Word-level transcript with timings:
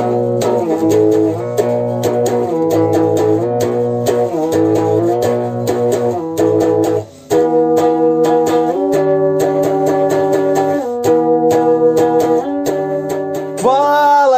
Fala 0.00 0.08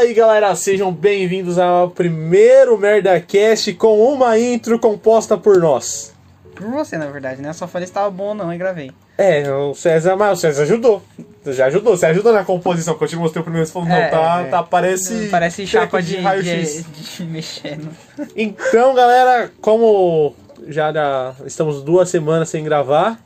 aí 0.00 0.12
galera, 0.12 0.56
sejam 0.56 0.92
bem-vindos 0.92 1.60
ao 1.60 1.90
primeiro 1.90 2.76
MerdaCast 2.76 3.72
com 3.74 4.00
uma 4.00 4.36
intro 4.36 4.80
composta 4.80 5.38
por 5.38 5.60
nós. 5.60 6.12
Por 6.56 6.66
você, 6.66 6.98
na 6.98 7.06
verdade, 7.06 7.40
né? 7.40 7.50
Eu 7.50 7.54
só 7.54 7.68
falei 7.68 7.86
se 7.86 7.92
tava 7.92 8.10
bom 8.10 8.30
ou 8.30 8.34
não 8.34 8.52
e 8.52 8.58
gravei. 8.58 8.90
É, 9.16 9.48
o 9.52 9.74
César, 9.74 10.16
mas 10.16 10.38
o 10.38 10.40
César 10.40 10.64
ajudou. 10.64 11.00
Já 11.46 11.66
ajudou, 11.66 11.96
você 11.96 12.06
ajudou 12.06 12.32
na 12.32 12.44
composição, 12.44 12.94
que 12.96 13.02
eu 13.02 13.08
te 13.08 13.16
mostrei 13.16 13.40
o 13.40 13.44
primeiro, 13.44 13.66
você 13.66 13.72
falou, 13.72 13.88
não, 13.88 13.96
É, 13.96 14.08
tá, 14.08 14.40
é. 14.42 14.44
tá, 14.48 14.62
parece... 14.62 15.28
Parece 15.28 15.66
chapa 15.66 16.00
de, 16.00 16.16
de, 16.16 16.22
raio-x. 16.22 16.84
de 17.16 17.24
mexendo. 17.26 17.88
Então, 18.36 18.94
galera, 18.94 19.50
como 19.60 20.36
já 20.68 20.92
da- 20.92 21.34
estamos 21.44 21.82
duas 21.82 22.08
semanas 22.08 22.48
sem 22.48 22.62
gravar, 22.64 23.18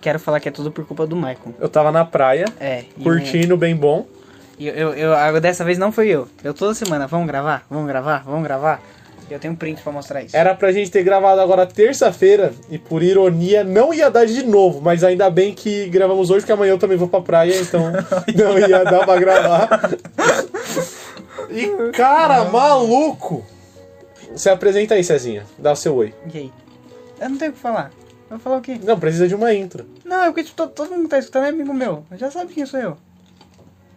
Quero 0.00 0.20
falar 0.20 0.38
que 0.38 0.48
é 0.48 0.52
tudo 0.52 0.70
por 0.70 0.86
culpa 0.86 1.06
do 1.06 1.16
Michael. 1.16 1.54
eu 1.58 1.68
tava 1.68 1.90
na 1.90 2.04
praia, 2.04 2.44
É. 2.60 2.84
curtindo, 3.02 3.56
bem 3.56 3.74
bom. 3.74 4.06
Eu, 4.60 4.92
eu- 4.94 5.14
eu- 5.14 5.40
dessa 5.40 5.64
vez 5.64 5.78
não 5.78 5.90
fui 5.90 6.08
eu. 6.08 6.28
Eu 6.44 6.52
toda 6.54 6.74
semana, 6.74 7.06
vamos 7.06 7.26
gravar? 7.26 7.64
Vamos 7.70 7.88
gravar? 7.88 8.22
Vamos 8.24 8.42
gravar? 8.44 8.80
Eu 9.30 9.38
tenho 9.38 9.54
um 9.54 9.56
print 9.56 9.82
pra 9.82 9.92
mostrar 9.92 10.22
isso. 10.22 10.36
Era 10.36 10.54
pra 10.54 10.70
gente 10.72 10.90
ter 10.90 11.02
gravado 11.02 11.40
agora 11.40 11.66
terça-feira, 11.66 12.52
e 12.70 12.78
por 12.78 13.02
ironia 13.02 13.64
não 13.64 13.92
ia 13.92 14.10
dar 14.10 14.26
de 14.26 14.42
novo, 14.44 14.80
mas 14.80 15.02
ainda 15.02 15.30
bem 15.30 15.54
que 15.54 15.86
gravamos 15.88 16.30
hoje, 16.30 16.40
porque 16.40 16.52
amanhã 16.52 16.72
eu 16.72 16.78
também 16.78 16.96
vou 16.96 17.08
pra 17.08 17.20
praia, 17.20 17.58
então 17.60 17.92
não 18.34 18.58
ia 18.58 18.84
dar 18.84 19.04
pra 19.04 19.18
gravar. 19.18 19.90
E 21.50 21.92
cara, 21.92 22.44
maluco! 22.44 23.44
Se 24.34 24.50
apresenta 24.50 24.94
aí, 24.94 25.04
Cezinha, 25.04 25.44
dá 25.58 25.72
o 25.72 25.76
seu 25.76 25.94
oi. 25.94 26.12
E 26.32 26.38
aí? 26.38 26.52
Eu 27.20 27.30
não 27.30 27.38
tenho 27.38 27.52
o 27.52 27.54
que 27.54 27.60
falar. 27.60 27.90
Eu 28.30 28.36
vou 28.36 28.38
falar 28.38 28.56
o 28.58 28.60
quê? 28.60 28.80
Não, 28.82 28.98
precisa 28.98 29.28
de 29.28 29.34
uma 29.34 29.54
intro. 29.54 29.86
Não, 30.04 30.24
é 30.24 30.26
porque 30.26 30.42
tipo, 30.42 30.56
todo, 30.56 30.70
todo 30.70 30.90
mundo 30.90 31.04
que 31.04 31.10
tá 31.10 31.18
escutando 31.18 31.46
é 31.46 31.48
amigo 31.50 31.72
meu. 31.72 32.04
Já 32.16 32.30
sabe 32.30 32.52
quem 32.52 32.66
sou 32.66 32.80
eu. 32.80 32.96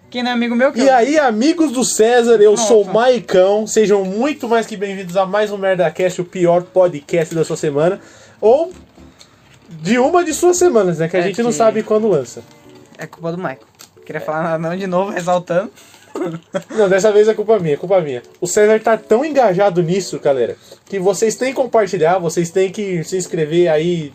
Quem 0.09 0.23
não 0.23 0.31
é 0.31 0.33
amigo 0.33 0.55
meu, 0.55 0.71
que 0.71 0.79
E 0.81 0.87
eu... 0.87 0.93
aí, 0.95 1.19
amigos 1.19 1.71
do 1.73 1.83
César, 1.83 2.41
eu 2.41 2.55
sou 2.55 2.81
o 2.83 2.85
Nossa. 2.85 2.93
Maicão. 2.97 3.67
Sejam 3.67 4.05
muito 4.05 4.47
mais 4.47 4.65
que 4.65 4.77
bem-vindos 4.77 5.17
a 5.17 5.25
mais 5.25 5.51
um 5.51 5.57
MerdaCast, 5.57 6.21
o 6.21 6.25
pior 6.25 6.63
podcast 6.63 7.35
da 7.35 7.43
sua 7.43 7.57
semana. 7.57 7.99
Ou 8.39 8.71
de 9.69 9.99
uma 9.99 10.23
de 10.23 10.33
suas 10.33 10.57
semanas, 10.57 10.97
né? 10.99 11.09
Que 11.09 11.17
a 11.17 11.19
É 11.19 11.23
gente 11.23 11.43
não 11.43 11.49
que- 11.51 11.57
sabe 11.57 11.83
quando 11.83 12.07
lança. 12.07 12.41
É 12.97 13.05
culpa 13.05 13.31
do 13.31 13.37
Michael. 13.37 13.59
Queria 14.05 14.21
falar 14.21 14.57
não 14.57 14.75
de 14.77 14.87
novo, 14.87 15.11
ressaltando. 15.11 15.69
Não, 16.75 16.87
dessa 16.89 17.11
vez 17.11 17.27
é 17.27 17.33
culpa 17.33 17.59
minha, 17.59 17.73
é 17.73 17.77
culpa 17.77 17.99
minha. 17.99 18.23
O 18.39 18.47
César 18.47 18.79
tá 18.79 18.97
tão 18.97 19.23
engajado 19.25 19.83
nisso, 19.83 20.17
galera, 20.19 20.55
que 20.85 20.97
vocês 20.97 21.35
têm 21.35 21.49
que 21.49 21.55
compartilhar, 21.61 22.17
vocês 22.17 22.49
têm 22.49 22.71
que 22.71 23.03
se 23.03 23.17
inscrever 23.17 23.67
aí. 23.67 24.11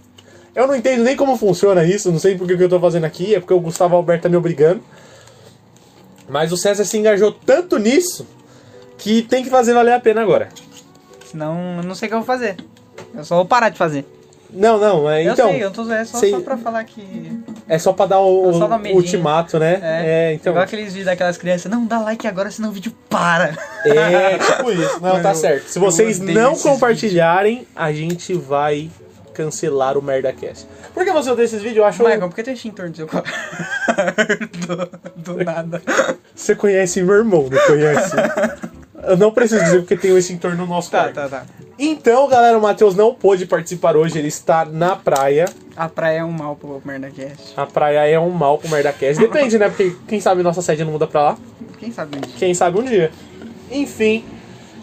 Eu 0.55 0.67
não 0.67 0.75
entendo 0.75 1.05
nem 1.05 1.15
como 1.15 1.37
funciona 1.37 1.85
isso, 1.85 2.11
não 2.11 2.19
sei 2.19 2.35
porque 2.37 2.57
que 2.57 2.63
eu 2.65 2.69
tô 2.69 2.81
fazendo 2.81 3.05
aqui, 3.05 3.35
é 3.35 3.41
porque 3.41 3.55
o 3.55 3.61
Gustavo 3.61 3.95
Alberto 3.95 4.23
tá 4.25 4.29
me 4.31 4.37
obrigando. 4.37 4.83
Mas 6.29 6.53
o 6.53 6.57
César 6.57 6.85
se 6.85 6.97
engajou 6.99 7.33
tanto 7.33 7.79
nisso 7.79 8.27
que 8.99 9.23
tem 9.23 9.43
que 9.43 9.51
fazer 9.51 9.75
valer 9.75 9.93
a 9.95 10.01
pena 10.01 10.23
agora. 10.23 10.49
Senão, 11.27 11.79
eu 11.79 11.83
não 11.83 11.95
sei 11.95 12.07
o 12.07 12.11
que 12.11 12.15
eu 12.15 12.19
vou 12.21 12.27
fazer. 12.27 12.57
Eu 13.15 13.25
só 13.25 13.37
vou 13.37 13.45
parar 13.47 13.69
de 13.69 13.79
fazer. 13.79 14.05
Não, 14.55 14.79
não, 14.79 15.09
é, 15.09 15.27
Eu 15.27 15.33
então. 15.33 15.51
sei, 15.51 15.65
eu 15.65 15.71
tô 15.71 15.91
é 15.91 16.05
só, 16.05 16.19
sei- 16.19 16.31
só 16.31 16.41
pra 16.41 16.59
falar 16.59 16.85
que. 16.85 17.41
É 17.67 17.79
só 17.79 17.91
pra 17.95 18.05
dar 18.05 18.21
o, 18.21 18.53
dar 18.59 18.79
o 18.79 18.95
ultimato, 18.97 19.59
né? 19.59 19.81
É, 19.83 20.35
então. 20.35 20.53
Igual 20.53 20.65
aqueles 20.65 20.89
vídeos 20.89 21.07
daquelas 21.07 21.39
crianças, 21.39 21.73
não 21.73 21.87
dá 21.87 21.99
like 22.01 22.27
agora, 22.27 22.51
senão 22.51 22.69
o 22.69 22.73
vídeo 22.73 22.93
para. 23.09 23.57
É, 23.87 24.37
tipo 24.39 24.71
isso. 24.71 24.93
Não, 25.01 25.01
Mano, 25.01 25.23
tá 25.23 25.35
certo. 25.35 25.69
Se 25.69 25.79
vocês 25.79 26.19
não 26.19 26.55
compartilharem, 26.55 27.67
a 27.75 27.91
gente 27.93 28.35
vai 28.35 28.91
cancelar 29.35 29.97
o 29.99 30.03
MerdaCast. 30.03 30.67
Por 30.95 31.05
que 31.05 31.13
você 31.13 31.31
odeia 31.31 31.45
esses 31.45 31.59
vídeos? 31.63 31.79
Eu 31.79 31.85
acho. 31.85 32.03
Michael, 32.03 32.29
por 32.29 32.35
que 32.35 32.43
tem 32.43 32.55
extintor 32.55 32.89
no 32.89 32.95
seu 32.95 33.07
quarto? 33.07 33.31
do, 35.17 35.35
do 35.35 35.45
nada. 35.45 35.83
Você 36.35 36.55
conhece 36.55 37.03
meu 37.03 37.15
irmão, 37.17 37.49
não 37.51 37.67
conhece? 37.67 38.15
Eu 39.05 39.17
não 39.17 39.33
preciso 39.33 39.63
dizer 39.65 39.79
porque 39.81 39.97
tem 39.97 40.17
esse 40.17 40.33
entorno 40.33 40.59
no 40.59 40.67
nosso 40.67 40.91
Tá, 40.91 41.11
quarto. 41.11 41.15
tá, 41.15 41.29
tá. 41.29 41.47
Então, 41.79 42.29
galera, 42.29 42.57
o 42.57 42.63
Matheus 42.63 42.95
não 42.95 43.13
pôde 43.13 43.47
participar 43.47 43.97
hoje, 43.97 44.17
ele 44.19 44.29
está 44.29 44.65
na 44.65 44.95
praia. 44.95 45.47
A 45.75 45.89
praia 45.89 46.19
é 46.19 46.25
um 46.25 46.31
mal 46.31 46.55
pro 46.55 46.81
Merdacast. 46.85 47.55
A 47.57 47.67
praia 47.67 48.07
é 48.09 48.21
um 48.21 48.31
mal 48.31 48.59
pro 48.59 48.69
MerdaCast. 48.69 49.19
Depende, 49.21 49.59
né? 49.59 49.69
Porque 49.69 49.97
quem 50.07 50.21
sabe 50.21 50.43
nossa 50.43 50.63
sede 50.63 50.85
não 50.85 50.93
muda 50.93 51.07
pra 51.09 51.23
lá. 51.23 51.39
Quem 51.81 51.91
sabe 51.91 52.17
um 52.19 52.21
dia. 52.21 52.35
Quem 52.39 52.55
sabe 52.55 52.79
um 52.79 52.85
dia. 52.85 53.11
Enfim, 53.71 54.25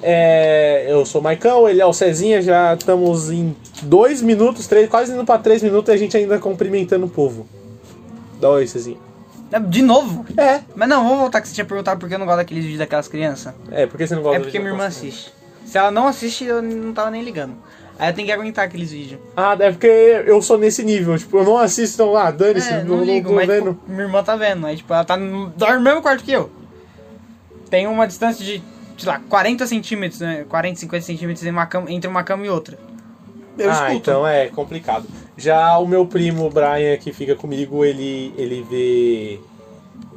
é, 0.01 0.85
eu 0.87 1.05
sou 1.05 1.21
o 1.21 1.23
Maicão, 1.23 1.67
ele 1.67 1.81
é 1.81 1.85
o 1.85 1.93
Cezinha, 1.93 2.41
já 2.41 2.73
estamos 2.73 3.29
em 3.29 3.55
dois 3.83 4.21
minutos, 4.21 4.67
três, 4.67 4.89
quase 4.89 5.11
indo 5.13 5.25
pra 5.25 5.37
três 5.37 5.61
minutos 5.61 5.89
e 5.89 5.91
a 5.93 5.97
gente 5.97 6.15
ainda 6.15 6.39
cumprimentando 6.39 7.05
o 7.05 7.09
povo. 7.09 7.47
Dá 8.39 8.49
oi, 8.49 8.65
Cezinha. 8.67 8.97
De 9.67 9.81
novo? 9.81 10.25
É, 10.37 10.61
Mas 10.75 10.87
não, 10.87 11.03
vamos 11.03 11.19
voltar 11.19 11.41
que 11.41 11.47
você 11.47 11.55
tinha 11.55 11.65
perguntado 11.65 11.99
por 11.99 12.07
que 12.07 12.13
eu 12.13 12.19
não 12.19 12.25
gosto 12.27 12.37
daqueles 12.37 12.63
vídeos 12.63 12.79
daquelas 12.79 13.07
crianças. 13.07 13.53
é, 13.71 13.87
porque 13.87 14.05
você 14.05 14.15
não 14.15 14.21
gosta 14.21 14.37
É 14.37 14.41
porque 14.41 14.59
minha 14.59 14.71
irmã 14.71 14.85
assiste. 14.85 15.33
Se 15.65 15.77
ela 15.77 15.89
não 15.91 16.07
assiste, 16.07 16.45
eu 16.45 16.61
não 16.61 16.93
tava 16.93 17.09
nem 17.11 17.23
ligando. 17.23 17.53
Aí 17.97 18.09
eu 18.11 18.13
tenho 18.15 18.27
que 18.27 18.31
aguentar 18.31 18.65
aqueles 18.65 18.91
vídeos. 18.91 19.19
Ah, 19.35 19.57
é 19.59 19.71
porque 19.71 19.87
eu 20.25 20.41
sou 20.41 20.57
nesse 20.57 20.83
nível, 20.83 21.17
tipo, 21.17 21.37
eu 21.37 21.43
não 21.43 21.57
assisto, 21.57 21.95
então, 22.01 22.15
ah, 22.15 22.31
dane-se, 22.31 22.69
É, 22.71 22.83
não, 22.83 22.97
não 22.97 23.03
ligo, 23.03 23.33
mas 23.33 23.45
vendo. 23.47 23.73
tipo, 23.73 23.89
minha 23.91 24.03
irmã 24.03 24.23
tá 24.23 24.35
vendo. 24.35 24.65
Aí 24.67 24.77
tipo, 24.77 24.93
ela 24.93 25.03
tá 25.03 25.17
no, 25.17 25.47
dorme 25.49 25.77
no 25.77 25.81
mesmo 25.81 26.01
quarto 26.01 26.23
que 26.23 26.31
eu. 26.31 26.49
Tem 27.69 27.87
uma 27.87 28.07
distância 28.07 28.43
de, 28.45 28.63
sei 28.99 29.11
lá, 29.11 29.19
40 29.29 29.65
centímetros, 29.67 30.19
né? 30.21 30.45
40, 30.47 30.79
50 30.79 31.05
centímetros 31.05 31.45
em 31.45 31.49
uma 31.51 31.65
cama- 31.65 31.91
entre 31.91 32.07
uma 32.09 32.23
cama 32.23 32.45
e 32.45 32.49
outra. 32.49 32.77
Eu 33.57 33.69
ah, 33.69 33.73
escuto. 33.73 33.93
então 33.93 34.27
é 34.27 34.47
complicado. 34.47 35.05
Já 35.37 35.77
o 35.79 35.87
meu 35.87 36.05
primo, 36.05 36.45
o 36.45 36.49
Brian, 36.49 36.95
que 36.97 37.11
fica 37.11 37.35
comigo, 37.35 37.83
ele, 37.83 38.33
ele 38.37 38.65
vê. 38.69 39.39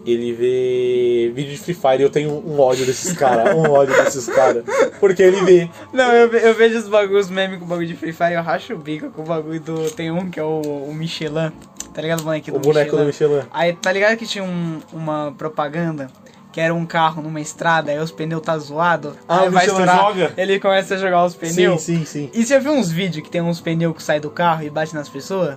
Ele 0.05 0.33
vê 0.33 1.33
vídeo 1.33 1.53
de 1.53 1.59
Free 1.59 1.75
Fire 1.75 1.99
e 2.01 2.03
eu 2.03 2.11
tenho 2.11 2.31
um 2.45 2.59
ódio 2.59 2.85
desses 2.85 3.13
caras, 3.13 3.55
um 3.55 3.71
ódio 3.71 3.95
desses 4.03 4.27
caras. 4.27 4.65
Porque 4.99 5.23
ele 5.23 5.41
vê. 5.43 5.69
Não, 5.93 6.13
eu, 6.13 6.29
eu 6.33 6.55
vejo 6.55 6.77
os 6.79 6.89
bagulhos, 6.89 7.31
memes 7.31 7.59
com 7.61 7.65
o 7.65 7.69
bagulho 7.69 7.87
de 7.87 7.95
Free 7.95 8.13
Fire, 8.13 8.33
eu 8.33 8.43
racho 8.43 8.75
o 8.75 8.79
bico 8.79 9.11
com 9.11 9.23
o 9.23 9.25
bagulho 9.25 9.61
do. 9.61 9.91
Tem 9.93 10.11
um 10.11 10.29
que 10.29 10.41
é 10.41 10.43
o, 10.43 10.61
o 10.89 10.93
Michelin. 10.95 11.53
Tá 11.95 12.03
ligado 12.03 12.21
o 12.21 12.25
bonequinho 12.25 12.57
O 12.57 12.61
do 12.61 12.65
boneco 12.65 12.97
do 12.97 13.05
Michelin? 13.05 13.35
Michelin. 13.35 13.49
Aí 13.53 13.73
tá 13.75 13.93
ligado 13.93 14.17
que 14.17 14.27
tinha 14.27 14.43
um- 14.43 14.81
uma 14.93 15.33
propaganda 15.39 16.09
que 16.53 16.61
era 16.61 16.75
um 16.75 16.85
carro 16.85 17.23
numa 17.23 17.41
estrada, 17.41 17.91
aí 17.91 17.99
os 17.99 18.11
pneus 18.13 18.43
tá 18.43 18.57
zoado. 18.59 19.17
Ah, 19.27 19.41
aí 19.41 19.49
o 19.49 19.51
vai 19.51 19.67
estourar, 19.67 19.97
joga? 19.97 20.33
Ele 20.37 20.61
começa 20.61 20.95
a 20.95 20.99
jogar 20.99 21.25
os 21.25 21.35
pneus. 21.35 21.81
Sim, 21.81 21.99
sim, 21.99 22.05
sim. 22.05 22.31
E 22.35 22.45
você 22.45 22.61
viu 22.61 22.73
uns 22.73 22.91
vídeos 22.91 23.25
que 23.25 23.31
tem 23.31 23.41
uns 23.41 23.61
pneus 23.61 23.97
que 23.97 24.03
saem 24.03 24.21
do 24.21 24.31
carro 24.31 24.63
e 24.63 24.71
bate 24.71 24.95
nas 24.95 25.09
pessoas? 25.09 25.57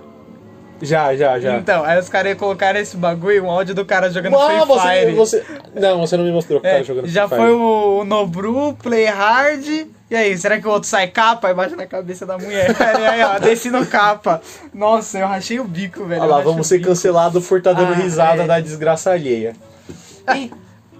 Já, 0.80 1.14
já, 1.16 1.38
já. 1.38 1.56
Então, 1.56 1.84
aí 1.84 1.98
os 1.98 2.08
caras 2.08 2.36
colocaram 2.36 2.78
esse 2.78 2.96
bagulho, 2.98 3.44
um 3.44 3.50
áudio 3.50 3.74
do 3.74 3.84
cara 3.84 4.10
jogando 4.10 4.36
Ah, 4.36 4.46
Free 4.46 4.66
você, 4.66 4.88
Fire. 4.88 5.12
você. 5.14 5.44
Não, 5.74 6.00
você 6.00 6.16
não 6.18 6.24
me 6.24 6.32
mostrou 6.32 6.60
que 6.60 6.66
É, 6.66 6.72
tava 6.72 6.84
jogando 6.84 7.06
já 7.08 7.26
Free 7.26 7.38
foi 7.38 7.46
Fire. 7.48 7.58
o, 7.60 7.98
o 8.00 8.04
Nobru, 8.04 8.74
Play 8.82 9.06
Hard. 9.06 9.66
E 10.08 10.14
aí, 10.14 10.36
será 10.38 10.60
que 10.60 10.68
o 10.68 10.70
outro 10.70 10.88
sai 10.88 11.08
capa 11.08 11.50
e 11.50 11.54
bate 11.54 11.74
na 11.74 11.86
cabeça 11.86 12.24
da 12.26 12.36
mulher? 12.38 12.70
e 12.78 13.04
aí, 13.06 13.22
ó, 13.24 13.38
desce 13.38 13.70
no 13.70 13.84
capa. 13.86 14.40
Nossa, 14.72 15.18
eu 15.18 15.26
rachei 15.26 15.58
o 15.58 15.64
bico, 15.64 16.04
velho. 16.04 16.20
Olha 16.22 16.30
lá, 16.36 16.40
vamos 16.42 16.66
o 16.66 16.68
ser 16.68 16.78
cancelados 16.80 17.46
por 17.46 17.58
estar 17.58 17.72
dando 17.72 17.92
Ah, 17.92 17.96
risada 17.96 18.42
é. 18.42 18.46
da 18.46 18.60
desgraça 18.60 19.10
alheia. 19.12 19.54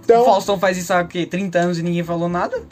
O 0.08 0.12
Então, 0.12 0.24
Faustão 0.24 0.58
faz 0.58 0.78
isso 0.78 0.92
há 0.92 1.02
o 1.02 1.08
quê? 1.08 1.26
30 1.26 1.58
anos 1.58 1.78
e 1.78 1.82
ninguém 1.82 2.04
falou 2.04 2.28
nada? 2.28 2.62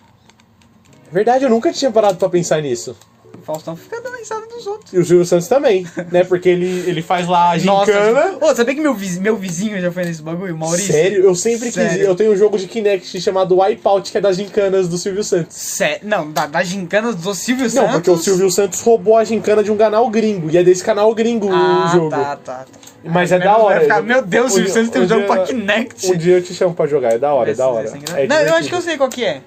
verdade, 1.11 1.45
eu 1.45 1.51
nunca 1.51 1.73
tinha 1.73 1.91
parado 1.91 2.17
pra 2.17 2.29
pensar 2.29 2.61
nisso. 2.61 2.97
O 3.37 3.43
Faustão 3.45 3.77
fica 3.77 4.01
dando 4.01 4.17
risada 4.17 4.47
dos 4.47 4.67
outros. 4.67 4.93
E 4.93 4.99
o 4.99 5.05
Silvio 5.05 5.25
Santos 5.27 5.49
também, 5.49 5.87
né? 6.11 6.25
Porque 6.25 6.49
ele, 6.49 6.85
ele 6.89 7.03
faz 7.03 7.27
lá 7.27 7.51
a 7.51 7.59
gincana. 7.59 8.39
Ô, 8.41 8.55
sabia 8.55 8.75
que 8.75 8.81
meu 8.81 8.95
vizinho, 8.95 9.23
meu 9.23 9.37
vizinho 9.37 9.81
já 9.81 9.91
foi 9.91 10.05
nesse 10.05 10.23
bagulho, 10.23 10.57
Maurício? 10.57 10.93
Sério? 10.93 11.25
Eu 11.25 11.35
sempre 11.35 11.67
quis. 11.67 11.75
Sério. 11.75 12.05
Eu 12.07 12.15
tenho 12.15 12.33
um 12.33 12.37
jogo 12.37 12.57
de 12.57 12.67
Kinect 12.67 13.21
chamado 13.21 13.59
Wipeout, 13.59 14.11
que 14.11 14.19
é 14.19 14.21
das 14.21 14.37
gincanas 14.37 14.89
do 14.89 14.97
Silvio 14.97 15.25
Santos. 15.25 15.57
Sé... 15.57 15.99
Não, 16.03 16.31
da, 16.31 16.47
da 16.47 16.63
gincana 16.63 17.13
do 17.13 17.35
Silvio 17.35 17.65
Não, 17.65 17.71
Santos. 17.71 17.93
porque 17.93 18.11
o 18.11 18.17
Silvio 18.19 18.51
Santos 18.51 18.81
roubou 18.81 19.17
a 19.17 19.25
gincana 19.25 19.63
de 19.63 19.71
um 19.71 19.77
canal 19.77 20.09
gringo. 20.09 20.51
E 20.51 20.57
é 20.57 20.63
desse 20.63 20.83
canal 20.85 21.13
gringo 21.15 21.51
ah, 21.53 21.87
o 21.87 21.93
jogo. 21.93 22.11
tá, 22.11 22.37
tá, 22.37 22.37
tá. 22.37 22.65
Mas 23.05 23.33
Ah, 23.33 23.37
é 23.37 23.39
da 23.41 23.57
hora. 23.59 23.81
ficar, 23.81 24.03
Meu 24.03 24.23
Deus, 24.23 24.53
o 24.53 24.55
Silvio 24.55 24.73
Santos 24.73 24.91
tem 24.91 25.03
um 25.03 25.09
jogo 25.09 25.27
pra 25.27 25.43
Kinect. 25.43 26.11
Um 26.11 26.17
dia 26.17 26.37
eu 26.39 26.43
te 26.43 26.55
chamo 26.55 26.75
pra 26.75 26.87
jogar, 26.87 27.13
é 27.13 27.19
da 27.19 27.35
hora, 27.35 27.51
é 27.51 27.55
da 27.55 27.69
hora. 27.69 27.93
É 28.17 28.27
não, 28.27 28.37
eu 28.41 28.55
acho 28.55 28.69
que 28.69 28.75
eu 28.75 28.81
sei 28.81 28.97
qual 28.97 29.11
que 29.11 29.25
é. 29.25 29.43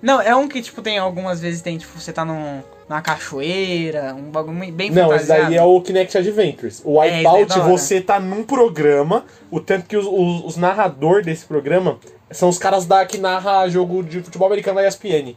Não, 0.00 0.20
é 0.20 0.34
um 0.36 0.46
que, 0.46 0.62
tipo, 0.62 0.80
tem 0.80 0.98
algumas 0.98 1.40
vezes 1.40 1.60
tem, 1.60 1.76
tipo, 1.78 1.98
você 1.98 2.12
tá 2.12 2.24
num, 2.24 2.62
numa 2.88 3.02
cachoeira, 3.02 4.14
um 4.14 4.30
bagulho 4.30 4.72
bem 4.72 4.90
Não, 4.90 5.12
esse 5.14 5.26
fantasiado. 5.26 5.42
daí 5.50 5.56
é 5.56 5.62
o 5.62 5.80
Kinect 5.80 6.16
Adventures. 6.18 6.82
O 6.84 7.02
É, 7.02 7.16
Wipeout, 7.16 7.52
é 7.52 7.60
hora. 7.60 7.70
você 7.70 8.00
tá 8.00 8.18
num 8.18 8.42
programa, 8.42 9.24
o 9.50 9.60
tanto 9.60 9.86
que 9.86 9.96
os, 9.96 10.06
os, 10.06 10.44
os 10.44 10.56
narradores 10.56 11.24
desse 11.26 11.44
programa 11.44 11.98
são 12.30 12.48
os 12.48 12.58
caras 12.58 12.86
da, 12.86 13.04
que 13.04 13.18
narra 13.18 13.68
jogo 13.68 14.02
de 14.02 14.20
futebol 14.22 14.46
americano 14.48 14.80
da 14.80 14.86
ESPN. 14.88 15.36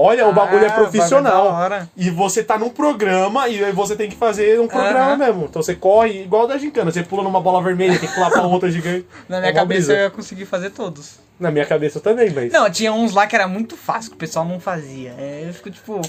Olha, 0.00 0.28
o 0.28 0.32
bagulho 0.32 0.64
é 0.64 0.68
Ah, 0.68 0.72
profissional. 0.74 1.50
bagulho. 1.52 1.88
E 1.96 2.08
você 2.08 2.44
tá 2.44 2.56
num 2.56 2.70
programa 2.70 3.48
e 3.48 3.72
você 3.72 3.96
tem 3.96 4.08
que 4.08 4.14
fazer 4.14 4.60
um 4.60 4.68
programa 4.68 5.00
Aham. 5.00 5.16
mesmo. 5.16 5.44
Então 5.46 5.60
você 5.60 5.74
corre 5.74 6.22
igual 6.22 6.46
da 6.46 6.56
gincana. 6.56 6.92
Você 6.92 7.02
pula 7.02 7.24
numa 7.24 7.40
bola 7.40 7.60
vermelha, 7.60 7.98
tem 7.98 8.08
que 8.08 8.14
pular 8.14 8.30
pra 8.30 8.42
outra 8.42 8.70
gigante. 8.70 9.04
Na 9.28 9.40
minha 9.40 9.50
É 9.50 9.52
cabeça 9.52 9.86
brisa. 9.88 9.92
eu 9.94 10.04
ia 10.04 10.10
conseguir 10.10 10.44
fazer 10.44 10.70
todos. 10.70 11.18
Na 11.40 11.50
minha 11.50 11.66
cabeça 11.66 11.98
também, 11.98 12.30
mas. 12.30 12.52
Não, 12.52 12.70
tinha 12.70 12.92
uns 12.92 13.12
lá 13.12 13.26
que 13.26 13.34
era 13.34 13.48
muito 13.48 13.76
fácil, 13.76 14.10
que 14.12 14.16
o 14.16 14.20
pessoal 14.20 14.44
não 14.44 14.60
fazia. 14.60 15.14
É, 15.18 15.42
eu 15.48 15.52
fico 15.52 15.68
tipo. 15.68 16.00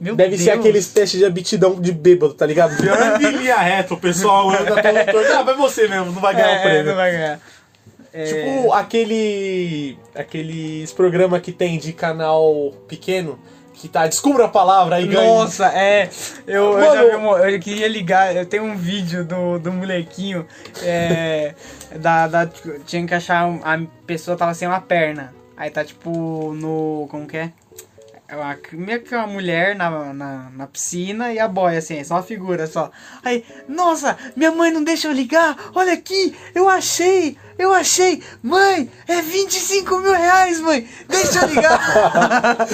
Meu 0.00 0.14
Deve 0.14 0.30
Deus. 0.30 0.42
ser 0.42 0.50
aqueles 0.52 0.86
testes 0.92 1.18
de 1.18 1.26
aptidão 1.26 1.80
de 1.80 1.90
bêbado, 1.92 2.32
tá 2.34 2.46
ligado? 2.46 2.76
De 2.80 2.88
anda 2.88 3.22
em 3.22 3.36
linha 3.36 3.56
reta, 3.56 3.94
o 3.94 3.96
pessoal 4.00 4.48
anda 4.50 4.80
todo 4.80 5.12
torto. 5.12 5.32
Ah, 5.32 5.42
vai 5.42 5.54
você 5.56 5.88
mesmo, 5.88 6.06
não 6.12 6.20
vai 6.20 6.34
ganhar 6.34 6.48
o 6.48 6.50
É, 6.54 6.62
prêmio. 6.62 6.84
não 6.86 6.94
vai 6.94 7.10
ganhar. 7.12 7.40
É, 8.12 8.24
Tipo 8.24 8.72
aquele. 8.72 9.98
aqueles 10.14 10.92
programa 10.92 11.38
que 11.40 11.52
tem 11.52 11.78
de 11.78 11.92
canal 11.92 12.72
pequeno 12.88 13.38
que 13.74 13.86
tá 13.86 14.08
descubra 14.08 14.46
a 14.46 14.48
palavra 14.48 15.00
e 15.00 15.06
ganha. 15.06 15.24
Nossa, 15.24 15.66
é. 15.68 16.08
Eu, 16.46 16.78
eu 16.78 16.80
Mano, 16.80 16.94
já 16.94 17.04
vi 17.10 17.14
uma- 17.16 17.38
eu 17.50 17.60
queria 17.60 17.86
ligar, 17.86 18.34
eu 18.34 18.44
tenho 18.44 18.64
um 18.64 18.76
vídeo 18.76 19.24
do, 19.24 19.58
do 19.60 19.70
molequinho. 19.72 20.44
É, 20.82 21.54
da, 21.96 22.26
da, 22.26 22.48
tinha 22.86 23.06
que 23.06 23.14
achar. 23.14 23.44
A 23.62 23.80
pessoa 24.06 24.36
tava 24.36 24.52
sem 24.54 24.66
uma 24.66 24.80
perna. 24.80 25.32
Aí 25.56 25.70
tá 25.70 25.84
tipo 25.84 26.54
no. 26.54 27.06
Como 27.10 27.26
que 27.26 27.36
é? 27.36 27.52
É 28.30 28.36
uma- 28.36 28.58
Meio 28.72 29.00
que 29.00 29.14
uma 29.14 29.26
mulher 29.26 29.74
na, 29.74 30.12
na, 30.12 30.50
na 30.54 30.66
piscina 30.66 31.32
e 31.32 31.38
a 31.38 31.48
boia, 31.48 31.78
assim, 31.78 32.04
só 32.04 32.16
uma 32.16 32.22
figura 32.22 32.66
só. 32.66 32.90
Aí, 33.24 33.42
nossa, 33.66 34.18
minha 34.36 34.52
mãe 34.52 34.70
não 34.70 34.84
deixa 34.84 35.08
eu 35.08 35.12
ligar, 35.12 35.56
olha 35.74 35.94
aqui, 35.94 36.36
eu 36.54 36.68
achei, 36.68 37.38
eu 37.58 37.72
achei, 37.72 38.22
mãe, 38.42 38.90
é 39.06 39.22
25 39.22 39.98
mil 40.00 40.12
reais, 40.12 40.60
mãe, 40.60 40.86
deixa 41.08 41.40
eu 41.40 41.48
ligar. 41.48 41.80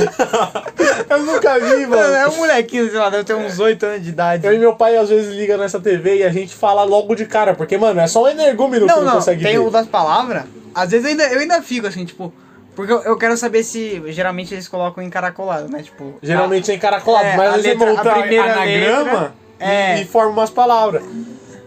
Eu 1.08 1.22
nunca 1.22 1.58
vi, 1.60 1.82
É 1.82 1.86
mano. 1.86 2.32
um 2.32 2.36
molequinho, 2.38 2.88
sei 2.90 2.98
lá, 2.98 3.08
deve 3.10 3.24
ter 3.24 3.34
uns 3.34 3.58
8 3.58 3.84
anos 3.86 4.02
de 4.02 4.08
idade. 4.08 4.46
Eu 4.46 4.52
e 4.54 4.58
meu 4.58 4.74
pai 4.74 4.96
às 4.96 5.08
vezes 5.08 5.32
liga 5.34 5.56
nessa 5.56 5.78
TV 5.80 6.18
e 6.18 6.24
a 6.24 6.30
gente 6.30 6.54
fala 6.54 6.82
logo 6.82 7.14
de 7.14 7.26
cara, 7.26 7.54
porque, 7.54 7.76
mano, 7.78 8.00
é 8.00 8.06
só 8.06 8.24
um 8.24 8.28
energúmeno 8.28 8.86
Não, 8.86 8.94
que 8.94 9.00
não, 9.00 9.06
não, 9.06 9.14
consegue 9.16 9.42
tem 9.42 9.52
ver. 9.52 9.58
o 9.60 9.70
das 9.70 9.86
palavras. 9.86 10.44
Às 10.74 10.90
vezes 10.90 11.04
eu 11.04 11.10
ainda, 11.12 11.24
eu 11.32 11.40
ainda 11.40 11.62
fico 11.62 11.86
assim, 11.86 12.04
tipo. 12.04 12.32
Porque 12.75 12.93
eu, 12.93 13.03
eu 13.03 13.17
quero 13.17 13.37
saber 13.37 13.62
se. 13.62 14.03
Geralmente 14.12 14.53
eles 14.55 14.67
colocam 14.69 15.03
encaracolado, 15.03 15.69
né? 15.69 15.82
Tipo. 15.82 16.15
Geralmente 16.23 16.71
é 16.71 16.75
encaracolado, 16.75 17.25
É, 17.26 17.37
mas 17.37 17.53
a 17.55 17.56
letra- 17.56 17.87
monta 17.94 18.11
a 18.11 18.21
primeira 18.21 18.44
anagrama 18.53 19.12
letra, 19.12 19.35
e, 19.61 19.65
é. 19.65 20.00
e 20.00 20.05
forma 20.05 20.31
umas 20.32 20.50
palavras. 20.50 21.03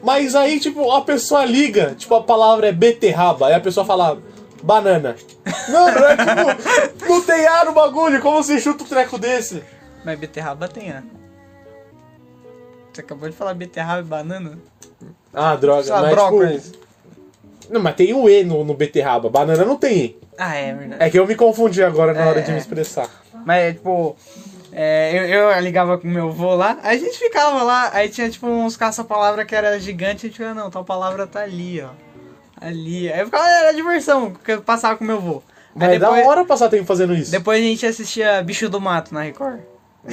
Mas 0.04 0.36
aí, 0.36 0.59
tipo, 0.59 0.92
a 0.92 1.01
pessoa 1.01 1.44
liga, 1.45 1.95
tipo, 1.98 2.13
a 2.15 2.21
palavra 2.24 2.68
é 2.68 2.71
beterraba, 2.71 3.48
aí 3.48 3.54
a 3.54 3.59
pessoa 3.59 3.86
fala 3.86 4.21
banana. 4.62 5.15
Mano, 5.69 5.98
é 6.06 6.18
tipo, 6.18 7.06
não 7.09 7.21
tem 7.21 7.45
ar 7.48 7.65
no 7.65 7.71
bagulho, 7.74 8.21
como 8.21 8.42
você 8.44 8.59
chuta 8.59 8.83
um 8.83 8.88
treco 8.88 9.18
desse? 9.18 9.63
Mas 10.06 10.19
beterraba 10.19 10.68
tem, 10.68 10.89
né? 10.89 11.04
Você 12.94 13.01
acabou 13.01 13.30
de 13.30 13.36
falar 13.36 13.54
beterraba 13.54 14.01
e 14.01 14.04
banana? 14.04 14.57
Ah, 15.33 15.56
droga, 15.56 15.83
Sei 15.83 15.92
lá, 15.94 16.01
mas 16.01 16.12
brócolis. 16.12 16.63
tipo... 16.71 16.86
Não, 17.69 17.81
mas 17.81 17.95
tem 17.95 18.13
o 18.13 18.29
E 18.29 18.43
no, 18.43 18.63
no 18.63 18.73
beterraba, 18.73 19.29
banana 19.29 19.65
não 19.65 19.75
tem 19.77 19.97
E. 19.97 20.19
Ah, 20.37 20.55
é 20.55 20.73
verdade. 20.73 21.03
É 21.03 21.09
que 21.09 21.17
eu 21.19 21.25
me 21.27 21.35
confundi 21.35 21.83
agora 21.83 22.13
na 22.13 22.21
É, 22.21 22.27
hora 22.27 22.41
de 22.41 22.49
é. 22.49 22.53
me 22.53 22.59
expressar. 22.59 23.09
Mas, 23.45 23.75
tipo, 23.75 24.15
é, 24.71 25.11
eu, 25.13 25.49
eu 25.51 25.59
ligava 25.59 25.97
com 25.97 26.07
meu 26.07 26.27
avô 26.29 26.53
lá, 26.55 26.77
a 26.83 26.95
gente 26.95 27.17
ficava 27.17 27.63
lá, 27.63 27.89
aí 27.93 28.09
tinha, 28.09 28.29
tipo, 28.29 28.47
uns 28.47 28.77
caça-palavra 28.77 29.45
que 29.45 29.55
era 29.55 29.79
gigante, 29.79 30.25
a 30.25 30.29
gente 30.29 30.37
ficava, 30.37 30.53
não, 30.53 30.69
tal 30.69 30.83
palavra 30.83 31.25
tá 31.25 31.41
ali, 31.41 31.81
ó. 31.81 31.89
Ali. 32.59 33.11
Aí 33.11 33.19
eu 33.19 33.25
ficava, 33.25 33.47
era 33.47 33.71
diversão, 33.73 34.31
porque 34.31 34.51
eu 34.51 34.61
passava 34.61 34.97
com 34.97 35.03
meu 35.05 35.17
avô. 35.17 35.43
Mas 35.75 35.91
é 35.93 35.99
da 35.99 36.09
hora 36.11 36.43
passar 36.43 36.69
tempo 36.69 36.85
fazendo 36.85 37.13
isso. 37.13 37.31
depois 37.31 37.59
a 37.59 37.63
gente 37.63 37.85
assistia 37.85 38.41
Bicho 38.41 38.67
do 38.67 38.81
Mato 38.81 39.13
na 39.13 39.21
Record. 39.21 39.59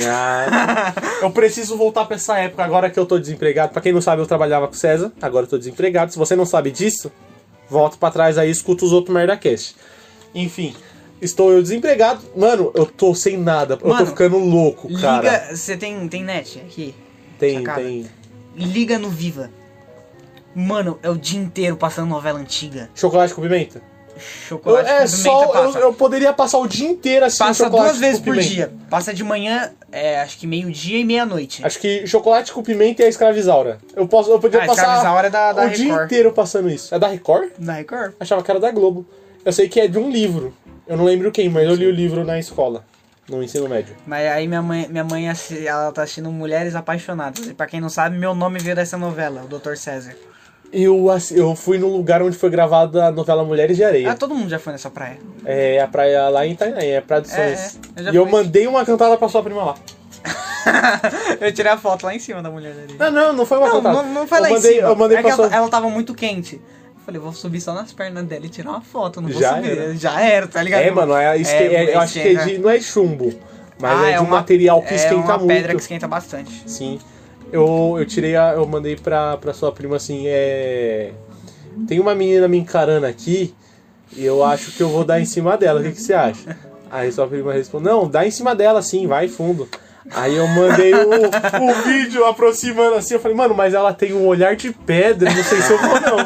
Ah, 0.06 0.92
eu 1.22 1.30
preciso 1.30 1.76
voltar 1.76 2.04
pra 2.04 2.16
essa 2.16 2.36
época 2.38 2.64
agora 2.64 2.90
que 2.90 2.98
eu 2.98 3.06
tô 3.06 3.18
desempregado. 3.18 3.72
Pra 3.72 3.80
quem 3.80 3.92
não 3.92 4.00
sabe, 4.02 4.20
eu 4.20 4.26
trabalhava 4.26 4.66
com 4.66 4.74
o 4.74 4.76
César, 4.76 5.12
agora 5.22 5.44
eu 5.46 5.50
tô 5.50 5.56
desempregado. 5.56 6.12
Se 6.12 6.18
você 6.18 6.34
não 6.36 6.44
sabe 6.44 6.70
disso, 6.70 7.10
volta 7.74 7.96
pra 7.98 8.10
trás 8.10 8.38
aí 8.38 8.48
e 8.48 8.52
escuta 8.52 8.84
os 8.84 8.92
outros 8.92 9.12
Merdacast. 9.14 9.74
Enfim, 10.34 10.74
estou 11.20 11.52
eu 11.52 11.60
desempregado. 11.60 12.22
Mano, 12.36 12.70
eu 12.74 12.86
tô 12.86 13.14
sem 13.14 13.36
nada. 13.36 13.74
eu 13.74 13.78
tô 13.78 13.88
Mano, 13.88 14.06
ficando 14.06 14.38
louco, 14.38 14.88
cara. 15.00 15.22
Liga, 15.22 15.56
você 15.56 15.76
tem, 15.76 16.08
tem 16.08 16.24
net 16.24 16.60
aqui? 16.60 16.94
tem, 17.38 17.58
sacada. 17.58 17.82
tem. 17.82 18.06
Liga 18.56 18.98
no 18.98 19.10
Viva. 19.10 19.50
Mano, 20.54 20.98
é 21.02 21.10
o 21.10 21.16
dia 21.16 21.40
inteiro 21.40 21.76
passando 21.76 22.08
novela 22.08 22.38
antiga. 22.38 22.88
Chocolate 22.94 23.34
com 23.34 23.42
pimenta? 23.42 23.82
Eu, 24.16 24.20
Chocolate 24.49 24.90
é 24.90 25.00
com 25.00 25.06
só. 25.08 25.40
pimenta 25.40 25.58
Eu, 25.58 25.64
passa. 25.66 25.78
eu 25.78 25.93
poderia 25.94 26.32
passar 26.32 26.58
o 26.58 26.66
dia 26.69 26.88
inteiro 26.88 27.25
assim 27.26 27.38
Passa 27.38 27.64
chocolate 27.64 27.88
duas 27.90 27.99
vezes 28.00 28.19
por 28.20 28.32
pimenta. 28.34 28.49
dia. 28.49 28.72
Passa 28.88 29.12
de 29.14 29.25
manhã, 29.25 29.72
é, 29.90 30.20
acho 30.20 30.38
que 30.38 30.46
meio-dia 30.46 30.99
e 30.99 31.05
meia-noite. 31.05 31.64
Acho 31.64 31.78
que 31.78 32.06
chocolate 32.06 32.52
com 32.52 32.62
pimenta 32.62 33.02
e 33.02 33.06
a 33.06 33.08
escravizaura. 33.08 33.78
Eu, 33.96 34.06
posso, 34.06 34.31
eu 34.31 34.38
podia 34.38 34.62
Ah, 34.62 34.66
passar 34.66 34.82
Escravizaura 34.82 35.26
é 35.26 35.31
da- 35.31 35.52
da 35.52 35.64
o 35.66 35.70
dia 35.70 35.84
Record. 35.87 36.05
inteiro 36.06 36.32
passando 36.32 36.70
isso. 36.70 36.94
É 36.94 36.99
da 36.99 37.08
Record? 37.08 37.50
Na 37.58 37.75
Record. 37.75 38.12
Achava 38.20 38.43
que 38.43 38.50
era 38.50 38.61
da 38.61 38.70
Globo. 38.70 39.06
Eu 39.44 39.52
sei 39.52 39.69
que 39.69 39.81
é 39.81 39.88
de 39.88 39.99
um 39.99 40.11
livro. 40.11 40.55
Eu 40.87 40.96
não 40.96 41.05
lembro 41.05 41.31
quem, 41.32 41.49
mas 41.49 41.67
eu 41.69 41.75
li 41.75 41.87
o 41.87 41.90
livro 41.90 42.25
na 42.25 42.38
escola, 42.38 42.84
no 43.28 43.43
ensino 43.43 43.69
médio. 43.69 43.94
Mas 44.06 44.26
aí 44.31 44.46
minha 44.46 44.62
mãe, 44.62 44.87
minha 44.88 45.05
mãe 45.05 45.26
ela 45.67 45.90
tá 45.93 46.02
assistindo 46.02 46.31
Mulheres 46.31 46.75
Apaixonadas. 46.75 47.46
E 47.46 47.55
pra 47.55 47.67
quem 47.67 47.81
não 47.81 47.88
sabe, 47.88 48.17
meu 48.19 48.34
nome 48.34 48.58
veio 48.58 48.76
dessa 48.76 48.96
novela, 48.99 49.43
o 49.43 49.49
Dr. 49.58 49.76
César. 49.76 50.14
Eu, 50.76 51.06
eu 51.30 51.54
fui 51.54 51.78
no 51.78 51.88
lugar 51.88 52.20
onde 52.20 52.36
foi 52.36 52.50
gravada 52.50 53.06
a 53.06 53.10
novela 53.12 53.44
Mulheres 53.44 53.76
de 53.76 53.84
Areia. 53.84 54.10
Ah, 54.10 54.14
todo 54.16 54.34
mundo 54.34 54.50
já 54.50 54.58
foi 54.58 54.72
nessa 54.72 54.90
praia. 54.90 55.18
É 55.44 55.80
a 55.80 55.86
praia 55.86 56.28
lá 56.28 56.44
em 56.44 56.52
Itainai, 56.52 56.90
é 56.90 57.00
Praia 57.00 57.22
dos 57.22 57.32
É, 57.32 57.56
Sonhos. 57.56 57.78
é, 57.96 58.00
eu 58.00 58.04
já 58.04 58.12
e 58.12 58.16
eu 58.16 58.26
mandei 58.26 58.66
uma 58.66 58.84
cantada 58.84 59.16
pra 59.16 59.28
sua 59.28 59.42
prima 59.42 59.62
lá. 59.64 59.74
eu 61.40 61.52
tirei 61.52 61.70
a 61.72 61.76
foto 61.78 62.04
lá 62.06 62.14
em 62.14 62.18
cima 62.18 62.42
da 62.42 62.50
mulher 62.50 62.74
dali. 62.74 62.96
Não, 62.98 63.10
não, 63.10 63.32
não 63.34 63.46
foi 63.46 63.58
uma 63.58 63.68
Não, 63.68 63.74
cantada. 63.82 64.02
não, 64.02 64.12
não 64.12 64.26
foi 64.26 64.38
eu 64.38 64.42
lá 64.42 64.48
mandei, 64.50 64.70
em 64.72 64.74
cima. 64.76 64.88
Eu 64.88 64.96
mandei 64.96 65.16
é 65.18 65.20
pra 65.20 65.30
que 65.30 65.36
sua... 65.36 65.46
ela, 65.46 65.56
ela 65.56 65.68
tava 65.68 65.88
muito 65.88 66.14
quente. 66.14 66.56
Eu 66.56 67.00
falei, 67.04 67.20
vou 67.20 67.32
subir 67.32 67.60
só 67.60 67.72
nas 67.74 67.92
pernas 67.92 68.24
dela 68.24 68.46
e 68.46 68.48
tirar 68.48 68.70
uma 68.70 68.80
foto. 68.80 69.20
Não 69.20 69.28
vou 69.28 69.40
Já 69.40 69.56
subir. 69.56 69.78
era. 69.78 69.94
Já 69.96 70.20
era, 70.20 70.46
tá 70.48 70.62
ligado? 70.62 70.80
É, 70.82 70.90
mano, 70.90 71.14
é, 71.14 71.38
esque- 71.38 71.54
É, 71.54 71.84
é- 71.90 71.94
eu 71.94 72.00
acho 72.00 72.14
que 72.14 72.20
é 72.28 72.34
de, 72.44 72.58
não 72.58 72.70
é 72.70 72.78
de 72.78 72.84
chumbo, 72.84 73.32
mas 73.78 74.00
Ah, 74.00 74.08
é 74.10 74.12
de 74.14 74.18
um 74.20 74.22
uma- 74.22 74.36
material 74.38 74.80
que 74.82 74.92
é 74.94 74.96
esquenta 74.96 75.16
uma 75.16 75.38
muito. 75.38 75.48
pedra 75.48 75.74
que 75.74 75.80
esquenta 75.82 76.08
bastante. 76.08 76.62
Sim. 76.66 76.98
Eu, 77.52 77.96
eu 77.99 78.06
tirei 78.06 78.37
a. 78.37 78.52
Eu 78.55 78.67
mandei 78.67 78.96
pra, 78.96 79.37
pra 79.37 79.55
sua 79.55 79.70
prima 79.73 79.96
assim, 79.96 80.25
é. 80.26 81.12
Tem 81.87 82.00
uma 82.00 82.14
menina 82.14 82.46
me 82.49 82.58
encarando 82.58 83.06
aqui 83.06 83.55
e 84.17 84.25
eu 84.25 84.44
acho 84.44 84.73
que 84.73 84.82
eu 84.82 84.88
vou 84.88 85.05
dar 85.05 85.20
em 85.20 85.25
cima 85.25 85.56
dela. 85.56 85.81
O 85.81 85.82
que, 85.82 85.93
que 85.93 86.00
você 86.00 86.14
acha? 86.14 86.56
Aí 86.91 87.11
sua 87.11 87.26
prima 87.26 87.52
respondeu, 87.52 87.93
não, 87.93 88.08
dá 88.08 88.25
em 88.26 88.31
cima 88.31 88.55
dela 88.55 88.81
sim, 88.81 89.06
vai 89.06 89.26
fundo. 89.26 89.69
Aí 90.12 90.37
eu 90.37 90.46
mandei 90.46 90.94
o, 90.94 91.08
o 91.08 91.75
vídeo 91.82 92.25
aproximando 92.25 92.94
assim, 92.94 93.14
eu 93.14 93.20
falei, 93.20 93.37
mano, 93.37 93.55
mas 93.55 93.75
ela 93.75 93.93
tem 93.93 94.12
um 94.12 94.26
olhar 94.26 94.55
de 94.55 94.70
pedra, 94.73 95.32
não 95.32 95.43
sei 95.43 95.61
se 95.61 95.73
eu 95.73 95.79
vou 95.79 96.00
não. 96.00 96.19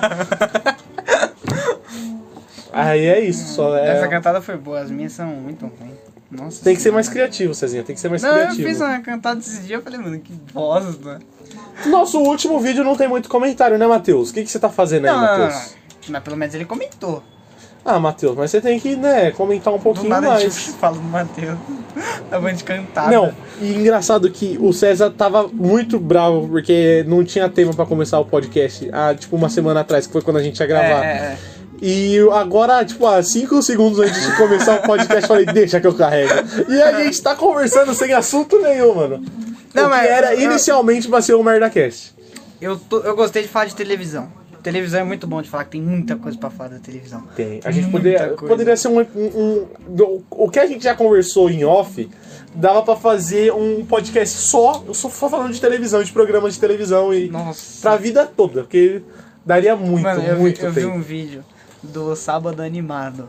Aí 2.73 3.07
é 3.07 3.21
isso, 3.21 3.55
só 3.55 3.77
é. 3.77 3.97
Essa 3.97 4.09
cantada 4.09 4.43
foi 4.43 4.57
boa, 4.57 4.81
as 4.81 4.91
minhas 4.91 5.13
são 5.13 5.27
muito 5.27 5.63
ruins. 5.63 6.08
Nossa 6.31 6.63
Tem 6.63 6.77
que 6.77 6.83
ser 6.83 6.91
mais 6.91 7.09
criativo, 7.09 7.55
Cezinha, 7.55 7.83
tem 7.83 7.95
que 7.95 8.01
ser 8.01 8.09
mais 8.11 8.23
Não, 8.23 8.31
eu 8.31 8.37
criativo. 8.37 8.69
fiz 8.69 8.81
uma 8.81 9.01
cantada 9.01 9.41
esses 9.41 9.67
dias, 9.67 9.79
eu 9.79 9.83
falei, 9.83 9.99
mano, 9.99 10.19
que 10.19 10.33
bosta. 10.53 11.19
Nosso 11.87 12.19
último 12.21 12.61
vídeo 12.61 12.85
não 12.85 12.97
tem 12.97 13.09
muito 13.09 13.29
comentário, 13.29 13.79
né, 13.79 13.87
Matheus? 13.87 14.31
O 14.31 14.35
que, 14.35 14.45
que 14.45 14.51
você 14.51 14.59
tá 14.59 14.69
fazendo 14.69 15.07
aí, 15.07 15.11
Não, 15.13 15.21
não, 15.21 15.39
Matheus? 15.47 15.75
Mas 16.09 16.23
pelo 16.23 16.37
menos 16.37 16.55
ele 16.55 16.65
comentou. 16.67 17.23
Ah, 17.85 17.99
Matheus, 17.99 18.37
mas 18.37 18.51
você 18.51 18.61
tem 18.61 18.79
que, 18.79 18.97
né, 18.97 19.31
comentar 19.31 19.73
um 19.73 19.79
Do 19.79 19.83
pouquinho 19.83 20.11
nada 20.11 20.29
mais. 20.29 20.55
tipo, 20.65 20.77
fala 20.79 20.97
do 20.97 21.03
Matheus. 21.03 21.57
Tava 22.29 22.53
de 22.53 22.63
cantada. 22.63 23.11
Não, 23.11 23.33
e 23.63 23.73
engraçado 23.75 24.31
que 24.31 24.59
o 24.61 24.73
César 24.73 25.11
tava 25.11 25.49
muito 25.49 25.99
bravo 25.99 26.47
porque 26.49 27.05
não 27.09 27.25
tinha 27.25 27.49
tema 27.49 27.73
pra 27.73 27.87
começar 27.87 28.21
o 28.21 28.25
podcast 28.27 28.89
há, 28.93 29.15
tipo, 29.15 29.35
uma 29.35 29.49
semana 29.49 29.81
atrás, 29.81 30.07
que 30.07 30.13
foi 30.13 30.21
quando 30.21 30.37
a 30.37 30.43
gente 30.43 30.59
ia 30.61 30.67
gravar. 30.67 31.05
É, 31.05 31.09
é, 31.09 31.17
é. 31.17 31.39
E 31.81 32.19
agora, 32.33 32.85
tipo, 32.85 33.07
há 33.07 33.23
cinco 33.23 33.63
segundos 33.63 33.99
antes 34.01 34.21
de 34.21 34.37
começar 34.37 34.81
o 34.81 34.83
podcast, 34.83 35.23
eu 35.23 35.29
falei, 35.29 35.47
deixa 35.47 35.81
que 35.81 35.87
eu 35.87 35.95
carrego. 35.95 36.33
E 36.69 36.83
a 36.83 37.03
gente 37.05 37.21
tá 37.23 37.35
conversando 37.37 37.95
sem 37.95 38.13
assunto 38.13 38.61
nenhum, 38.61 38.95
mano. 38.95 39.19
Não, 39.75 39.83
o 39.85 39.87
que 39.87 39.91
mas 39.91 40.11
era 40.11 40.35
eu- 40.35 40.41
inicialmente 40.43 41.07
pra 41.09 41.23
ser 41.23 41.35
o 41.35 41.43
MerdaCast. 41.43 42.15
Eu, 42.61 42.77
tô- 42.77 43.01
eu 43.01 43.15
gostei 43.15 43.43
de 43.43 43.49
falar 43.49 43.67
de 43.67 43.75
televisão. 43.77 44.29
Televisão 44.63 45.01
é 45.01 45.05
muito 45.05 45.25
bom 45.27 45.41
de 45.41 45.49
falar 45.49 45.65
que 45.65 45.71
tem 45.71 45.81
muita 45.83 46.17
coisa 46.17 46.37
pra 46.37 46.51
falar 46.51 46.71
da 46.71 46.79
televisão. 46.81 47.23
Tem. 47.37 47.61
A 47.65 47.71
gente 47.71 47.89
poderia, 47.91 48.31
poderia 48.31 48.77
ser 48.77 48.89
um, 48.89 48.99
um- 49.01 49.67
um- 49.89 50.23
O 50.31 50.51
que 50.51 50.59
a 50.59 50.67
gente 50.67 50.83
já 50.83 50.97
conversou 50.97 51.49
em 51.49 51.65
off, 51.65 52.11
dava 52.55 52.83
pra 52.83 52.97
fazer 52.97 53.53
um 53.53 53.85
podcast 53.87 54.37
só, 54.37 54.85
só 54.93 55.09
falando 55.09 55.53
de 55.53 55.61
televisão, 55.61 56.03
de 56.03 56.11
programas 56.11 56.55
de 56.55 56.61
televisão 56.61 57.15
e 57.15 57.29
Nossa. 57.29 57.81
pra 57.81 57.97
vida 57.97 58.27
toda, 58.27 58.63
porque 58.63 59.01
daria 59.47 59.77
muito, 59.77 60.03
Mano, 60.03 60.23
eu, 60.25 60.35
vi, 60.35 60.41
muito 60.41 60.61
eu 60.61 60.73
vi 60.73 60.81
tempo. 60.83 60.93
um 60.97 61.01
vídeo 61.01 61.45
do 61.83 62.15
Sábado 62.17 62.63
Animado. 62.63 63.29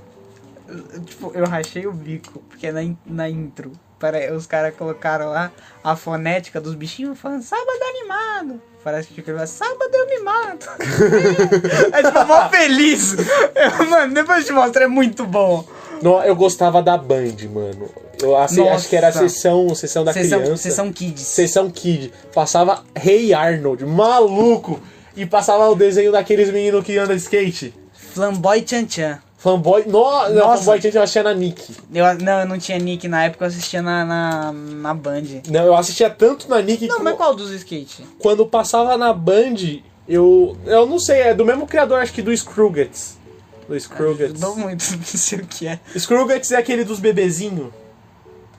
Eu- 0.67 1.01
Tipo, 1.01 1.31
eu 1.33 1.45
rachei 1.45 1.87
o 1.87 1.91
bico, 1.93 2.39
porque 2.49 2.71
na, 2.71 2.83
in- 2.83 2.97
na 3.05 3.27
intro, 3.29 3.71
pera- 3.99 4.33
os 4.35 4.45
caras 4.45 4.75
colocaram 4.75 5.29
lá 5.29 5.51
a 5.83 5.95
fonética 5.95 6.61
dos 6.61 6.75
bichinhos 6.75 7.17
falando 7.19 7.41
Sábado 7.41 7.67
Animado. 7.89 8.61
Parece 8.83 9.09
que 9.09 9.15
fica 9.15 9.45
sábado 9.45 9.89
eu 9.93 10.07
me 10.07 10.19
mato. 10.19 10.69
é 11.91 12.01
tipo, 12.03 12.25
mó 12.25 12.49
feliz. 12.49 13.13
Eu, 13.53 13.89
mano, 13.89 14.13
depois 14.13 14.39
eu 14.39 14.45
te 14.45 14.51
mostro, 14.53 14.81
é 14.83 14.87
muito 14.87 15.25
bom. 15.25 15.65
Não, 16.01 16.23
eu 16.23 16.33
gostava 16.35 16.81
da 16.81 16.97
Band, 16.97 17.35
mano. 17.53 17.89
Eu 18.21 18.37
assi- 18.37 18.57
Nossa. 18.59 18.73
acho 18.75 18.87
que 18.89 18.95
era 18.95 19.09
a 19.09 19.11
sessão, 19.11 19.73
sessão 19.75 20.05
da 20.05 20.13
Sessão, 20.13 20.39
criança. 20.41 20.63
sessão 20.63 20.93
Kids. 20.93 21.21
Sessão 21.23 21.69
Kid. 21.69 22.13
Passava 22.33 22.83
Rei 22.95 23.33
Arnold, 23.33 23.85
maluco. 23.85 24.79
E 25.15 25.25
passava 25.25 25.67
o 25.69 25.75
desenho 25.75 26.11
daqueles 26.13 26.49
meninos 26.49 26.83
que 26.85 26.97
andam 26.97 27.15
de 27.15 27.21
skate. 27.21 27.73
Flamboy 28.19 28.65
Chan 28.67 28.85
Chan. 28.89 29.19
Fanboy. 29.37 29.85
No, 29.85 29.93
não, 30.29 30.35
Nossa. 30.35 30.57
Fanboy 30.63 30.79
tinha 30.81 30.93
eu 30.93 31.01
achei 31.03 31.23
na 31.23 31.33
Nick. 31.33 31.73
Eu, 31.93 32.05
não, 32.15 32.39
eu 32.41 32.45
não 32.45 32.57
tinha 32.57 32.77
nick 32.77 33.07
na 33.07 33.23
época, 33.23 33.45
eu 33.45 33.47
assistia 33.47 33.81
na, 33.81 34.03
na, 34.03 34.51
na 34.51 34.93
Band. 34.93 35.23
Não, 35.49 35.63
eu 35.63 35.75
assistia 35.75 36.09
tanto 36.09 36.49
na 36.49 36.61
Nick 36.61 36.85
Não, 36.85 36.97
que 36.97 37.03
mas 37.03 37.15
qual 37.15 37.33
dos 37.33 37.49
skate? 37.51 38.05
quando 38.19 38.45
passava 38.45 38.97
na 38.97 39.13
Band, 39.13 39.79
eu. 40.07 40.57
Eu 40.65 40.85
não 40.85 40.99
sei, 40.99 41.21
é 41.21 41.33
do 41.33 41.45
mesmo 41.45 41.65
criador, 41.65 42.01
acho 42.01 42.11
que 42.11 42.21
do 42.21 42.35
Scrugets. 42.35 43.17
Do 43.65 43.79
Scrugets. 43.79 44.41
Não 44.41 44.57
muito, 44.57 44.83
não 44.91 45.03
sei 45.05 45.39
o 45.39 45.45
que 45.47 45.67
é. 45.67 45.79
Scrugets 45.97 46.51
é 46.51 46.57
aquele 46.57 46.83
dos 46.83 46.99
bebezinhos. 46.99 47.71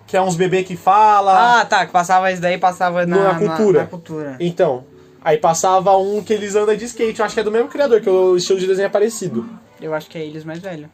Que 0.06 0.16
é 0.16 0.22
uns 0.22 0.34
bebê 0.34 0.64
que 0.64 0.76
fala. 0.76 1.60
Ah, 1.60 1.64
tá, 1.66 1.84
que 1.84 1.92
passava 1.92 2.32
isso 2.32 2.40
daí, 2.40 2.56
passava 2.56 3.04
na, 3.04 3.34
Na 3.34 3.38
cultura. 3.38 3.80
Na, 3.80 3.86
cultura. 3.86 4.36
Então. 4.40 4.84
Aí 5.22 5.36
passava 5.36 5.96
um 5.96 6.22
que 6.22 6.32
eles 6.32 6.54
andam 6.56 6.74
de 6.76 6.84
skate. 6.86 7.18
Eu 7.20 7.26
acho 7.26 7.34
que 7.34 7.40
é 7.40 7.44
do 7.44 7.50
mesmo 7.50 7.68
criador, 7.68 8.00
que 8.00 8.08
o 8.08 8.36
estilo 8.36 8.58
de 8.58 8.66
desenho 8.66 8.86
é 8.86 8.90
parecido. 8.90 9.46
Eu 9.80 9.94
acho 9.94 10.08
que 10.08 10.18
é 10.18 10.24
eles 10.24 10.44
mais 10.44 10.58
velho. 10.60 10.88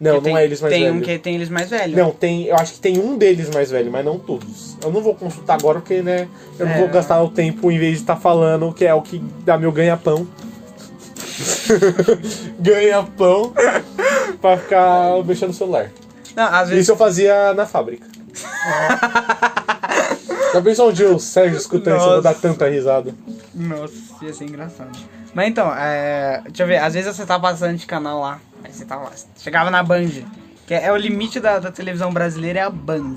Não, 0.00 0.14
Porque 0.14 0.28
não 0.30 0.34
tem, 0.36 0.42
é 0.42 0.46
eles 0.46 0.60
mais 0.60 0.74
Tem 0.74 0.82
velho. 0.84 0.94
um 0.96 1.00
que 1.00 1.18
tem 1.18 1.34
eles 1.36 1.48
mais 1.48 1.70
velho. 1.70 1.96
Não, 1.96 2.10
tem. 2.10 2.46
Eu 2.46 2.56
acho 2.56 2.72
que 2.74 2.80
tem 2.80 2.98
um 2.98 3.16
deles 3.16 3.48
mais 3.50 3.70
velho, 3.70 3.90
mas 3.90 4.04
não 4.04 4.18
todos. 4.18 4.76
Eu 4.82 4.90
não 4.90 5.00
vou 5.00 5.14
consultar 5.14 5.54
agora 5.54 5.78
porque, 5.80 6.02
né? 6.02 6.28
Eu 6.58 6.66
não 6.66 6.72
É. 6.74 6.78
vou 6.78 6.88
gastar 6.88 7.22
o 7.22 7.28
tempo 7.28 7.70
em 7.70 7.78
vez 7.78 7.96
de 7.96 8.00
estar 8.02 8.16
falando 8.16 8.72
que 8.72 8.84
é 8.84 8.92
o 8.92 9.00
que 9.02 9.18
dá 9.44 9.56
meu 9.56 9.70
ganha-pão. 9.70 10.26
ganha-pão 12.58 13.52
pra 14.40 14.56
ficar 14.58 15.22
mexendo 15.24 15.48
no 15.48 15.54
celular. 15.54 15.90
Não, 16.34 16.50
vezes. 16.68 16.82
Isso 16.84 16.92
eu 16.92 16.96
fazia 16.96 17.54
na 17.54 17.66
fábrica. 17.66 18.06
Já 20.52 20.60
pensou 20.60 20.92
dia 20.92 21.08
o 21.10 21.18
Sérgio 21.18 21.56
escutando 21.56 21.96
isso, 21.96 22.06
eu 22.06 22.12
vou 22.14 22.22
dar 22.22 22.34
tanta 22.34 22.68
risada. 22.68 23.14
Nossa, 23.54 24.24
ia 24.24 24.32
ser 24.32 24.44
engraçado. 24.44 24.90
Mas 25.34 25.48
então, 25.48 25.72
é, 25.74 26.42
deixa 26.46 26.62
eu 26.62 26.66
ver, 26.66 26.78
às 26.78 26.94
vezes 26.94 27.14
você 27.16 27.24
tá 27.26 27.38
passando 27.38 27.76
de 27.76 27.86
canal 27.86 28.20
lá, 28.20 28.40
aí 28.64 28.72
você 28.72 28.84
tava 28.84 29.04
lá, 29.04 29.12
chegava 29.38 29.70
na 29.70 29.82
Band, 29.82 30.08
que 30.66 30.74
é, 30.74 30.84
é 30.86 30.92
o 30.92 30.96
limite 30.96 31.38
da, 31.40 31.58
da 31.58 31.70
televisão 31.72 32.12
brasileira 32.12 32.60
é 32.60 32.62
a 32.62 32.70
Band, 32.70 33.14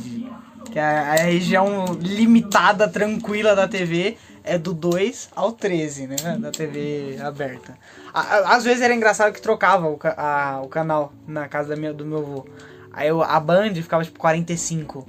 que 0.72 0.80
é 0.80 0.82
a, 0.82 1.12
a 1.14 1.16
região 1.16 1.86
limitada, 2.00 2.88
tranquila 2.88 3.56
da 3.56 3.68
TV 3.68 4.18
é 4.44 4.58
do 4.58 4.74
2 4.74 5.30
ao 5.36 5.52
13, 5.52 6.08
né, 6.08 6.38
da 6.40 6.52
TV 6.52 7.18
aberta. 7.24 7.78
Às 8.14 8.64
vezes 8.64 8.82
era 8.82 8.94
engraçado 8.94 9.34
que 9.34 9.42
trocava 9.42 9.88
o, 9.88 10.00
a- 10.18 10.62
o 10.64 10.68
canal 10.68 11.12
na 11.28 11.48
casa 11.48 11.70
da 11.70 11.76
minha, 11.76 11.92
do 11.94 12.06
meu 12.06 12.20
avô. 12.20 12.46
Aí 12.94 13.08
eu- 13.10 13.24
a 13.24 13.40
Band 13.40 13.74
ficava 13.76 14.04
tipo 14.04 14.20
45, 14.20 15.06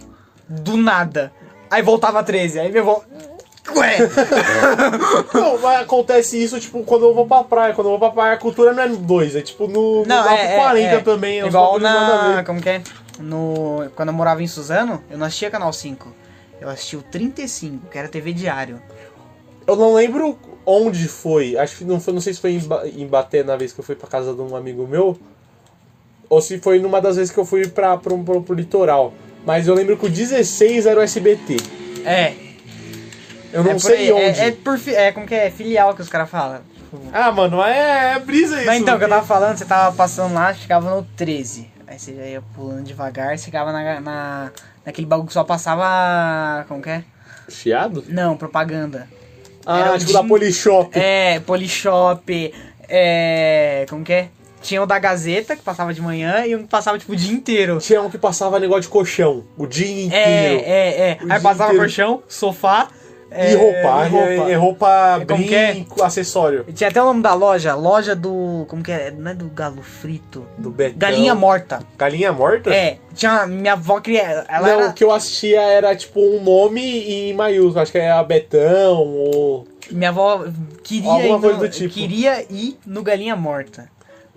do 0.48 0.76
nada. 0.76 1.32
Aí 1.70 1.82
voltava 1.82 2.22
13, 2.22 2.58
aí 2.60 2.72
meu 2.72 2.82
avô... 2.82 3.02
Ué! 3.74 3.96
Não, 5.34 5.58
mas 5.58 5.80
acontece 5.82 6.42
isso, 6.42 6.58
tipo, 6.60 6.82
quando 6.84 7.04
eu 7.04 7.14
vou 7.14 7.26
pra 7.26 7.42
praia. 7.44 7.74
Quando 7.74 7.86
eu 7.88 7.90
vou 7.92 7.98
pra 7.98 8.10
praia, 8.10 8.32
a 8.34 8.36
cultura 8.38 8.72
não 8.72 8.82
é 8.82 8.88
no 8.88 8.96
2, 8.96 9.36
é 9.36 9.42
tipo 9.42 9.66
no, 9.66 10.00
no 10.02 10.06
Não, 10.06 10.24
lá 10.24 10.34
é, 10.34 10.46
pro 10.48 10.56
40 10.56 10.88
é, 10.88 10.94
é. 10.94 11.00
também. 11.00 11.40
é 11.40 11.46
Igual 11.46 11.78
na. 11.78 12.42
Como 12.44 12.60
que 12.60 12.68
é? 12.68 12.82
No, 13.18 13.88
quando 13.96 14.08
eu 14.10 14.14
morava 14.14 14.42
em 14.42 14.46
Suzano, 14.46 15.02
eu 15.10 15.18
não 15.18 15.26
assistia 15.26 15.50
Canal 15.50 15.72
5. 15.72 16.12
Eu 16.60 16.68
assistia 16.68 16.98
o 16.98 17.02
35, 17.02 17.88
que 17.88 17.98
era 17.98 18.08
TV 18.08 18.32
Diário. 18.32 18.80
Eu 19.66 19.74
não 19.76 19.94
lembro 19.94 20.38
onde 20.64 21.08
foi. 21.08 21.56
Acho 21.58 21.78
que 21.78 21.84
não 21.84 21.98
foi, 22.00 22.14
não 22.14 22.20
sei 22.20 22.32
se 22.34 22.40
foi 22.40 22.52
em, 22.52 22.58
Ba- 22.60 22.86
em 22.86 23.06
Baté 23.06 23.42
na 23.42 23.56
vez 23.56 23.72
que 23.72 23.80
eu 23.80 23.84
fui 23.84 23.94
pra 23.94 24.08
casa 24.08 24.32
de 24.32 24.40
um 24.40 24.54
amigo 24.54 24.86
meu. 24.86 25.18
Ou 26.28 26.40
se 26.40 26.58
foi 26.58 26.78
numa 26.78 27.00
das 27.00 27.16
vezes 27.16 27.32
que 27.32 27.38
eu 27.38 27.44
fui 27.44 27.66
pra, 27.68 27.96
pro, 27.96 28.16
pro, 28.18 28.42
pro 28.42 28.54
litoral. 28.54 29.12
Mas 29.44 29.68
eu 29.68 29.74
lembro 29.74 29.96
que 29.96 30.06
o 30.06 30.10
16 30.10 30.86
era 30.86 30.98
o 30.98 31.02
SBT. 31.02 31.56
É. 32.04 32.32
Eu 33.56 33.64
não 33.64 33.72
é 33.72 33.78
sei 33.78 33.96
aí, 33.96 34.12
onde. 34.12 34.40
É, 34.40 34.46
é 34.48 34.50
por 34.52 34.78
é 34.88 35.12
como 35.12 35.26
que 35.26 35.34
é? 35.34 35.50
Filial 35.50 35.94
que 35.94 36.02
os 36.02 36.08
caras 36.08 36.28
falam. 36.28 36.60
Ah, 37.12 37.32
mano, 37.32 37.62
é, 37.62 38.14
é 38.14 38.18
brisa 38.18 38.56
isso. 38.56 38.66
Mas 38.66 38.80
então, 38.80 38.94
o 38.94 38.98
que 38.98 39.04
eu 39.04 39.08
tava 39.08 39.26
falando, 39.26 39.56
você 39.56 39.64
tava 39.64 39.94
passando 39.96 40.34
lá, 40.34 40.52
chegava 40.54 40.88
no 40.94 41.02
13. 41.16 41.68
Aí 41.86 41.98
você 41.98 42.14
já 42.14 42.22
ia 42.22 42.42
pulando 42.54 42.82
devagar, 42.84 43.38
chegava 43.38 43.72
na, 43.72 44.00
na, 44.00 44.50
naquele 44.84 45.06
bagulho 45.06 45.26
que 45.28 45.32
só 45.32 45.44
passava. 45.44 46.64
Como 46.68 46.82
que 46.82 46.90
é? 46.90 47.04
Chiado? 47.48 48.04
Não, 48.08 48.36
propaganda. 48.36 49.08
Ah, 49.64 49.80
Era 49.80 49.98
tipo 49.98 50.12
da 50.12 50.20
dia- 50.20 50.28
Polishop. 50.28 50.98
É, 50.98 51.40
Polishop, 51.40 52.52
é. 52.88 53.86
Como 53.88 54.04
que 54.04 54.12
é? 54.12 54.28
Tinha 54.62 54.82
o 54.82 54.86
da 54.86 54.98
Gazeta, 54.98 55.54
que 55.54 55.62
passava 55.62 55.94
de 55.94 56.00
manhã, 56.00 56.44
e 56.44 56.56
um 56.56 56.62
que 56.62 56.68
passava 56.68 56.98
tipo 56.98 57.12
o 57.12 57.16
dia 57.16 57.32
inteiro. 57.32 57.78
Tinha 57.78 58.02
um 58.02 58.10
que 58.10 58.18
passava 58.18 58.58
negócio 58.58 58.82
de 58.82 58.88
colchão. 58.88 59.44
O 59.56 59.66
dia 59.66 60.06
inteiro. 60.06 60.64
É, 60.64 60.68
é, 60.68 61.08
é. 61.10 61.18
O 61.24 61.32
Aí 61.32 61.40
passava 61.40 61.64
inteiro. 61.72 61.78
colchão, 61.84 62.22
sofá. 62.28 62.88
É, 63.30 63.52
E 63.52 63.56
roupa, 63.56 64.06
e 64.06 64.08
roupa. 64.08 64.50
E, 64.50 64.54
roupa, 64.54 65.18
é? 65.20 65.24
brinco, 65.72 66.02
acessório. 66.02 66.64
E 66.68 66.72
Tinha 66.72 66.88
até 66.90 67.02
o 67.02 67.06
nome 67.06 67.22
da 67.22 67.34
loja, 67.34 67.74
loja 67.74 68.14
do. 68.14 68.64
Como 68.68 68.82
que 68.82 68.92
é? 68.92 69.10
Não 69.10 69.30
é 69.30 69.34
do 69.34 69.46
galo 69.48 69.82
frito? 69.82 70.46
Do 70.56 70.70
Betão. 70.70 70.98
Galinha 70.98 71.34
morta. 71.34 71.80
Galinha 71.98 72.32
morta? 72.32 72.72
É, 72.74 72.98
tinha. 73.14 73.46
Minha 73.46 73.72
avó 73.74 74.00
queria. 74.00 74.44
Ela 74.48 74.68
não, 74.68 74.80
era. 74.80 74.88
o 74.90 74.92
que 74.92 75.02
eu 75.04 75.12
assistia 75.12 75.60
era 75.62 75.94
tipo 75.96 76.20
um 76.20 76.42
nome 76.42 76.80
em 76.82 77.34
maiúsculo. 77.34 77.80
Acho 77.80 77.92
que 77.92 77.98
era 77.98 78.22
Betão 78.22 78.98
ou. 79.06 79.66
Minha 79.90 80.10
avó 80.10 80.44
queria 80.82 81.10
Alguma 81.10 81.36
ir 81.36 81.40
coisa 81.40 81.56
no, 81.56 81.62
do 81.62 81.68
tipo. 81.68 81.94
queria 81.94 82.44
ir 82.50 82.78
no 82.86 83.02
Galinha 83.02 83.36
Morta. 83.36 83.88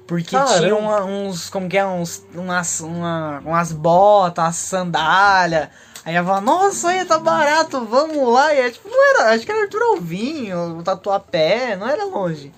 Porque 0.08 0.36
Caramba. 0.36 0.60
tinha 0.60 0.76
uma- 0.76 1.06
uns, 1.06 1.52
como 1.52 1.70
que 1.70 1.78
é, 1.78 1.86
uns, 1.86 2.26
umas, 2.34 2.80
uma, 2.80 3.44
umas 3.46 3.72
botas, 3.72 4.44
umas 4.44 4.56
sandália. 4.56 5.70
Aí 6.10 6.16
ela 6.16 6.26
falava, 6.26 6.44
nossa, 6.44 6.88
aí 6.90 7.06
tá 7.06 7.20
barato, 7.20 7.86
vamos 7.86 8.34
lá. 8.34 8.52
E 8.52 8.62
é, 8.62 8.72
tipo, 8.72 8.90
não 8.90 9.10
era, 9.12 9.30
acho 9.36 9.46
que 9.46 9.52
era 9.52 9.62
Arthur 9.62 9.82
Alvinho, 9.84 10.80
o 10.80 10.82
Tatuapé, 10.84 11.76
não 11.76 11.88
era 11.88 12.04
longe. 12.04 12.52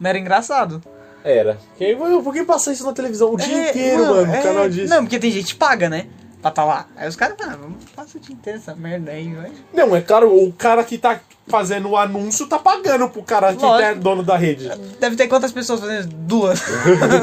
Mas 0.00 0.08
era 0.08 0.18
engraçado. 0.18 0.82
Era. 1.22 1.58
Que 1.76 1.84
aí, 1.84 1.94
mano, 1.94 2.22
por 2.22 2.32
que 2.32 2.42
passar 2.44 2.72
isso 2.72 2.82
na 2.86 2.94
televisão 2.94 3.30
o 3.30 3.36
dia 3.36 3.66
É, 3.66 3.70
inteiro, 3.70 4.06
mano? 4.06 4.34
é, 4.34 4.40
o 4.40 4.42
canal 4.42 4.68
disso. 4.70 4.88
Não, 4.88 5.02
porque 5.04 5.18
tem 5.18 5.30
gente 5.30 5.52
que 5.52 5.58
paga, 5.60 5.90
né? 5.90 6.06
Pra 6.40 6.50
tá 6.50 6.64
lá. 6.64 6.86
Aí 6.96 7.06
os 7.06 7.14
caras, 7.14 7.36
ah, 7.42 7.56
vamos 7.60 7.84
passar 7.94 8.16
o 8.16 8.20
dia 8.20 8.34
inteiro 8.34 8.58
essa 8.58 8.74
merda 8.74 9.10
aí, 9.10 9.34
vai. 9.34 9.52
Não, 9.74 9.94
é 9.94 10.00
claro, 10.00 10.34
o 10.34 10.50
cara 10.54 10.82
que 10.82 10.96
tá 10.96 11.20
fazendo 11.46 11.90
o 11.90 11.98
anúncio 11.98 12.46
tá 12.46 12.58
pagando 12.58 13.10
pro 13.10 13.22
cara 13.22 13.54
que 13.54 13.62
Lógico. 13.62 13.86
é 13.90 13.94
dono 13.94 14.22
da 14.22 14.38
rede. 14.38 14.66
Deve 14.98 15.14
ter 15.14 15.28
quantas 15.28 15.52
pessoas 15.52 15.80
fazendo? 15.80 16.06
Duas. 16.06 16.58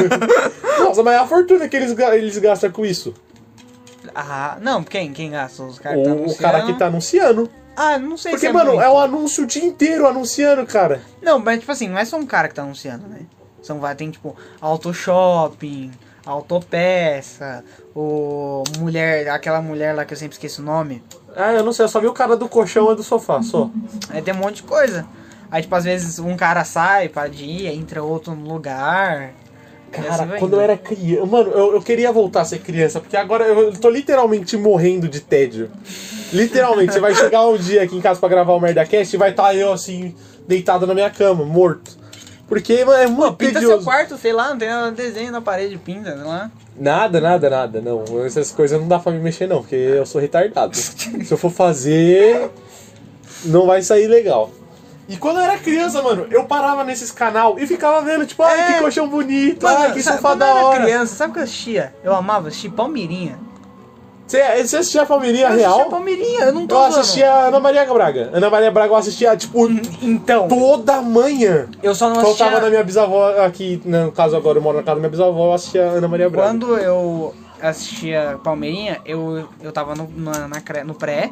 Nossa, 0.80 1.02
mas 1.02 1.16
é 1.16 1.18
a 1.18 1.26
fortuna 1.26 1.68
que 1.68 1.76
eles, 1.76 1.98
eles 1.98 2.38
gastam 2.38 2.70
com 2.70 2.86
isso. 2.86 3.16
Ah, 4.14 4.58
não, 4.62 4.84
quem? 4.84 5.14
Quem 5.14 5.32
gasta? 5.32 5.64
Os 5.64 5.80
caras 5.80 6.00
que 6.00 6.06
tá 6.06 6.14
O, 6.14 6.36
cara 6.36 6.62
que 6.66 6.74
tá 6.74 6.86
anunciando. 6.88 7.50
Ah, 7.76 7.98
não 7.98 8.18
sei 8.18 8.32
Porque, 8.32 8.48
se 8.48 8.50
é 8.50 8.54
mano, 8.54 8.72
muito. 8.72 8.84
é 8.84 8.90
o 8.90 9.00
anúncio 9.00 9.44
o 9.46 9.48
dia 9.48 9.64
inteiro 9.64 10.06
anunciando, 10.06 10.66
cara. 10.66 11.02
Não, 11.22 11.40
mas 11.40 11.60
tipo 11.60 11.72
assim, 11.72 11.88
não 11.88 11.98
é 11.98 12.04
só 12.04 12.18
um 12.18 12.26
cara 12.26 12.48
que 12.48 12.54
tá 12.56 12.64
anunciando, 12.64 13.08
né? 13.08 13.22
São 13.62 13.80
vai 13.80 13.96
tem 13.96 14.12
tipo 14.12 14.36
auto 14.60 14.94
shopping, 14.94 15.92
autopeça, 16.26 17.64
o 17.96 18.64
mulher, 18.80 19.30
aquela 19.30 19.62
mulher 19.62 19.96
lá 19.96 20.04
que 20.06 20.14
eu 20.14 20.18
sempre 20.18 20.34
esqueço 20.36 20.62
o 20.62 20.66
nome. 20.66 21.04
Ah, 21.36 21.54
eu 21.54 21.64
não 21.64 21.72
sei, 21.72 21.86
eu 21.86 21.90
só 21.90 22.00
vi 22.00 22.08
o 22.08 22.14
cara 22.14 22.36
do 22.36 22.50
colchão 22.50 22.92
e 22.92 22.96
do 22.96 23.04
sofá, 23.04 23.42
só. 23.42 23.70
Aí 24.10 24.22
tem 24.22 24.34
um 24.34 24.38
monte 24.38 24.58
de 24.58 24.64
coisa. 24.64 25.06
Aí 25.50 25.62
tipo 25.62 25.76
às 25.76 25.84
vezes 25.86 26.20
um 26.20 26.36
cara 26.36 26.64
sai 26.64 27.08
para 27.10 27.30
de 27.30 27.44
ir, 27.46 27.68
entra 27.68 28.04
outro 28.04 28.36
no 28.36 28.52
lugar. 28.52 29.34
Cara, 29.92 30.40
quando 30.40 30.54
eu 30.54 30.62
era 30.62 30.78
criança. 30.78 31.26
Mano, 31.26 31.52
eu, 31.52 31.74
eu 31.74 31.82
queria 31.82 32.12
voltar 32.12 32.42
a 32.42 32.46
ser 32.46 32.60
criança, 32.60 33.00
porque 33.00 33.18
agora 33.18 33.46
eu 33.46 33.74
tô 33.74 33.90
literalmente 33.90 34.56
morrendo 34.56 35.08
de 35.10 35.20
tédio. 35.20 35.70
Literalmente, 36.32 36.94
você 36.94 37.00
vai 37.00 37.14
chegar 37.14 37.46
um 37.46 37.58
dia 37.58 37.84
aqui 37.84 37.96
em 37.98 38.02
casa 38.02 38.20
pra 38.20 38.30
gravar 38.30 38.54
o 38.54 38.60
Merdacast 38.60 39.14
e 39.14 39.20
vai 39.20 39.32
estar 39.32 39.54
eu 39.54 39.74
assim, 39.74 40.16
deitado 40.48 40.88
na 40.88 40.94
minha 40.94 41.10
cama, 41.10 41.44
morto. 41.44 42.00
Porque 42.48 42.84
mano, 42.84 43.02
é 43.02 43.08
muito 43.08 43.36
Pinta 43.36 43.60
seu 43.60 43.70
tedioso. 43.70 43.86
quarto, 43.86 44.18
sei 44.18 44.34
lá, 44.34 44.50
não 44.50 44.58
tem 44.58 44.74
um 44.74 44.94
desenho 44.94 45.32
na 45.32 45.42
parede, 45.42 45.78
pinta, 45.78 46.16
sei 46.16 46.26
lá. 46.26 46.52
Nada, 46.78 47.22
nada, 47.22 47.50
nada, 47.50 47.82
não. 47.82 48.04
Essas 48.26 48.52
coisas 48.52 48.80
não 48.80 48.88
dá 48.88 49.00
pra 49.00 49.12
me 49.12 49.20
mexer, 49.20 49.48
não, 49.48 49.62
porque 49.62 49.76
eu 49.76 50.06
sou 50.06 50.20
retardado. 50.20 50.76
Se 50.76 51.32
eu 51.32 51.38
for 51.38 51.52
fazer, 51.52 52.50
não 53.46 53.66
vai 53.66 53.82
sair 53.82 54.08
legal. 54.08 54.52
E 55.10 55.18
quando 55.18 55.38
eu 55.38 55.44
era 55.44 55.58
criança, 55.58 56.02
mano, 56.02 56.28
eu 56.32 56.46
parava 56.46 56.84
nesses 56.84 57.12
canal 57.12 57.60
e 57.60 57.68
ficava 57.68 58.02
vendo, 58.02 58.26
tipo, 58.26 58.42
ai, 58.44 58.60
É. 58.60 58.74
que 58.74 58.80
colchão 58.80 59.08
bonito, 59.10 59.64
Mano, 59.64 59.78
ai, 59.80 59.92
que 59.94 60.02
sabe, 60.02 60.18
sofá 60.18 60.30
quando 60.30 60.40
da 60.40 60.48
eu 60.48 60.58
era 60.58 60.66
hora. 60.68 60.84
criança, 60.84 61.16
sabe 61.16 61.32
o 61.32 61.34
que 61.34 61.40
eu 61.40 61.44
assistia? 61.44 61.94
Eu 62.04 62.16
amava 62.16 62.48
assistir 62.48 62.70
Palmeirinha. 62.70 63.38
Você, 64.26 64.42
você 64.64 64.78
assistia 64.78 65.02
a 65.02 65.06
Palmeirinha 65.06 65.44
Eu 65.44 65.50
assistia 65.50 65.68
real? 65.68 65.90
Palmeirinha, 65.90 66.40
eu 66.46 66.54
não 66.54 66.66
tô 66.66 66.76
Eu 66.76 66.84
assistia 66.86 67.30
a 67.30 67.48
Ana 67.48 67.60
Maria 67.60 67.86
Braga. 67.86 68.30
Ana 68.32 68.50
Maria 68.50 68.72
Braga 68.72 68.94
eu 68.94 68.96
assistia, 68.96 69.36
tipo, 69.36 69.68
Então, 70.02 70.48
toda 70.48 71.02
manhã. 71.02 71.68
eu 71.84 71.94
só 71.94 72.08
não 72.08 72.16
eu 72.16 72.22
assistia... 72.22 72.46
tava 72.46 72.62
na 72.62 72.70
minha 72.70 72.84
bisavó 72.84 73.30
aqui, 73.46 73.82
no 73.84 74.10
caso 74.14 74.38
agora 74.38 74.58
eu 74.58 74.62
moro 74.62 74.78
na 74.78 74.84
casa 74.84 74.96
da 74.96 75.00
minha 75.02 75.10
bisavó, 75.10 75.48
eu 75.48 75.54
assistia 75.54 75.84
a 75.86 75.90
Ana 75.90 76.08
Maria 76.08 76.30
Braga. 76.30 76.48
Quando 76.48 76.78
eu 76.78 77.36
assistia 77.62 78.40
Palmeirinha, 78.42 79.02
eu, 79.06 79.50
eu 79.62 79.72
tava 79.74 79.96
no, 79.96 80.10
na, 80.16 80.48
na 80.48 80.84
no 80.86 80.94
pré, 80.94 81.30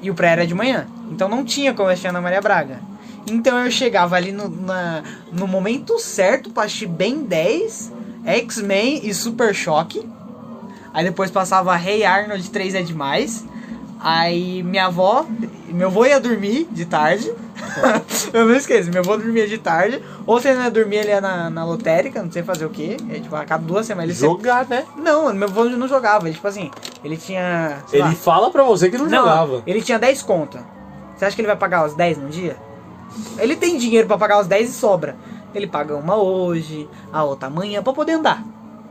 e 0.00 0.10
o 0.10 0.14
pré 0.14 0.28
era 0.30 0.46
de 0.46 0.54
manhã. 0.54 0.86
Então 1.10 1.28
não 1.28 1.44
tinha 1.44 1.74
como 1.74 1.90
assistir 1.90 2.08
Ana 2.08 2.22
Maria 2.22 2.40
Braga. 2.40 2.78
Então 3.26 3.58
eu 3.64 3.70
chegava 3.70 4.16
ali 4.16 4.32
no, 4.32 4.48
na- 4.48 5.02
no 5.32 5.46
momento 5.46 5.98
certo 5.98 6.50
pra 6.50 6.64
assistir 6.64 6.86
Ben 6.86 7.22
10, 7.22 7.92
X-Men 8.24 9.00
e 9.04 9.14
Super 9.14 9.54
Choque. 9.54 10.08
Aí 10.92 11.04
depois 11.04 11.30
passava 11.30 11.76
Hey 11.80 12.04
Arnold 12.04 12.50
3 12.50 12.74
é 12.74 12.82
demais. 12.82 13.44
Aí 14.02 14.62
minha 14.62 14.86
avó, 14.86 15.26
meu 15.68 15.88
avô 15.88 16.04
ia 16.06 16.18
dormir 16.18 16.66
de 16.72 16.84
tarde. 16.86 17.30
eu 18.32 18.46
não 18.46 18.54
esqueço, 18.56 18.90
meu 18.90 19.00
avô 19.02 19.16
dormia 19.16 19.46
de 19.46 19.58
tarde. 19.58 20.02
Ou 20.26 20.40
se 20.40 20.48
ele 20.48 20.56
não 20.56 20.64
ia 20.64 20.70
dormir, 20.70 20.96
ele 20.96 21.08
ia 21.10 21.20
na, 21.20 21.50
na 21.50 21.64
lotérica, 21.64 22.22
não 22.22 22.32
sei 22.32 22.42
fazer 22.42 22.64
o 22.64 22.70
quê. 22.70 22.96
É, 23.10 23.20
tipo, 23.20 23.36
a 23.36 23.44
cada 23.44 23.62
duas 23.62 23.84
semanas 23.86 24.10
ele 24.10 24.18
sempre- 24.18 24.48
Jogar, 24.48 24.66
né? 24.66 24.84
Não, 24.96 25.32
meu 25.34 25.46
avô 25.48 25.64
não 25.64 25.86
jogava. 25.86 26.26
Ele, 26.26 26.34
tipo 26.34 26.48
assim, 26.48 26.70
ele 27.04 27.16
tinha. 27.18 27.76
Ele 27.92 28.02
lá, 28.02 28.12
fala 28.12 28.50
pra 28.50 28.62
você 28.64 28.88
que 28.90 28.96
não, 28.96 29.04
não, 29.04 29.18
jogava. 29.18 29.62
ele 29.66 29.82
tinha 29.82 29.98
10 29.98 30.22
contas. 30.22 30.62
Você 31.16 31.26
acha 31.26 31.36
que 31.36 31.42
ele 31.42 31.48
vai 31.48 31.56
pagar 31.56 31.84
os 31.86 31.94
10 31.94 32.16
num 32.16 32.28
dia? 32.30 32.56
Ele 33.38 33.56
tem 33.56 33.76
dinheiro 33.78 34.06
pra 34.06 34.16
pagar 34.18 34.40
os 34.40 34.46
10 34.46 34.70
e 34.70 34.72
sobra. 34.72 35.16
Ele 35.54 35.66
paga 35.66 35.96
uma 35.96 36.16
hoje, 36.16 36.88
a 37.12 37.24
outra 37.24 37.48
amanhã 37.48 37.82
pra 37.82 37.92
poder 37.92 38.12
andar. 38.12 38.42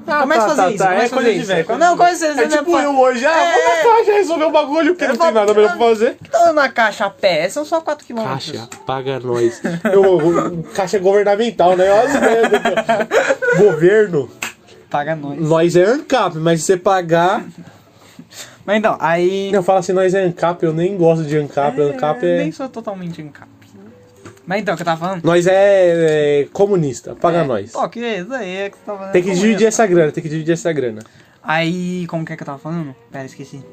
Ah, 0.08 0.22
começa 0.22 0.46
a 0.46 0.50
fazer 0.56 0.74
isso, 0.74 0.84
começa 0.84 0.84
É 0.84 0.96
a 0.96 1.10
coisa 1.10 1.16
fazer 1.16 1.34
de 1.34 1.40
isso. 1.40 1.48
velho. 1.48 1.78
Não, 1.78 1.98
coisa 1.98 2.34
de- 2.34 2.42
É 2.42 2.48
tipo 2.48 2.78
é, 2.80 2.86
eu 2.86 2.98
hoje. 3.00 3.26
Ah, 3.26 3.32
vou 3.54 3.64
na 3.64 3.96
caixa 3.96 4.12
resolver 4.14 4.46
o 4.46 4.52
bagulho, 4.52 4.88
porque 4.94 5.04
Eu 5.04 5.10
não 5.10 5.18
tem 5.18 5.32
nada 5.32 5.54
melhor 5.54 5.78
pra 5.78 5.88
fazer. 5.88 6.18
Então 6.26 6.54
na 6.54 6.70
caixa 6.70 7.06
a 7.06 7.10
pé, 7.12 7.48
são 7.50 7.64
só 7.64 7.80
4 7.80 8.08
km. 8.08 8.24
Caixa, 8.24 8.68
paga 8.88 9.20
nós. 9.20 9.62
Eu, 9.94 10.64
caixa 10.74 10.98
governamental, 10.98 11.76
né? 11.78 11.92
Olha 11.92 12.04
as 12.04 12.20
merda. 12.20 13.08
Governo. 13.58 14.30
Paga 14.90 15.16
nós. 15.16 15.40
Nós 15.40 15.76
é 15.76 15.84
ANCAP, 15.86 16.38
mas 16.38 16.62
se 16.62 16.66
você 16.68 16.78
pagar. 16.78 17.46
Mas 18.66 18.78
então, 18.78 18.98
aí. 19.00 19.52
Eu 19.54 19.62
falo 19.62 19.80
assim, 19.80 19.94
nós 19.94 20.14
é 20.16 20.24
ANCAP, 20.24 20.64
eu 20.64 20.74
nem 20.74 20.98
gosto 20.98 21.24
de 21.24 21.38
ANCAP. 21.38 21.80
ANCAP 21.80 22.26
É, 22.26 22.36
é. 22.36 22.38
Nem 22.40 22.52
sou 22.52 22.68
totalmente 22.68 23.22
encap. 23.22 23.48
Mas 24.50 24.62
então, 24.64 24.74
o 24.74 24.78
que 24.78 24.82
eu 24.82 24.86
tava 24.86 25.00
falando? 25.00 25.24
Nós 25.24 25.46
é, 25.46 26.42
é 26.42 26.48
comunista, 26.52 27.14
paga 27.14 27.38
É, 27.38 27.44
nós. 27.44 27.72
Ó, 27.76 27.88
que 27.88 28.04
é 28.04 28.18
isso 28.22 28.34
aí 28.34 28.58
é 28.62 28.70
que 28.72 28.78
você 28.78 28.84
tava 28.84 28.98
falando. 28.98 29.14
Tem 29.14 29.22
que 29.22 29.30
Como 29.30 29.42
dividir 29.42 29.68
essa 29.68 29.86
grana, 29.86 30.12
tem 30.12 30.24
que 30.24 30.28
dividir 30.30 30.54
essa 30.54 30.74
grana. 30.74 31.04
Aí, 31.44 32.08
como 32.08 32.26
que 32.26 32.34
é 32.34 32.36
que 32.36 32.42
eu 32.42 32.48
tava 32.48 32.58
falando? 32.58 32.96
Pera, 33.12 33.26
esqueci. 33.26 33.64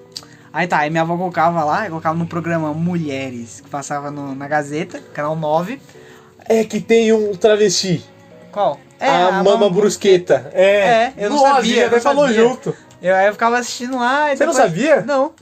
Aí 0.53 0.67
tá, 0.67 0.81
aí 0.81 0.91
minha 0.91 1.01
avó 1.01 1.17
colocava 1.17 1.65
lá, 1.65 1.89
colocava 1.89 2.15
no 2.19 2.27
programa 2.27 2.75
Mulheres, 2.75 3.63
que 3.63 3.71
passava 3.71 4.11
no- 4.11 4.35
na 4.35 4.47
Gazeta, 4.47 5.01
canal 5.15 5.35
9. 5.35 5.81
É 6.47 6.63
que 6.63 6.79
tem 6.79 7.11
um 7.11 7.35
travesti. 7.35 8.05
Qual? 8.53 8.79
É, 9.01 9.09
a, 9.09 9.43
Mama 9.43 9.71
Brusqueta. 9.71 10.51
É, 10.53 10.65
É, 10.67 11.13
eu 11.17 11.31
não 11.31 11.37
Nossa, 11.39 11.55
sabia, 11.55 11.87
a 11.87 11.91
não 11.91 12.01
falou 12.03 12.29
junto. 12.31 12.77
Eu, 13.01 13.15
aí 13.15 13.27
eu 13.29 13.33
ficava 13.33 13.57
assistindo 13.59 13.97
lá 13.97 14.31
e 14.31 14.37
Você 14.37 14.45
não 14.45 14.53
depois- 14.53 14.71
sabia? 14.71 15.01
Não. 15.01 15.33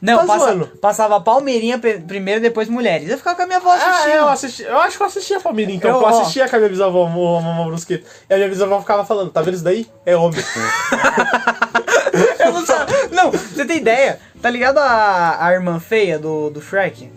Não, 0.00 0.18
Tá 0.20 0.26
passa- 0.26 0.66
passava 0.80 1.20
Palmeirinha 1.20 1.78
primeiro, 1.78 2.40
depois 2.40 2.68
Mulheres. 2.68 3.10
Eu 3.10 3.18
ficava 3.18 3.36
com 3.36 3.42
a 3.42 3.46
minha 3.46 3.58
avó 3.58 3.70
assistindo. 3.70 4.12
Ah, 4.12 4.16
eu 4.16 4.28
assisti. 4.28 4.62
Eu 4.62 4.78
acho 4.78 4.96
que 4.96 5.02
eu 5.02 5.06
assistia 5.06 5.36
a 5.36 5.40
família, 5.40 5.74
então. 5.74 5.90
Eu, 5.90 6.00
Eu, 6.00 6.06
assistia 6.06 6.48
com 6.48 6.56
a 6.56 6.58
minha 6.58 6.70
bisavó, 6.70 7.06
a 7.06 7.08
Mama 7.42 7.64
Brusqueta. 7.66 8.06
E 8.28 8.32
a 8.32 8.36
minha 8.38 8.48
bisavó 8.48 8.80
ficava 8.80 9.04
falando, 9.04 9.30
tá 9.30 9.42
vendo 9.42 9.54
isso 9.54 9.64
daí? 9.64 9.86
É 10.06 10.16
homem. 10.16 10.40
Eu 12.38 12.52
não 12.52 12.64
sabia. 12.66 13.08
Não, 13.12 13.30
você 13.30 13.64
tem 13.64 13.76
ideia? 13.78 14.18
Tá 14.40 14.48
ligado 14.50 14.78
a, 14.78 15.44
a 15.46 15.52
irmã 15.52 15.78
feia 15.78 16.18
do, 16.18 16.50
do 16.50 16.60
Shrek? 16.62 17.10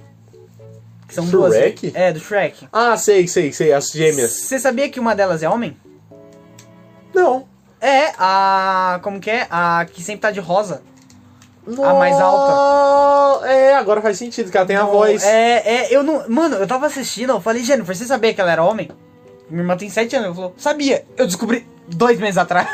Que 1.08 1.14
são 1.14 1.26
duas. 1.26 1.54
Shrek? 1.54 1.92
É, 1.96 2.12
do 2.12 2.20
Shrek. 2.20 2.68
ah, 2.72 2.98
sei, 2.98 3.28
sei, 3.28 3.52
sei. 3.54 3.72
As 3.72 3.90
gêmeas. 3.92 4.32
Você 4.34 4.60
sabia 4.60 4.90
que 4.90 5.00
uma 5.00 5.16
delas 5.16 5.42
é 5.42 5.50
homem? 5.50 5.78
Não. 7.14 7.48
É, 7.80 8.12
a. 8.18 9.00
Como 9.04 9.20
que 9.20 9.30
é? 9.30 9.48
A 9.50 9.86
que 9.92 10.02
sempre 10.04 10.22
tá 10.22 10.32
de 10.32 10.40
rosa. 10.40 10.82
A 11.82 11.94
mais 11.94 12.20
alta. 12.20 13.48
É, 13.48 13.76
agora 13.76 14.02
faz 14.02 14.18
sentido, 14.18 14.52
que 14.52 14.58
ela 14.58 14.66
tem 14.66 14.76
a 14.76 14.84
voz. 14.86 15.24
É, 15.24 15.64
é, 15.66 15.96
eu 15.96 16.04
não. 16.04 16.28
Mano, 16.28 16.56
eu 16.58 16.68
tava 16.68 16.88
assistindo, 16.88 17.32
eu 17.32 17.42
falei, 17.42 17.64
Jennifer, 17.64 17.96
você 17.96 18.06
sabia 18.06 18.34
que 18.34 18.42
ela 18.42 18.52
era 18.52 18.64
homem? 18.64 18.90
Minha 19.50 19.64
irmã 19.64 19.78
tem 19.78 19.90
7 19.90 20.16
anos. 20.16 20.26
Ela 20.28 20.36
falou, 20.36 20.54
sabia. 20.58 21.06
Eu 21.16 21.26
descobri 21.26 21.66
dois 21.88 22.20
meses 22.20 22.38
atrás. 22.38 22.68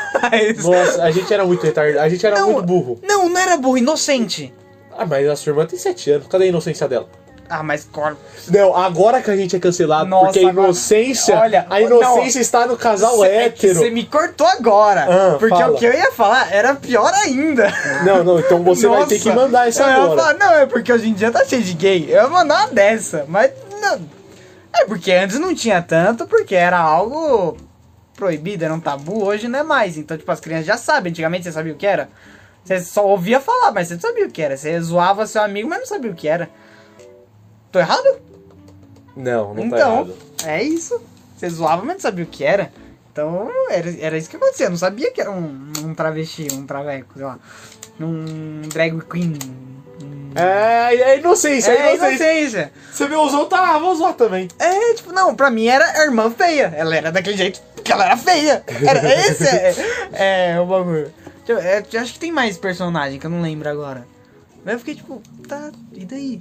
Nossa, 0.64 1.02
a 1.02 1.10
gente 1.10 1.32
era 1.32 1.44
muito 1.44 1.62
retardado. 1.62 2.00
A 2.00 2.08
gente 2.08 2.24
era 2.26 2.40
Não. 2.40 2.52
muito 2.52 2.66
burro. 2.66 2.98
Não, 3.02 3.28
não 3.28 3.40
era 3.40 3.56
burro, 3.56 3.78
inocente. 3.78 4.52
Ah, 4.96 5.06
mas 5.06 5.28
a 5.28 5.36
sua 5.36 5.50
irmã 5.50 5.66
tem 5.66 5.78
7 5.78 6.10
anos. 6.10 6.26
Cadê 6.26 6.44
a 6.44 6.48
inocência 6.48 6.88
dela? 6.88 7.08
Ah, 7.52 7.64
mas 7.64 7.84
cor... 7.90 8.16
Não, 8.48 8.76
agora 8.76 9.20
que 9.20 9.28
a 9.28 9.36
gente 9.36 9.56
é 9.56 9.58
cancelado, 9.58 10.08
Nossa, 10.08 10.26
porque 10.26 10.38
a 10.38 10.48
agora- 10.50 10.66
inocência. 10.68 11.36
Olha, 11.36 11.66
a 11.68 11.80
inocência 11.80 12.38
está 12.40 12.64
no 12.66 12.76
casal 12.76 13.18
Cê- 13.18 13.26
é 13.26 13.44
hétero. 13.46 13.74
Você 13.80 13.90
me 13.90 14.06
cortou 14.06 14.46
agora. 14.46 15.06
Ah, 15.10 15.36
porque 15.38 15.56
fala. 15.58 15.72
o 15.72 15.76
que 15.76 15.84
eu 15.84 15.92
ia 15.92 16.12
falar 16.12 16.52
era 16.52 16.76
pior 16.76 17.12
ainda. 17.12 17.68
Não, 18.04 18.22
não, 18.22 18.38
então 18.38 18.62
você 18.62 18.86
vai 18.86 19.04
ter 19.06 19.18
que 19.18 19.28
Nossa, 19.30 19.40
mandar 19.40 19.66
essa 19.68 19.82
eu 19.82 19.88
ia 19.88 19.94
agora. 19.96 20.16
falar, 20.22 20.34
não, 20.38 20.52
é 20.54 20.66
porque 20.66 20.92
hoje 20.92 21.08
em 21.08 21.12
dia 21.12 21.32
tá 21.32 21.44
cheio 21.44 21.62
de 21.62 21.74
gay. 21.74 22.04
Eu 22.08 22.22
ia 22.22 22.28
mandar 22.28 22.66
uma 22.66 22.72
dessa, 22.72 23.24
mas 23.28 23.50
não. 23.82 24.00
É 24.72 24.84
porque 24.84 25.10
antes 25.10 25.38
não 25.40 25.52
tinha 25.52 25.82
tanto, 25.82 26.26
porque 26.28 26.54
era 26.54 26.78
algo 26.78 27.56
proibido, 28.14 28.64
era 28.64 28.72
um 28.72 28.78
tabu, 28.80 29.24
hoje 29.24 29.48
não 29.48 29.58
é 29.58 29.62
mais. 29.64 29.96
Então, 29.96 30.16
tipo, 30.16 30.30
as 30.30 30.38
crianças 30.38 30.66
já 30.66 30.76
sabem. 30.76 31.10
Antigamente 31.10 31.42
você 31.44 31.50
sabia 31.52 31.72
o 31.72 31.76
que 31.76 31.86
era? 31.86 32.08
Você 32.64 32.78
só 32.80 33.04
ouvia 33.04 33.40
falar, 33.40 33.72
mas 33.72 33.88
você 33.88 33.94
não 33.94 34.00
sabia 34.00 34.26
o 34.26 34.30
que 34.30 34.40
era. 34.40 34.56
Você 34.56 34.80
zoava 34.80 35.26
seu 35.26 35.42
amigo, 35.42 35.68
mas 35.68 35.80
não 35.80 35.86
sabia 35.86 36.10
o 36.10 36.14
que 36.14 36.28
era. 36.28 36.48
Tô 37.72 37.78
errado? 37.78 38.18
Não, 39.16 39.54
não 39.54 39.68
tá 39.70 39.76
então, 39.76 39.92
errado. 39.94 40.14
é 40.44 40.62
isso. 40.62 41.00
Você 41.36 41.48
zoava, 41.50 41.82
mas 41.84 41.94
não 41.94 42.00
sabia 42.00 42.24
o 42.24 42.28
que 42.28 42.44
era. 42.44 42.72
Então, 43.12 43.50
era, 43.70 43.90
era 44.00 44.18
isso 44.18 44.28
que 44.30 44.36
acontecia. 44.36 44.66
Eu 44.66 44.70
não 44.70 44.76
sabia 44.76 45.10
que 45.10 45.20
era 45.20 45.30
um, 45.30 45.72
um 45.84 45.94
travesti, 45.94 46.48
um 46.52 46.66
traveco, 46.66 47.14
sei 47.14 47.24
lá. 47.24 47.38
Um 48.00 48.62
drag 48.68 49.00
queen. 49.04 49.36
um- 50.02 50.32
É, 50.34 50.94
é 50.94 51.18
inocência, 51.18 51.70
é, 51.72 51.74
É, 51.92 51.94
inocência. 51.96 52.32
inocência. 52.32 52.72
Você 52.92 53.06
viu 53.08 53.20
os 53.22 53.32
outros, 53.34 53.58
tá, 53.60 53.78
vou 53.78 53.92
usar 53.92 54.12
também. 54.14 54.48
É, 54.58 54.94
tipo, 54.94 55.12
não, 55.12 55.34
pra 55.34 55.50
mim 55.50 55.66
era 55.66 55.84
a 55.84 56.04
irmã 56.04 56.30
feia. 56.30 56.72
Ela 56.76 56.96
era 56.96 57.12
daquele 57.12 57.36
jeito 57.36 57.60
porque 57.74 57.92
ela 57.92 58.04
era 58.04 58.16
feia. 58.16 58.62
Era 58.86 59.26
esse 59.26 59.44
é, 60.12 60.52
é 60.54 60.60
o 60.60 60.66
bagulho. 60.66 61.12
É, 61.48 61.98
acho 61.98 62.12
que 62.12 62.18
tem 62.20 62.30
mais 62.30 62.56
personagem 62.56 63.18
que 63.18 63.26
eu 63.26 63.30
não 63.30 63.42
lembro 63.42 63.68
agora. 63.68 64.06
Mas 64.64 64.74
eu 64.74 64.78
fiquei 64.78 64.94
tipo, 64.94 65.20
tá, 65.48 65.70
e 65.92 66.04
daí? 66.04 66.40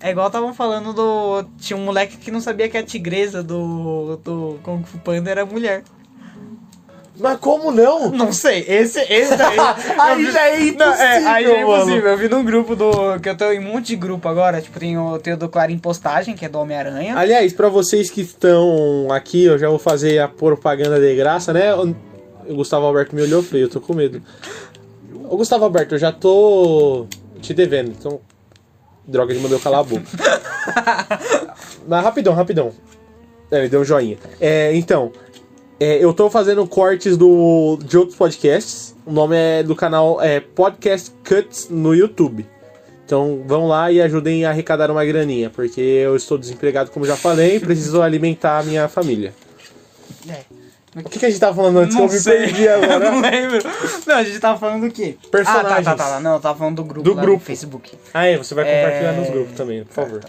É 0.00 0.10
igual 0.10 0.26
estavam 0.26 0.52
falando 0.54 0.92
do. 0.92 1.44
Tinha 1.58 1.76
um 1.76 1.84
moleque 1.84 2.16
que 2.16 2.30
não 2.30 2.40
sabia 2.40 2.68
que 2.68 2.76
a 2.76 2.82
tigresa 2.82 3.42
do, 3.42 4.16
do 4.22 4.58
Kung 4.62 4.82
Fu 4.84 4.98
Panda 4.98 5.30
era 5.30 5.46
mulher. 5.46 5.82
Mas 7.18 7.38
como 7.38 7.72
não? 7.72 8.10
Não 8.10 8.30
sei, 8.30 8.62
esse, 8.68 9.00
esse 9.10 9.34
daí. 9.36 9.56
Aí 9.98 10.24
vi- 10.26 10.30
já 10.32 10.48
é 10.48 10.70
Não, 10.72 10.92
é, 10.92 11.16
aí 11.16 11.44
é 11.46 11.62
impossível, 11.62 11.62
impossível. 11.62 12.10
Eu 12.10 12.18
vi 12.18 12.28
num 12.28 12.44
grupo 12.44 12.76
do. 12.76 13.18
Que 13.22 13.30
eu 13.30 13.36
tô 13.36 13.50
em 13.52 13.58
um 13.58 13.72
monte 13.72 13.86
de 13.86 13.96
grupo 13.96 14.28
agora. 14.28 14.60
Tipo, 14.60 14.78
tem 14.78 14.98
o, 14.98 15.18
tem 15.18 15.32
o 15.32 15.36
do 15.38 15.48
Clarim 15.48 15.78
Postagem, 15.78 16.34
que 16.36 16.44
é 16.44 16.48
do 16.48 16.58
Homem-Aranha. 16.58 17.16
Aliás, 17.16 17.54
pra 17.54 17.70
vocês 17.70 18.10
que 18.10 18.20
estão 18.20 19.08
aqui, 19.10 19.44
eu 19.44 19.58
já 19.58 19.70
vou 19.70 19.78
fazer 19.78 20.18
a 20.18 20.28
propaganda 20.28 21.00
de 21.00 21.14
graça, 21.16 21.52
né? 21.54 21.74
O 21.74 21.94
o 22.48 22.54
Gustavo 22.54 22.86
Alberto 22.86 23.12
me 23.16 23.22
olhou 23.22 23.42
feio, 23.42 23.64
eu 23.64 23.68
tô 23.68 23.80
com 23.80 23.92
medo. 23.92 24.22
Ô 25.28 25.36
Gustavo 25.36 25.64
Alberto, 25.64 25.96
eu 25.96 25.98
já 25.98 26.12
tô 26.12 27.06
te 27.40 27.52
devendo, 27.52 27.90
então. 27.98 28.20
Droga, 29.06 29.32
ele 29.32 29.40
mandou 29.40 29.58
calar 29.60 29.80
a 29.80 29.84
boca. 29.84 30.06
Mas 31.86 32.04
rapidão, 32.04 32.34
rapidão. 32.34 32.72
É, 33.50 33.60
ele 33.60 33.68
deu 33.68 33.80
um 33.80 33.84
joinha. 33.84 34.18
É, 34.40 34.74
então, 34.74 35.12
é, 35.78 36.02
eu 36.02 36.12
tô 36.12 36.28
fazendo 36.28 36.66
cortes 36.66 37.16
do, 37.16 37.78
de 37.84 37.96
outros 37.96 38.16
podcasts. 38.16 38.96
O 39.04 39.12
nome 39.12 39.36
é 39.36 39.62
do 39.62 39.76
canal 39.76 40.20
é 40.20 40.40
Podcast 40.40 41.12
Cuts 41.24 41.68
no 41.70 41.94
YouTube. 41.94 42.46
Então 43.04 43.44
vão 43.46 43.68
lá 43.68 43.92
e 43.92 44.02
ajudem 44.02 44.44
a 44.44 44.50
arrecadar 44.50 44.90
uma 44.90 45.04
graninha, 45.04 45.48
porque 45.48 45.80
eu 45.80 46.16
estou 46.16 46.36
desempregado, 46.36 46.90
como 46.90 47.06
já 47.06 47.16
falei, 47.16 47.56
e 47.56 47.60
preciso 47.60 48.02
alimentar 48.02 48.58
a 48.58 48.62
minha 48.64 48.88
família. 48.88 49.32
É. 50.28 50.65
O 50.96 51.08
que, 51.10 51.18
que 51.18 51.26
a 51.26 51.28
gente 51.30 51.38
tava 51.38 51.54
falando 51.54 51.78
antes 51.80 51.94
que 51.94 52.00
eu 52.02 52.08
me 52.08 52.22
perdi 52.24 52.62
Eu 52.66 52.80
não 52.80 53.18
agora? 53.18 53.30
lembro. 53.30 53.58
Não, 54.06 54.14
a 54.16 54.24
gente 54.24 54.40
tava 54.40 54.58
falando 54.58 54.86
do 54.88 54.90
quê? 54.90 55.16
Personagens. 55.30 55.86
Ah, 55.86 55.94
tá, 55.94 55.94
tá, 55.94 56.10
tá. 56.12 56.20
Não, 56.20 56.34
eu 56.34 56.40
tava 56.40 56.58
falando 56.58 56.76
do 56.76 56.84
grupo 56.84 57.02
Do 57.02 57.14
grupo. 57.14 57.44
Facebook. 57.44 57.92
Ah, 58.14 58.24
é, 58.26 58.36
você 58.38 58.54
vai 58.54 58.64
compartilhar 58.64 59.12
É. 59.12 59.16
nos 59.20 59.28
grupos 59.28 59.54
também, 59.56 59.84
por 59.84 59.92
favor. 59.92 60.20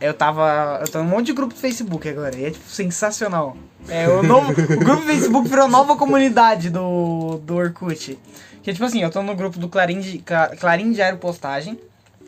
Eu 0.00 0.14
tava. 0.14 0.78
Eu 0.80 0.88
tô 0.88 0.98
em 0.98 1.02
um 1.02 1.06
monte 1.06 1.26
de 1.26 1.32
grupo 1.32 1.54
do 1.54 1.60
Facebook 1.60 2.08
agora. 2.08 2.36
E 2.36 2.44
é 2.46 2.50
tipo 2.50 2.68
sensacional. 2.68 3.56
É, 3.88 4.08
o, 4.08 4.22
novo, 4.22 4.50
o 4.52 4.54
grupo 4.54 4.96
do 5.00 5.06
Facebook 5.06 5.48
virou 5.48 5.66
nova 5.68 5.96
comunidade 5.96 6.68
do, 6.70 7.38
do 7.42 7.56
Orkut. 7.56 8.18
Que 8.62 8.72
tipo 8.72 8.84
assim, 8.84 9.02
eu 9.02 9.10
tô 9.10 9.22
no 9.22 9.34
grupo 9.34 9.58
do 9.58 9.68
Clarim, 9.68 10.00
de, 10.00 10.18
Cla- 10.18 10.48
Clarim 10.58 10.92
Diário 10.92 11.16
Postagem, 11.18 11.78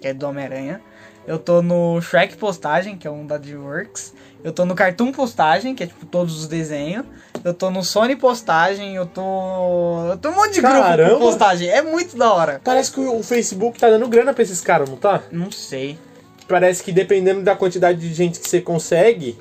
que 0.01 0.09
é 0.09 0.15
do 0.15 0.27
Homem-Aranha. 0.27 0.81
Eu 1.27 1.39
tô 1.39 1.63
no 1.63 2.01
Shrek 2.01 2.37
Postagem, 2.37 2.97
que 2.97 3.07
é 3.07 3.11
um 3.11 3.27
da 3.27 3.37
DreamWorks. 3.39 4.13
Eu 4.43 4.53
tô 4.53 4.65
no 4.65 4.75
Cartoon 4.75 5.13
Postagem, 5.13 5.75
que 5.75 5.85
é 5.85 5.87
tipo 5.87 6.05
todos 6.07 6.37
os 6.41 6.49
desenhos. 6.49 7.05
Eu 7.45 7.53
tô 7.53 7.71
no 7.71 7.83
Sony 7.83 8.15
Postagem, 8.15 8.95
eu 8.95 9.05
tô. 9.07 10.07
Eu 10.11 10.17
tô 10.17 10.29
um 10.31 10.35
monte 10.37 10.55
de 10.55 10.61
grupo 10.61 10.77
Caramba! 10.77 11.15
com 11.15 11.21
postagem. 11.21 11.69
É 11.69 11.83
muito 11.83 12.17
da 12.17 12.33
hora. 12.33 12.61
Parece 12.63 12.93
que 12.93 13.01
o 13.01 13.23
Facebook 13.23 13.79
tá 13.81 13.89
dando 13.91 14.07
grana 14.09 14.33
pra 14.33 14.43
esses 14.43 14.61
caras, 14.61 14.89
não 14.89 14.97
tá? 14.97 15.23
Não 15.33 15.51
sei. 15.51 15.99
Parece 16.47 16.83
que 16.83 16.93
dependendo 16.93 17.43
da 17.43 17.57
quantidade 17.57 17.99
de 18.01 18.15
gente 18.15 18.39
que 18.39 18.49
você 18.49 18.61
consegue, 18.61 19.37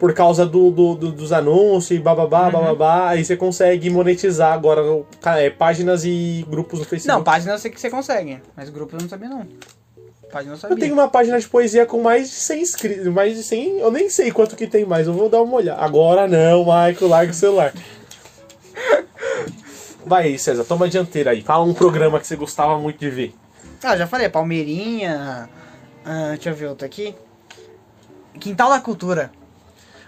por 0.00 0.12
causa 0.14 0.44
do, 0.44 0.70
do- 0.72 0.94
do- 0.96 1.12
dos 1.12 1.32
anúncios 1.32 1.96
e 1.96 2.02
bababá, 2.02 2.46
Uhum. 2.46 2.52
bababá, 2.52 3.08
aí 3.10 3.24
você 3.24 3.36
consegue 3.36 3.88
monetizar 3.88 4.52
agora 4.52 4.80
é, 5.36 5.48
páginas 5.50 6.04
e 6.04 6.44
grupos 6.50 6.80
no 6.80 6.84
Facebook. 6.84 7.16
Não, 7.16 7.22
página 7.22 7.52
eu 7.52 7.58
sei 7.58 7.70
que 7.70 7.80
você 7.80 7.88
consegue, 7.90 8.40
mas 8.56 8.68
grupo 8.68 8.96
eu 8.96 9.00
não 9.00 9.08
sabia 9.08 9.28
não. 9.28 9.46
Página 10.32 10.54
eu 10.54 10.58
sabia. 10.58 10.74
Eu 10.74 10.80
tenho 10.80 10.94
uma 10.94 11.08
página 11.08 11.38
de 11.38 11.46
poesia 11.46 11.84
com 11.84 12.00
mais 12.00 12.30
de 12.30 12.36
100 12.36 12.62
inscritos, 12.62 13.06
mais 13.08 13.36
de 13.36 13.42
100, 13.42 13.80
eu 13.80 13.90
nem 13.90 14.08
sei 14.08 14.32
quanto 14.32 14.56
que 14.56 14.66
tem 14.66 14.86
mais, 14.86 15.06
eu 15.06 15.12
vou 15.12 15.28
dar 15.28 15.42
uma 15.42 15.56
olhada. 15.56 15.82
Agora 15.82 16.26
não, 16.26 16.64
Michael, 16.64 17.08
larga 17.08 17.30
o 17.30 17.34
celular. 17.34 17.74
Vai 20.06 20.24
aí, 20.24 20.38
César, 20.38 20.64
toma 20.64 20.86
a 20.86 20.88
dianteira 20.88 21.32
aí. 21.32 21.42
Fala 21.42 21.64
um 21.64 21.74
programa 21.74 22.18
que 22.18 22.26
você 22.26 22.34
gostava 22.34 22.78
muito 22.78 22.98
de 22.98 23.10
ver. 23.10 23.34
Ah, 23.82 23.96
já 23.96 24.06
falei, 24.06 24.28
Palmeirinha. 24.28 25.48
ah, 26.04 26.28
deixa 26.30 26.48
eu 26.48 26.54
ver 26.54 26.66
outro 26.66 26.86
aqui. 26.86 27.14
Quintal 28.40 28.70
da 28.70 28.80
Cultura. 28.80 29.30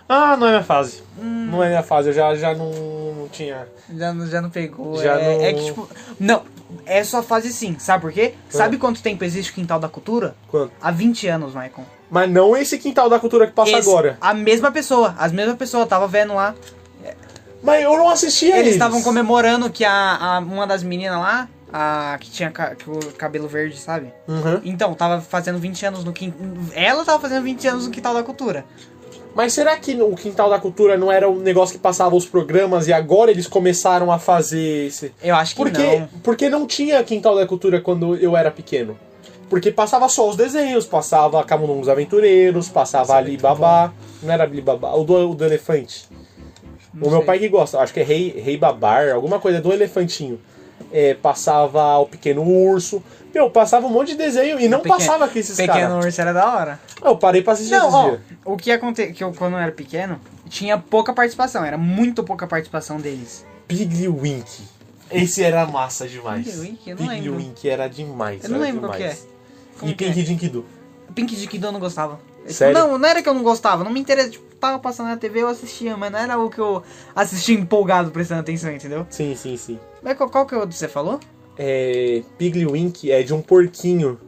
Ah, 0.08 0.37
não 0.37 0.46
é 0.46 0.50
minha 0.50 0.64
fase. 0.64 1.02
Não 1.18 1.62
é 1.62 1.68
minha 1.68 1.82
fase, 1.82 2.08
eu 2.08 2.14
já, 2.14 2.34
já 2.34 2.54
não, 2.54 2.72
não 3.24 3.28
tinha. 3.30 3.66
Já, 3.94 4.12
não- 4.12 4.26
já 4.26 4.40
não 4.40 4.50
pegou. 4.50 5.02
Já 5.02 5.18
é, 5.20 5.37
não- 5.38 5.44
é 5.44 5.52
que, 5.52 5.64
tipo. 5.64 5.88
Não, 6.20 6.42
é 6.87 7.02
sua 7.04 7.22
fase 7.22 7.52
sim. 7.52 7.76
Sabe 7.78 8.02
por 8.02 8.12
quê? 8.12 8.34
Ah. 8.37 8.40
Sabe 8.50 8.76
quanto 8.78 9.02
tempo 9.02 9.24
existe 9.24 9.50
o 9.50 9.54
Quintal 9.54 9.78
da 9.78 9.88
Cultura? 9.88 10.34
Quanto? 10.48 10.72
Há 10.80 10.90
20 10.90 11.26
anos, 11.28 11.54
Maicon. 11.54 11.84
Mas 12.10 12.30
não 12.30 12.56
esse 12.56 12.78
quintal 12.78 13.08
da 13.08 13.18
cultura 13.18 13.46
que 13.46 13.52
passa 13.52 13.72
Esse- 13.78 13.88
agora. 13.88 14.16
A 14.20 14.32
mesma 14.32 14.70
pessoa. 14.70 15.14
As 15.18 15.32
mesmas 15.32 15.56
pessoas. 15.56 15.88
Tava 15.88 16.06
vendo 16.06 16.34
lá. 16.34 16.54
Mas 17.62 17.82
eu 17.82 17.96
não 17.96 18.08
assistia 18.10 18.50
Eles 18.50 18.60
eles. 18.60 18.72
estavam 18.74 19.02
comemorando 19.02 19.70
que 19.70 19.84
a, 19.84 19.92
a- 20.37 20.38
uma 20.38 20.66
das 20.66 20.82
meninas 20.82 21.18
lá, 21.18 21.48
a 21.72 22.16
que 22.20 22.30
tinha 22.30 22.50
ca- 22.50 22.74
que 22.74 22.88
o 22.88 22.98
cabelo 23.14 23.48
verde, 23.48 23.78
sabe? 23.78 24.12
Uhum. 24.28 24.60
Então, 24.64 24.92
tava 24.94 25.20
fazendo 25.22 25.58
20 25.58 25.84
anos 25.87 26.04
no 26.04 26.12
quintal. 26.12 26.38
Ela 26.74 27.04
tava 27.04 27.18
fazendo 27.20 27.42
20 27.42 27.66
anos 27.66 27.87
no 27.87 27.90
Quintal 27.90 28.12
da 28.14 28.22
Cultura. 28.22 28.64
Mas 29.34 29.52
será 29.52 29.76
que 29.76 30.00
o 30.00 30.14
quintal 30.14 30.48
da 30.48 30.58
cultura 30.60 30.96
não 30.96 31.10
era 31.10 31.28
um 31.28 31.38
negócio 31.40 31.74
que 31.74 31.80
passava 31.80 32.14
os 32.14 32.24
programas 32.24 32.86
e 32.86 32.92
agora 32.92 33.30
eles 33.30 33.46
começaram 33.48 34.12
a 34.12 34.18
fazer 34.18 34.86
esse. 34.86 35.12
Eu 35.22 35.34
acho 35.34 35.54
que 35.54 35.62
Porque 35.62 35.98
não. 35.98 36.08
porque 36.22 36.48
não 36.48 36.66
tinha 36.66 37.02
quintal 37.02 37.34
da 37.34 37.46
cultura 37.46 37.80
quando 37.80 38.16
eu 38.16 38.36
era 38.36 38.50
pequeno. 38.50 38.96
Porque 39.50 39.70
passava 39.70 40.08
só 40.08 40.28
os 40.28 40.36
desenhos, 40.36 40.86
passava 40.86 41.42
Camundongos 41.44 41.88
Aventureiros, 41.88 42.68
passava 42.68 43.14
é 43.14 43.16
Ali 43.16 43.30
muito 43.30 43.42
Babá. 43.42 43.92
Não 44.22 44.32
era 44.32 44.44
Ali 44.44 44.60
Babá, 44.60 44.92
o 44.94 45.04
do, 45.04 45.30
o 45.30 45.34
do 45.34 45.44
elefante. 45.44 46.06
Não 46.92 47.08
o 47.08 47.10
meu 47.10 47.18
sei. 47.18 47.26
pai 47.26 47.38
que 47.40 47.48
gosta, 47.48 47.78
acho 47.80 47.92
que 47.92 48.00
é 48.00 48.04
Rei, 48.04 48.40
Rei 48.40 48.56
Babar, 48.56 49.12
alguma 49.12 49.40
coisa 49.40 49.60
do 49.60 49.72
elefantinho. 49.72 50.40
É, 50.96 51.12
passava 51.12 51.98
o 51.98 52.07
Pequeno 52.07 52.42
Urso. 52.42 53.02
Meu, 53.35 53.50
passava 53.50 53.85
um 53.85 53.90
monte 53.90 54.12
de 54.12 54.16
desenho 54.16 54.61
e 54.61 54.68
não 54.68 54.78
Pequeno- 54.78 54.96
passava 55.00 55.24
aqui 55.24 55.40
esses 55.40 55.57
Pequeno 55.57 55.88
caras. 55.88 56.04
Urso 56.04 56.20
era 56.20 56.33
da 56.33 56.54
hora. 56.54 56.80
Eu 57.02 57.16
parei 57.16 57.42
pra 57.42 57.54
assistir 57.54 57.72
Não, 57.72 57.80
esses 57.88 57.94
ó, 57.94 58.09
dias. 58.11 58.20
o 58.44 58.57
que 58.57 58.70
aconteceu, 58.70 59.12
que 59.12 59.24
eu 59.24 59.33
quando 59.33 59.54
eu 59.54 59.59
era 59.59 59.72
pequeno, 59.72 60.20
tinha 60.48 60.78
pouca 60.78 61.12
participação, 61.12 61.64
era 61.64 61.76
muito 61.76 62.22
pouca 62.22 62.46
participação 62.46 62.98
deles. 62.98 63.44
Piggy 63.66 64.07
Wink. 64.07 64.62
Esse 65.11 65.42
era 65.42 65.66
massa 65.66 66.07
demais. 66.07 66.44
Piggy 66.46 66.61
Wink? 66.61 66.90
Eu 66.90 66.96
não 66.96 67.07
lembro. 67.09 67.37
Wink 67.38 67.68
era 67.68 67.88
demais. 67.88 68.44
Eu 68.44 68.50
não 68.50 68.57
era 68.59 68.66
lembro 68.66 68.83
qual 68.88 68.92
que 68.96 69.02
é. 69.02 69.16
Como 69.80 69.90
E 69.90 69.94
que 69.96 70.04
é? 70.04 70.09
Pink 70.12 70.22
Dink 70.22 70.48
Doo. 70.48 70.64
Pink 71.12 71.35
de 71.35 71.46
Kido 71.48 71.66
eu 71.66 71.72
não 71.72 71.80
gostava. 71.80 72.20
Tipo, 72.42 72.52
Sério? 72.52 72.78
Não, 72.78 72.98
não 72.98 73.09
era 73.09 73.20
que 73.20 73.28
eu 73.28 73.35
não 73.35 73.42
gostava, 73.42 73.83
não 73.83 73.90
me 73.90 73.98
interessa, 74.00 74.30
tipo, 74.30 74.44
tava 74.57 74.78
passando 74.78 75.09
na 75.09 75.16
TV, 75.16 75.42
eu 75.42 75.48
assistia, 75.48 75.96
mas 75.96 76.12
não 76.12 76.18
era 76.20 76.38
o 76.38 76.48
que 76.50 76.59
eu 76.61 76.83
assistia 77.16 77.54
empolgado, 77.59 78.11
prestando 78.12 78.40
atenção, 78.42 78.70
entendeu? 78.72 79.07
Sim, 79.11 79.35
sim, 79.35 79.57
sim. 79.57 79.78
Mas 80.04 80.16
qual, 80.18 80.28
qual 80.28 80.44
que 80.46 80.54
é 80.54 80.58
o 80.58 80.68
que 80.68 80.74
você 80.74 80.86
falou? 80.86 81.18
É, 81.58 82.22
Piggy 82.36 82.66
Wink 82.66 83.10
é 83.10 83.22
de 83.22 83.32
um 83.32 83.40
porquinho. 83.40 84.20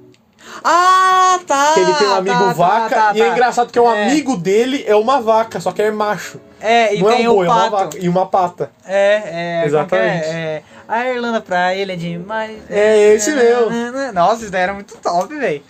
Ah, 0.65 1.41
tá! 1.47 1.73
que 1.75 1.81
ele 1.81 1.95
tem 1.95 2.07
um 2.07 2.15
amigo 2.15 2.39
tá, 2.39 2.53
vaca. 2.53 2.89
tá, 2.95 3.07
tá, 3.09 3.17
e 3.17 3.21
é 3.21 3.27
tá. 3.27 3.33
engraçado 3.33 3.71
que 3.73 3.79
é 3.79 3.83
um 3.83 3.93
É. 3.93 4.07
amigo 4.07 4.37
dele 4.37 4.85
é 4.87 4.95
uma 4.95 5.21
vaca, 5.21 5.61
só 5.61 5.73
que 5.73 5.83
é 5.83 5.91
macho. 5.91 6.41
É, 6.61 6.95
e 6.95 7.03
não 7.03 7.11
tem 7.11 7.25
é 7.25 7.31
um 7.31 7.35
boi, 7.35 7.47
o 7.47 7.51
é 7.51 7.53
uma 7.53 7.71
pato. 7.71 7.85
vaca. 7.85 7.99
E 7.99 8.09
uma 8.09 8.27
pata. 8.27 8.71
É, 8.87 9.23
é. 9.25 9.61
que 9.61 9.67
Exatamente. 9.67 10.25
É, 10.25 10.31
é, 10.31 10.63
a 10.89 11.09
Irlanda 11.09 11.41
pra 11.41 11.75
ele 11.75 11.93
é 11.93 11.97
demais. 11.97 12.59
É 12.71 13.15
esse 13.15 13.33
mesmo. 13.33 13.71
Nossa, 14.15 14.43
isso 14.43 14.53
daí 14.53 14.63
era 14.63 14.73
muito 14.73 14.97
top, 14.99 15.35
velho. 15.37 15.63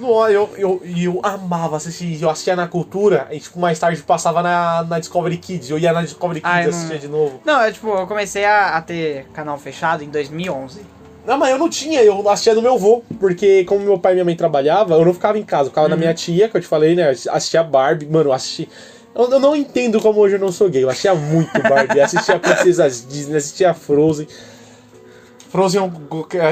No, 0.00 0.26
eu, 0.28 0.48
eu, 0.56 0.82
eu 0.96 1.20
amava 1.22 1.76
assistir. 1.76 2.20
Eu 2.22 2.30
assistia 2.30 2.56
na 2.56 2.66
cultura 2.66 3.28
e 3.30 3.38
tipo, 3.38 3.58
mais 3.60 3.78
tarde 3.78 4.02
passava 4.02 4.42
na, 4.42 4.82
na 4.84 4.98
Discovery 4.98 5.36
Kids. 5.36 5.68
Eu 5.70 5.78
ia 5.78 5.92
na 5.92 6.02
Discovery 6.02 6.40
Kids 6.40 6.52
Ah, 6.54 6.62
e 6.62 6.64
eu 6.64 6.70
não- 6.70 6.78
assistia 6.78 6.98
de 6.98 7.08
novo. 7.08 7.40
Não, 7.44 7.60
eu, 7.62 7.72
tipo, 7.72 7.88
eu 7.88 8.06
comecei 8.06 8.44
a, 8.44 8.76
a 8.76 8.82
ter 8.82 9.26
canal 9.34 9.58
fechado 9.58 10.02
em 10.02 10.08
2011. 10.08 10.80
Não, 11.26 11.36
mas 11.36 11.50
eu 11.50 11.58
não 11.58 11.68
tinha, 11.68 12.02
eu 12.02 12.26
assistia 12.30 12.54
do 12.54 12.62
meu 12.62 12.74
avô, 12.74 13.02
porque 13.20 13.62
como 13.64 13.80
meu 13.84 13.98
pai 13.98 14.12
e 14.12 14.14
minha 14.14 14.24
mãe 14.24 14.34
trabalhavam, 14.34 14.98
eu 14.98 15.04
não 15.04 15.12
ficava 15.12 15.38
em 15.38 15.42
casa, 15.42 15.64
eu 15.64 15.70
ficava 15.70 15.86
na 15.86 15.94
Uhum. 15.94 16.00
minha 16.00 16.14
tia, 16.14 16.48
que 16.48 16.56
eu 16.56 16.60
te 16.62 16.66
falei, 16.66 16.94
né? 16.94 17.10
Assistia 17.10 17.62
Barbie, 17.62 18.06
mano, 18.06 18.30
eu 18.30 18.32
assisti. 18.32 18.66
Eu, 19.14 19.30
eu 19.30 19.38
não 19.38 19.54
entendo 19.54 20.00
como 20.00 20.18
hoje 20.20 20.36
eu 20.36 20.40
não 20.40 20.50
sou 20.50 20.70
gay, 20.70 20.82
eu 20.82 20.88
assistia 20.88 21.14
muito 21.14 21.62
Barbie, 21.62 22.00
assistia 22.00 22.38
Princesas 22.38 23.06
Disney, 23.06 23.36
assistia 23.36 23.74
Frozen. 23.74 24.26
Frozen 25.50 25.80
é 25.80 25.84
um 25.84 25.92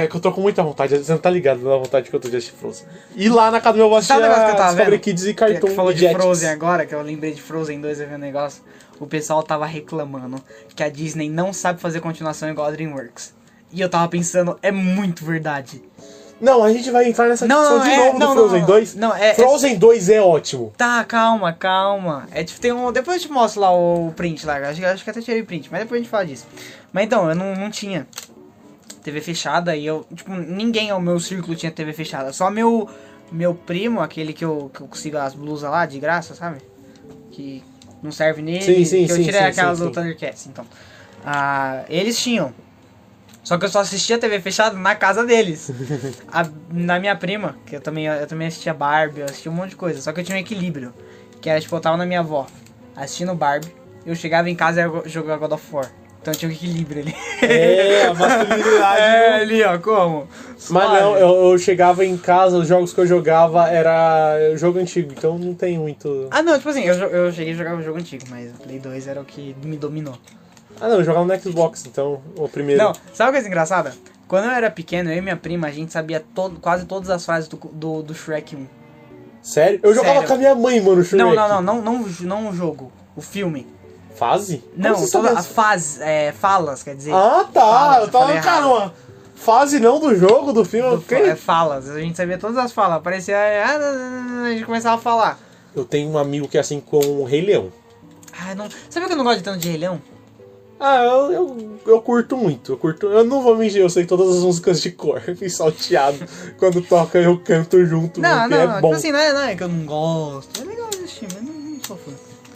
é 0.02 0.06
que 0.08 0.16
eu 0.16 0.20
tô 0.20 0.32
com 0.32 0.40
muita 0.40 0.62
vontade, 0.62 0.98
você 0.98 1.12
não 1.12 1.18
tá 1.18 1.30
ligado 1.30 1.60
da 1.60 1.76
vontade 1.76 2.10
que 2.10 2.14
eu 2.16 2.18
tô 2.18 2.28
de 2.28 2.36
assistir 2.36 2.56
Frozen. 2.56 2.84
E 3.14 3.28
lá 3.28 3.50
na 3.50 3.60
casa 3.60 3.74
do 3.78 3.78
meu 3.78 3.94
assistia 3.94 4.20
tava 4.20 4.52
Discovery 4.52 4.90
vendo? 4.90 5.00
Kids 5.00 5.24
e 5.24 5.28
Que, 5.28 5.34
Cartoon 5.34 5.68
que 5.68 5.74
falou 5.74 5.92
de 5.92 6.00
Jetix. 6.00 6.20
Frozen 6.20 6.48
agora, 6.50 6.84
que 6.84 6.94
eu 6.94 7.00
lembrei 7.02 7.32
de 7.32 7.40
Frozen 7.40 7.80
2 7.80 8.00
eu 8.00 8.08
vi 8.08 8.14
um 8.16 8.18
negócio. 8.18 8.62
O 8.98 9.06
pessoal 9.06 9.40
tava 9.44 9.64
reclamando 9.66 10.42
que 10.74 10.82
a 10.82 10.88
Disney 10.88 11.30
não 11.30 11.52
sabe 11.52 11.80
fazer 11.80 12.00
continuação 12.00 12.50
igual 12.50 12.66
a 12.66 12.70
DreamWorks. 12.72 13.32
E 13.72 13.80
eu 13.80 13.88
tava 13.88 14.08
pensando, 14.08 14.58
é 14.62 14.72
muito 14.72 15.24
verdade. 15.24 15.80
Não, 16.40 16.62
a 16.64 16.72
gente 16.72 16.90
vai 16.90 17.08
entrar 17.08 17.28
nessa 17.28 17.46
Não, 17.46 17.56
discussão 17.60 17.78
não, 17.78 17.84
de 17.84 17.90
é- 17.90 18.06
novo 18.06 18.18
não, 18.18 18.34
do 18.34 18.40
Frozen 18.40 18.60
não. 18.60 18.66
2. 18.66 18.94
Não, 18.96 19.14
é- 19.14 19.28
é- 19.30 19.34
Frozen 19.34 19.76
2 19.78 20.08
é 20.08 20.20
ótimo. 20.20 20.72
Tá, 20.76 21.04
calma, 21.04 21.52
calma. 21.52 22.26
É 22.32 22.42
tipo, 22.42 22.60
tem 22.60 22.72
um. 22.72 22.90
Depois 22.92 23.22
eu 23.22 23.28
te 23.28 23.32
mostro 23.32 23.60
lá 23.60 23.72
o 23.72 24.12
print 24.16 24.44
lá. 24.46 24.56
Acho, 24.56 24.80
que- 24.80 24.86
acho 24.86 25.04
que 25.04 25.10
até 25.10 25.20
tirei 25.20 25.42
print, 25.44 25.68
mas 25.70 25.80
depois 25.82 26.00
a 26.00 26.02
gente 26.02 26.10
fala 26.10 26.26
disso. 26.26 26.46
Mas 26.92 27.04
então, 27.04 27.28
eu 27.28 27.34
não, 27.34 27.54
não 27.54 27.70
tinha 27.70 28.06
TV 29.08 29.20
fechada 29.20 29.74
e 29.74 29.86
eu. 29.86 30.06
Tipo, 30.14 30.34
ninguém 30.34 30.90
ao 30.90 31.00
meu 31.00 31.18
círculo 31.18 31.56
tinha 31.56 31.72
TV 31.72 31.92
fechada. 31.92 32.32
Só 32.32 32.50
meu. 32.50 32.88
Meu 33.30 33.54
primo, 33.54 34.00
aquele 34.00 34.32
que 34.32 34.42
eu, 34.42 34.70
que 34.72 34.80
eu 34.80 34.86
consigo 34.86 35.18
as 35.18 35.34
blusas 35.34 35.70
lá 35.70 35.84
de 35.84 35.98
graça, 35.98 36.34
sabe? 36.34 36.62
Que 37.30 37.62
não 38.02 38.10
serve 38.10 38.40
nele. 38.40 38.62
Sim, 38.62 38.84
sim, 38.86 39.06
que 39.06 39.12
eu 39.12 39.16
tirei 39.16 39.40
sim, 39.40 39.46
aquelas 39.46 39.78
do. 39.80 39.90
Thundercats, 39.90 40.46
então. 40.46 40.64
Ah, 41.24 41.84
eles 41.90 42.18
tinham. 42.18 42.54
Só 43.44 43.58
que 43.58 43.66
eu 43.66 43.68
só 43.68 43.80
assistia 43.80 44.18
TV 44.18 44.40
fechada 44.40 44.76
na 44.76 44.94
casa 44.94 45.24
deles. 45.26 45.70
A- 46.32 46.48
na 46.70 46.98
minha 46.98 47.14
prima, 47.16 47.56
que 47.66 47.76
eu 47.76 47.80
também, 47.82 48.06
eu 48.06 48.26
também 48.26 48.48
assistia 48.48 48.72
Barbie, 48.72 49.20
eu 49.20 49.26
assistia 49.26 49.52
um 49.52 49.54
monte 49.54 49.70
de 49.70 49.76
coisa. 49.76 50.00
Só 50.00 50.10
que 50.12 50.20
eu 50.20 50.24
tinha 50.24 50.36
um 50.36 50.40
equilíbrio. 50.40 50.94
Que 51.40 51.50
era 51.50 51.60
tipo, 51.60 51.76
eu 51.76 51.80
tava 51.80 51.96
na 51.98 52.06
minha 52.06 52.20
avó, 52.20 52.46
assistindo 52.96 53.34
Barbie. 53.34 53.74
Eu 54.06 54.14
chegava 54.14 54.48
em 54.48 54.54
casa 54.54 54.80
e 54.80 54.84
ia 54.84 55.02
jogar 55.08 55.36
God 55.36 55.52
of 55.52 55.64
War. 55.70 55.90
Então 56.20 56.34
tinha 56.34 56.48
um 56.50 56.52
equilíbrio 56.52 57.02
ali. 57.02 57.14
É, 57.42 58.06
a 58.06 58.12
masculinidade. 58.14 59.00
é, 59.00 59.34
ali, 59.36 59.62
ó, 59.62 59.78
como? 59.78 60.28
Mas 60.48 60.62
Suave. 60.62 61.00
não, 61.00 61.16
eu, 61.16 61.50
eu 61.52 61.58
chegava 61.58 62.04
em 62.04 62.16
casa, 62.18 62.58
os 62.58 62.66
jogos 62.68 62.92
que 62.92 63.00
eu 63.00 63.06
jogava 63.06 63.68
era 63.70 64.54
jogo 64.56 64.78
antigo, 64.78 65.12
então 65.16 65.38
não 65.38 65.54
tem 65.54 65.78
muito. 65.78 66.26
Ah, 66.30 66.42
não, 66.42 66.56
tipo 66.58 66.68
assim, 66.68 66.82
eu, 66.84 66.94
eu 66.94 67.32
cheguei 67.32 67.52
a 67.54 67.56
jogar 67.56 67.74
um 67.76 67.82
jogo 67.82 67.98
antigo, 67.98 68.24
mas 68.28 68.50
o 68.50 68.54
Play 68.54 68.78
2 68.78 69.06
era 69.06 69.20
o 69.20 69.24
que 69.24 69.54
me 69.64 69.76
dominou. 69.76 70.14
Ah 70.80 70.88
não, 70.88 70.96
eu 70.96 71.04
jogava 71.04 71.24
no 71.24 71.40
Xbox, 71.40 71.86
então 71.86 72.20
o 72.36 72.48
primeiro. 72.48 72.82
Não, 72.82 72.92
sabe 73.12 73.28
uma 73.28 73.32
coisa 73.32 73.46
engraçada? 73.48 73.92
Quando 74.26 74.44
eu 74.44 74.50
era 74.50 74.70
pequeno, 74.70 75.10
eu 75.10 75.16
e 75.16 75.20
minha 75.22 75.36
prima, 75.36 75.68
a 75.68 75.70
gente 75.70 75.92
sabia 75.92 76.22
todo, 76.34 76.60
quase 76.60 76.84
todas 76.84 77.08
as 77.08 77.24
frases 77.24 77.48
do, 77.48 77.56
do, 77.72 78.02
do 78.02 78.14
Shrek 78.14 78.54
1. 78.54 78.66
Sério? 79.40 79.80
Eu 79.82 79.94
jogava 79.94 80.14
Sério. 80.16 80.28
com 80.28 80.34
a 80.34 80.36
minha 80.36 80.54
mãe, 80.54 80.80
mano, 80.80 81.02
Shrek. 81.02 81.16
Não, 81.24 81.34
não, 81.34 81.48
não, 81.48 81.62
não, 81.62 81.82
não, 81.82 82.02
o- 82.02 82.08
não 82.22 82.50
o 82.50 82.52
jogo, 82.52 82.92
o 83.16 83.20
filme. 83.22 83.66
Fase? 84.18 84.64
Não, 84.76 85.06
toda 85.08 85.38
a 85.38 85.42
fase, 85.42 86.02
é, 86.02 86.32
falas, 86.32 86.82
quer 86.82 86.96
dizer. 86.96 87.12
Ah, 87.14 87.46
tá. 87.52 87.60
Falas, 87.60 88.02
eu 88.06 88.08
tava, 88.10 88.26
falei 88.26 88.40
cara, 88.42 88.66
errado. 88.66 88.76
uma 88.76 88.94
fase 89.36 89.78
não 89.78 90.00
do 90.00 90.14
jogo, 90.16 90.52
do 90.52 90.64
filme. 90.64 90.96
Do- 90.96 91.14
é, 91.14 91.36
falas, 91.36 91.88
a 91.88 92.00
gente 92.00 92.16
sabia 92.16 92.36
todas 92.36 92.56
as 92.58 92.72
falas. 92.72 92.96
Aparecia, 92.96 93.36
ah, 93.36 94.44
a 94.46 94.50
gente 94.50 94.64
começava 94.64 94.96
a 94.96 94.98
falar. 94.98 95.38
Eu 95.74 95.84
tenho 95.84 96.10
um 96.10 96.18
amigo 96.18 96.48
que 96.48 96.56
é 96.56 96.60
assim 96.60 96.80
com 96.80 96.98
o 96.98 97.24
Rei 97.24 97.42
Leão. 97.42 97.72
Ah, 98.40 98.54
não, 98.54 98.68
sabe 98.90 99.06
que 99.06 99.12
eu 99.12 99.16
não 99.16 99.24
gosto 99.24 99.38
de 99.38 99.44
tanto 99.44 99.58
de 99.58 99.68
Rei 99.68 99.78
Leão? 99.78 100.00
Ah, 100.80 101.02
eu, 101.04 101.32
eu, 101.32 101.78
eu 101.86 102.00
curto 102.02 102.36
muito. 102.36 102.72
Eu 102.72 102.76
curto. 102.76 103.06
Eu 103.06 103.24
não 103.24 103.42
vou 103.42 103.56
mentir, 103.56 103.80
eu 103.80 103.90
sei 103.90 104.04
todas 104.06 104.36
as 104.36 104.42
músicas 104.42 104.80
de 104.80 104.92
cor. 104.92 105.20
Fiquei 105.26 105.48
salteado. 105.48 106.18
Quando 106.56 106.80
toca, 106.82 107.18
eu 107.18 107.38
canto 107.38 107.84
junto. 107.84 108.20
Não, 108.20 108.48
não, 108.48 108.56
é 108.56 108.66
não, 108.66 108.72
bom. 108.80 108.88
tipo 108.88 108.94
assim, 108.94 109.12
não 109.12 109.18
é, 109.18 109.32
não 109.32 109.40
é 109.42 109.56
que 109.56 109.62
eu 109.62 109.68
não 109.68 109.84
gosto. 109.84 110.60
É 110.60 110.64
legal 110.64 110.88
assistir, 110.88 111.26
mas 111.34 111.42
não. 111.42 111.57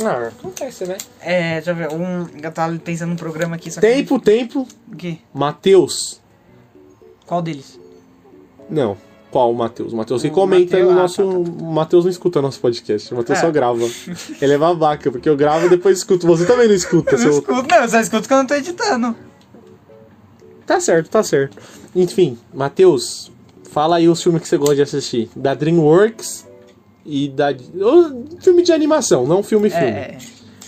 Ah, 0.06 0.28
acontece, 0.28 0.84
né? 0.86 0.96
É, 1.20 1.54
deixa 1.56 1.70
eu 1.70 1.74
ver, 1.76 1.92
um, 1.92 2.26
eu 2.42 2.52
tava 2.52 2.76
pensando 2.78 3.10
num 3.10 3.16
programa 3.16 3.56
aqui, 3.56 3.70
só 3.70 3.80
que... 3.80 3.86
Tempo, 3.86 4.18
tempo. 4.20 4.66
O 4.92 4.96
quê? 4.96 5.18
Matheus. 5.32 6.20
Qual 7.26 7.40
deles? 7.42 7.78
Não. 8.68 8.96
Qual 9.30 9.50
o 9.50 9.54
Matheus? 9.54 9.92
O 9.92 9.96
Matheus 9.96 10.20
que 10.22 10.28
O 10.28 10.32
comenta 10.32 10.76
Mateus- 10.76 10.84
no 10.92 10.98
ah, 10.98 11.02
nosso. 11.02 11.16
tá, 11.16 11.24
O 11.64 11.72
Matheus 11.72 12.04
não 12.04 12.10
escuta 12.10 12.42
nosso 12.42 12.60
podcast. 12.60 13.14
O 13.14 13.16
Matheus 13.16 13.38
É. 13.38 13.40
só 13.42 13.50
grava. 13.50 13.78
Ele 14.40 14.52
é 14.52 14.58
babaca, 14.58 15.10
porque 15.10 15.28
eu 15.28 15.36
gravo 15.36 15.66
e 15.66 15.68
depois 15.70 15.96
escuto. 15.98 16.26
Você 16.26 16.44
também 16.44 16.68
não 16.68 16.74
escuta. 16.74 17.12
Eu 17.12 17.18
não 17.18 17.22
seu- 17.32 17.40
escuto, 17.40 17.68
não, 17.68 17.76
eu 17.82 17.88
só 17.88 18.00
escuto 18.00 18.28
quando 18.28 18.40
eu 18.42 18.46
tô 18.48 18.54
editando. 18.54 19.16
Tá 20.66 20.80
certo, 20.80 21.08
tá 21.08 21.22
certo. 21.22 21.56
Enfim, 21.94 22.38
Matheus, 22.52 23.32
fala 23.70 23.96
aí 23.96 24.08
os 24.08 24.22
filmes 24.22 24.42
que 24.42 24.48
você 24.48 24.56
gosta 24.58 24.74
de 24.76 24.82
assistir. 24.82 25.30
Da 25.34 25.54
DreamWorks 25.54 26.46
e 27.04 27.28
da. 27.28 27.50
ô, 27.50 28.24
Filme 28.40 28.62
de 28.62 28.72
animação, 28.72 29.26
não 29.26 29.42
filme-filme. 29.42 29.86
É, 29.86 30.16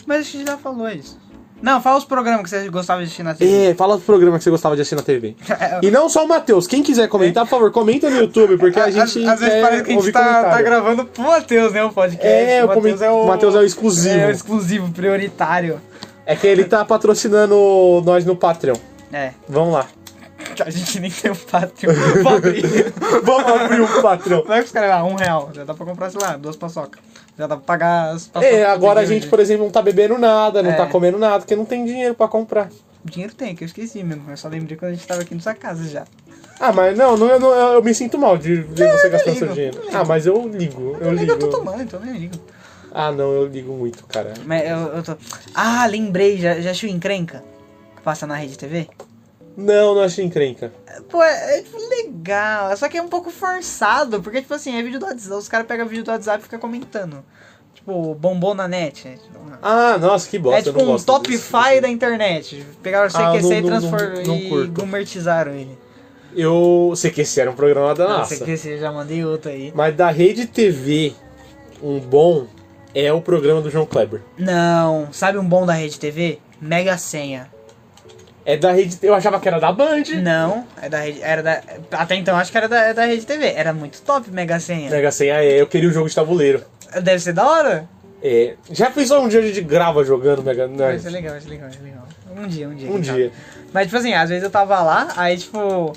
mas 0.07 0.21
acho 0.23 0.39
que 0.39 0.45
já 0.47 0.57
falou 0.57 0.89
isso. 0.89 1.23
Não, 1.63 1.81
fala 1.81 1.97
os 1.97 2.05
programas 2.05 2.43
que 2.43 2.51
você 2.51 2.69
gostava 2.69 3.01
de 3.01 3.07
assistir 3.07 3.23
na 3.23 3.33
TV. 3.33 3.71
É, 3.71 3.75
fala 3.75 3.97
do 3.97 4.03
programa 4.03 4.37
que 4.37 4.45
você 4.45 4.51
gostava 4.51 4.75
de 4.77 4.83
assistir 4.83 4.97
na 4.97 5.03
TV. 5.03 5.35
E 5.83 5.91
não 5.91 6.09
só 6.11 6.25
o 6.25 6.29
Matheus. 6.29 6.67
Quem 6.67 6.83
quiser 6.83 7.09
comentar, 7.09 7.45
por 7.45 7.51
favor, 7.51 7.71
comenta 7.73 8.11
no 8.11 8.17
YouTube, 8.19 8.59
porque 8.59 8.79
a 8.79 8.91
gente. 8.91 9.27
Às 9.27 9.41
vezes 9.41 9.61
parece 9.63 9.83
que 9.85 9.93
a 9.93 9.95
gente 9.95 10.13
tá, 10.13 10.45
tá 10.51 10.61
gravando 10.63 11.07
pro 11.07 11.23
Matheus, 11.23 11.73
né, 11.73 11.83
o 11.85 11.91
podcast. 11.91 12.27
É, 12.29 12.63
o 12.65 12.69
Matheus 12.69 12.99
comen- 13.01 13.09
o 13.11 13.27
Matheus 13.27 13.55
é 13.55 13.59
o 13.59 13.65
exclusivo. 13.65 14.15
É 14.19 14.27
o 14.27 14.31
exclusivo, 14.31 14.91
prioritário. 14.93 15.81
É 16.27 16.37
que 16.37 16.47
ele 16.47 16.65
tá 16.65 16.85
patrocinando 16.85 18.03
nós 18.05 18.25
no 18.27 18.37
Patreon. 18.37 18.77
É. 19.13 19.31
Vamos 19.49 19.73
lá. 19.75 19.87
A 20.63 20.71
gente 20.71 21.01
nem 21.01 21.11
tem 21.11 21.31
um 21.31 21.35
Patreon. 21.35 21.93
Abrir. 22.37 22.93
Vamos 23.23 23.53
abrir 23.61 23.81
um 23.81 24.03
patrão. 24.03 24.43
Como 24.43 24.53
é 24.55 24.59
que 24.61 24.67
os 24.67 24.73
caras 24.73 24.91
lá? 24.91 25.05
Um 25.05 25.15
real. 25.15 25.51
Já 25.55 25.65
dá 25.65 25.75
pra 25.75 25.85
comprar, 25.87 26.11
sei 26.11 26.21
lá, 26.21 26.37
duas 26.37 26.57
paçocas. 26.57 27.01
Já 27.39 27.47
dá 27.47 27.57
pra 27.57 27.65
pagar 27.65 28.11
as 28.15 28.29
paçocas. 28.29 28.55
É, 28.57 28.65
agora 28.67 29.01
a 29.01 29.05
gente, 29.05 29.27
por 29.27 29.41
exemplo, 29.41 29.65
não 29.65 29.73
tá 29.73 29.83
bebendo 29.83 30.17
nada, 30.19 30.63
não 30.63 30.71
É. 30.71 30.75
tá 30.75 30.87
comendo 30.87 31.19
nada, 31.19 31.39
porque 31.41 31.57
não 31.57 31.65
tem 31.65 31.85
dinheiro 31.85 32.15
pra 32.15 32.29
comprar. 32.29 32.69
Dinheiro 33.05 33.35
tem, 33.35 33.55
que 33.55 33.65
eu 33.65 33.67
esqueci 33.67 34.03
mesmo. 34.03 34.31
Eu 34.31 34.37
só 34.37 34.49
lembrei 34.49 34.77
quando 34.77 34.93
a 34.93 34.95
gente 34.95 35.07
tava 35.07 35.21
aqui 35.23 35.35
na 35.35 35.41
sua 35.41 35.55
casa 35.55 35.85
já. 35.89 36.05
Ah, 36.61 36.73
mas 36.73 36.97
não, 36.97 37.17
não, 37.17 37.27
eu, 37.29 37.41
não- 37.41 37.53
eu 37.53 37.83
me 37.83 37.93
sinto 37.93 38.17
mal 38.17 38.39
de 38.39 38.55
ver 38.55 38.93
você 38.93 39.09
gastando 39.11 39.37
seu 39.39 39.49
dinheiro. 39.49 39.81
Ah, 39.93 40.05
mas 40.05 40.25
eu 40.25 40.49
ligo, 40.49 40.97
eu 41.01 41.09
Eu 41.09 41.13
ligo, 41.13 41.33
eu 41.33 41.39
tô 41.39 41.49
tomando, 41.49 41.83
então 41.83 41.99
eu 42.01 42.07
nem 42.07 42.15
ligo. 42.21 42.37
Ah, 42.93 43.11
não, 43.11 43.33
eu 43.33 43.47
ligo 43.49 43.73
muito, 43.73 44.05
cara. 44.07 44.33
Mas 44.47 44.71
eu, 44.71 44.77
eu 44.79 45.03
tô. 45.03 45.17
Ah, 45.53 45.85
lembrei, 45.87 46.39
já, 46.39 46.61
já 46.61 46.71
achou 46.71 46.89
encrenca? 46.89 47.43
Que 47.97 48.03
passa 48.03 48.25
na 48.27 48.37
rede 48.37 48.57
TV? 48.57 48.89
Não, 49.57 49.95
não 49.95 50.03
achei 50.03 50.25
encrenca. 50.25 50.73
Pô, 51.09 51.23
é, 51.23 51.59
é, 51.59 51.63
tipo, 51.63 51.77
legal. 51.89 52.77
Só 52.77 52.89
que 52.89 52.97
é 52.99 53.03
um 53.03 53.09
pouco 53.09 53.31
forçado, 53.31 54.21
porque, 54.23 54.41
tipo 54.41 54.55
assim, 54.55 54.77
é 54.77 54.83
vídeo 54.83 54.99
do 54.99 55.07
WhatsApp. 55.07 55.35
Os 55.37 55.49
caras 55.49 55.67
pegam 55.67 55.87
vídeo 55.87 56.05
do 56.05 56.11
WhatsApp 56.11 56.41
e 56.41 56.43
ficam 56.43 56.59
comentando. 56.59 57.25
Tipo, 57.75 58.15
bombou 58.15 58.55
na 58.55 58.67
net. 58.67 59.07
né? 59.07 59.17
Tipo, 59.17 59.39
Ah, 59.63 59.97
nossa, 59.99 60.29
que 60.29 60.39
bosta. 60.39 60.59
é 60.59 60.63
tipo 60.63 60.83
um 60.83 60.97
top 60.97 61.29
disso. 61.31 61.45
5 61.51 61.81
da 61.83 61.89
internet. 61.89 62.65
Pegaram 62.83 63.05
o 63.05 63.17
Ah, 63.17 63.33
CQC 63.33 63.43
não- 63.43 63.53
e, 63.53 63.61
não- 63.61 63.69
transfor... 63.69 64.01
não- 64.01 64.23
não 64.25 64.65
e 64.65 64.67
gourmetizaram 64.69 65.53
ele. 65.53 65.79
Eu 66.37 66.93
esse 66.95 67.41
era 67.41 67.51
um 67.51 67.55
programa 67.55 67.95
da 67.95 68.09
Não, 68.09 68.19
nossa. 68.19 68.37
CQC, 68.37 68.79
já 68.79 68.91
mandei 68.91 69.25
outro 69.25 69.51
aí. 69.53 69.73
Mas 69.75 69.95
da 69.95 70.11
rede 70.11 70.47
TV, 70.47 71.13
um 71.81 72.01
bom 72.01 72.47
é 72.93 73.13
o 73.13 73.21
programa 73.21 73.61
do 73.61 73.71
João 73.71 73.87
Kleber. 73.87 74.21
Não, 74.37 75.09
sabe 75.13 75.39
um 75.39 75.45
bom 75.49 75.65
da 75.65 75.75
Rede 75.75 75.99
TV? 75.99 76.39
Mega 76.61 76.97
Senha. 76.99 77.54
É 78.47 78.57
da 78.57 78.73
rede. 78.73 78.99
Eu 79.03 79.15
achava 79.15 79.41
que 79.41 79.49
era 79.49 79.59
da 79.59 79.73
Band. 79.73 80.03
Não, 80.23 80.67
é 80.81 80.89
da 80.89 81.01
Rede. 81.01 81.23
Era 81.23 81.43
da. 81.43 81.63
Até 81.93 82.15
então 82.17 82.37
acho 82.37 82.53
que 82.53 82.59
era 82.59 82.69
da, 82.69 82.79
é 82.79 82.95
da 82.95 83.07
Rede 83.07 83.25
TV. 83.25 83.47
Era 83.47 83.73
muito 83.73 84.03
top 84.03 84.31
Mega 84.31 84.61
Senha. 84.61 84.91
Mega 84.91 85.11
Senha 85.11 85.43
é, 85.43 85.61
eu 85.61 85.67
queria 85.67 85.89
o 85.89 85.93
jogo 85.93 86.09
de 86.09 86.15
tabuleiro. 86.15 86.63
Deve 87.03 87.21
ser 87.21 87.33
da 87.33 87.49
hora. 87.49 87.89
É. 88.23 88.55
Já 88.71 88.91
pensou 88.91 89.23
um 89.23 89.29
dia 89.29 89.41
a 89.41 89.43
gente 89.43 89.61
grava 89.63 90.05
jogando 90.05 90.43
Mega 90.43 90.69
Vai 90.69 90.99
ser 90.99 91.11
legal, 91.11 91.33
vai 91.33 91.41
ser 91.41 91.49
legal, 91.49 91.69
vai 91.69 91.79
ser 91.79 91.85
legal. 91.85 92.09
Um 92.37 92.47
dia, 92.47 92.69
um 92.69 92.75
dia. 92.75 92.91
Um 92.91 93.01
dia. 93.01 93.33
Mas, 93.73 93.87
tipo 93.87 93.97
assim, 93.97 94.13
às 94.13 94.29
vezes 94.29 94.45
eu 94.45 94.51
tava 94.51 94.81
lá, 94.83 95.09
aí, 95.17 95.37
tipo. 95.39 95.93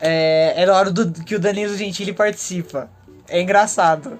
É, 0.00 0.54
era 0.56 0.72
a 0.72 0.76
hora 0.76 0.90
do, 0.90 1.12
que 1.24 1.36
o 1.36 1.38
Danilo 1.38 1.76
Gentili 1.76 2.12
participa. 2.12 2.90
É 3.28 3.40
engraçado. 3.40 4.18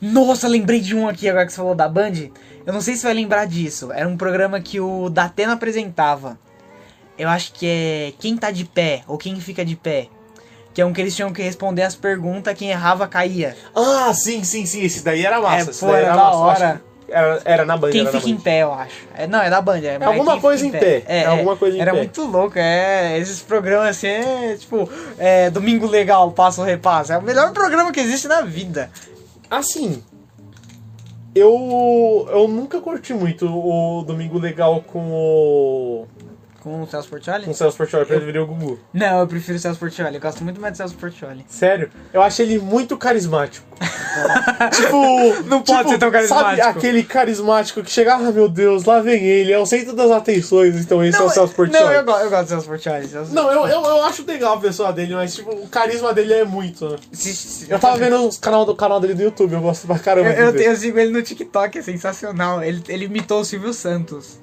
Nossa, 0.00 0.48
lembrei 0.48 0.80
de 0.80 0.94
um 0.94 1.06
aqui 1.06 1.28
agora 1.28 1.46
que 1.46 1.52
você 1.52 1.56
falou 1.56 1.74
da 1.74 1.88
Band. 1.88 2.30
Eu 2.66 2.72
não 2.72 2.80
sei 2.80 2.94
se 2.94 3.00
você 3.00 3.06
vai 3.06 3.14
lembrar 3.14 3.46
disso. 3.46 3.92
Era 3.92 4.08
um 4.08 4.16
programa 4.16 4.60
que 4.60 4.80
o 4.80 5.08
Datena 5.08 5.52
apresentava. 5.52 6.38
Eu 7.18 7.28
acho 7.28 7.52
que 7.52 7.66
é 7.66 8.12
Quem 8.18 8.36
Tá 8.36 8.50
de 8.50 8.64
Pé 8.64 9.02
ou 9.06 9.18
Quem 9.18 9.40
Fica 9.40 9.64
de 9.64 9.74
Pé. 9.76 10.08
Que 10.72 10.82
é 10.82 10.86
um 10.86 10.92
que 10.92 11.00
eles 11.00 11.16
tinham 11.16 11.32
que 11.32 11.42
responder 11.42 11.82
as 11.82 11.96
perguntas, 11.96 12.56
quem 12.56 12.70
errava 12.70 13.08
caía. 13.08 13.56
Ah, 13.74 14.12
sim, 14.14 14.44
sim, 14.44 14.64
sim. 14.64 14.82
Esse 14.82 15.02
daí 15.02 15.26
era 15.26 15.40
massa. 15.40 15.56
É, 15.56 15.70
esse 15.70 15.80
pô, 15.80 15.90
daí 15.90 16.04
era 16.04 16.14
da 16.14 16.30
hora. 16.30 16.82
Era, 17.08 17.42
era 17.44 17.64
na 17.64 17.76
Band. 17.76 17.90
Quem 17.90 18.02
era 18.02 18.12
fica 18.12 18.28
em 18.28 18.34
Band. 18.34 18.42
pé, 18.42 18.62
eu 18.62 18.72
acho. 18.72 18.94
É, 19.16 19.26
não, 19.26 19.40
é 19.40 19.50
da 19.50 19.60
Band. 19.60 19.80
É, 19.80 20.04
alguma 20.04 20.38
coisa 20.38 20.64
em 20.64 20.70
pé. 20.70 21.02
É 21.06 21.24
alguma 21.24 21.56
coisa 21.56 21.76
em 21.76 21.80
Era 21.80 21.92
pé. 21.92 21.96
muito 21.98 22.22
louco, 22.26 22.58
é. 22.58 23.18
Esses 23.18 23.40
programas 23.40 23.88
assim, 23.88 24.06
é 24.06 24.56
tipo, 24.56 24.88
é, 25.18 25.50
Domingo 25.50 25.86
Legal, 25.86 26.30
Passo 26.30 26.62
Repasso. 26.62 27.12
É 27.12 27.18
o 27.18 27.22
melhor 27.22 27.52
programa 27.52 27.90
que 27.90 27.98
existe 27.98 28.28
na 28.28 28.42
vida. 28.42 28.90
Assim. 29.50 30.02
Eu. 31.34 32.28
Eu 32.30 32.46
nunca 32.46 32.80
curti 32.80 33.14
muito 33.14 33.46
o 33.46 34.02
Domingo 34.02 34.38
Legal 34.38 34.82
com 34.82 35.10
o. 35.10 36.06
Com 36.62 36.82
o 36.82 36.86
Celso 36.88 37.08
Portioli? 37.08 37.44
Com 37.44 37.52
o 37.52 37.54
Celso 37.54 37.76
Portioli, 37.76 38.02
eu 38.04 38.08
preferi 38.08 38.38
o 38.40 38.46
Gugu. 38.46 38.80
Não, 38.92 39.20
eu 39.20 39.26
prefiro 39.28 39.56
o 39.56 39.60
Celso 39.60 39.78
Portioli. 39.78 40.16
Eu 40.16 40.20
gosto 40.20 40.42
muito 40.42 40.60
mais 40.60 40.72
do 40.74 40.76
Celso 40.76 40.94
Portioli. 40.96 41.46
Sério? 41.48 41.88
Eu 42.12 42.20
acho 42.20 42.42
ele 42.42 42.58
muito 42.58 42.96
carismático. 42.96 43.64
tipo. 44.74 45.42
Não 45.44 45.62
pode 45.62 45.78
tipo, 45.78 45.90
ser 45.90 45.98
tão 45.98 46.10
carismático. 46.10 46.56
Sabe 46.56 46.60
aquele 46.78 47.02
carismático 47.04 47.82
que 47.82 47.90
chega, 47.90 48.14
ah 48.14 48.32
meu 48.32 48.48
Deus, 48.48 48.84
lá 48.84 49.00
vem 49.00 49.22
ele, 49.24 49.52
é 49.52 49.58
o 49.58 49.64
centro 49.66 49.94
das 49.94 50.10
atenções, 50.10 50.74
então 50.76 51.04
esse 51.04 51.16
é 51.18 51.22
o 51.22 51.30
Celso 51.30 51.54
Portioli. 51.54 51.84
não 51.84 51.92
eu, 51.92 52.04
go- 52.04 52.10
eu 52.18 52.28
gosto 52.30 52.44
do 52.44 52.48
Celso 52.48 52.66
Portioli. 52.66 53.06
Celso- 53.06 53.32
Não, 53.32 53.50
eu, 53.52 53.66
eu, 53.68 53.80
eu 53.84 54.02
acho 54.04 54.24
legal 54.26 54.54
a 54.54 54.60
pessoa 54.60 54.92
dele, 54.92 55.14
mas 55.14 55.34
tipo, 55.34 55.50
o 55.52 55.68
carisma 55.68 56.12
dele 56.12 56.32
é 56.34 56.44
muito, 56.44 56.88
né? 56.88 56.96
Se- 57.12 57.34
se- 57.34 57.70
Eu 57.70 57.78
tava 57.78 57.96
vendo 57.96 58.26
o 58.26 58.36
canal, 58.40 58.64
do 58.64 58.74
canal 58.74 59.00
dele 59.00 59.14
do 59.14 59.22
YouTube, 59.22 59.52
eu 59.52 59.60
gosto 59.60 59.86
pra 59.86 59.96
Eu, 59.96 60.00
caramba. 60.00 60.30
eu, 60.30 60.52
ver. 60.52 60.66
eu 60.66 60.76
sigo 60.76 60.98
ele 60.98 61.12
no 61.12 61.22
TikTok, 61.22 61.78
é 61.78 61.82
sensacional. 61.82 62.62
Ele, 62.62 62.82
ele 62.88 63.04
imitou 63.04 63.40
o 63.40 63.44
Silvio 63.44 63.72
Santos. 63.72 64.38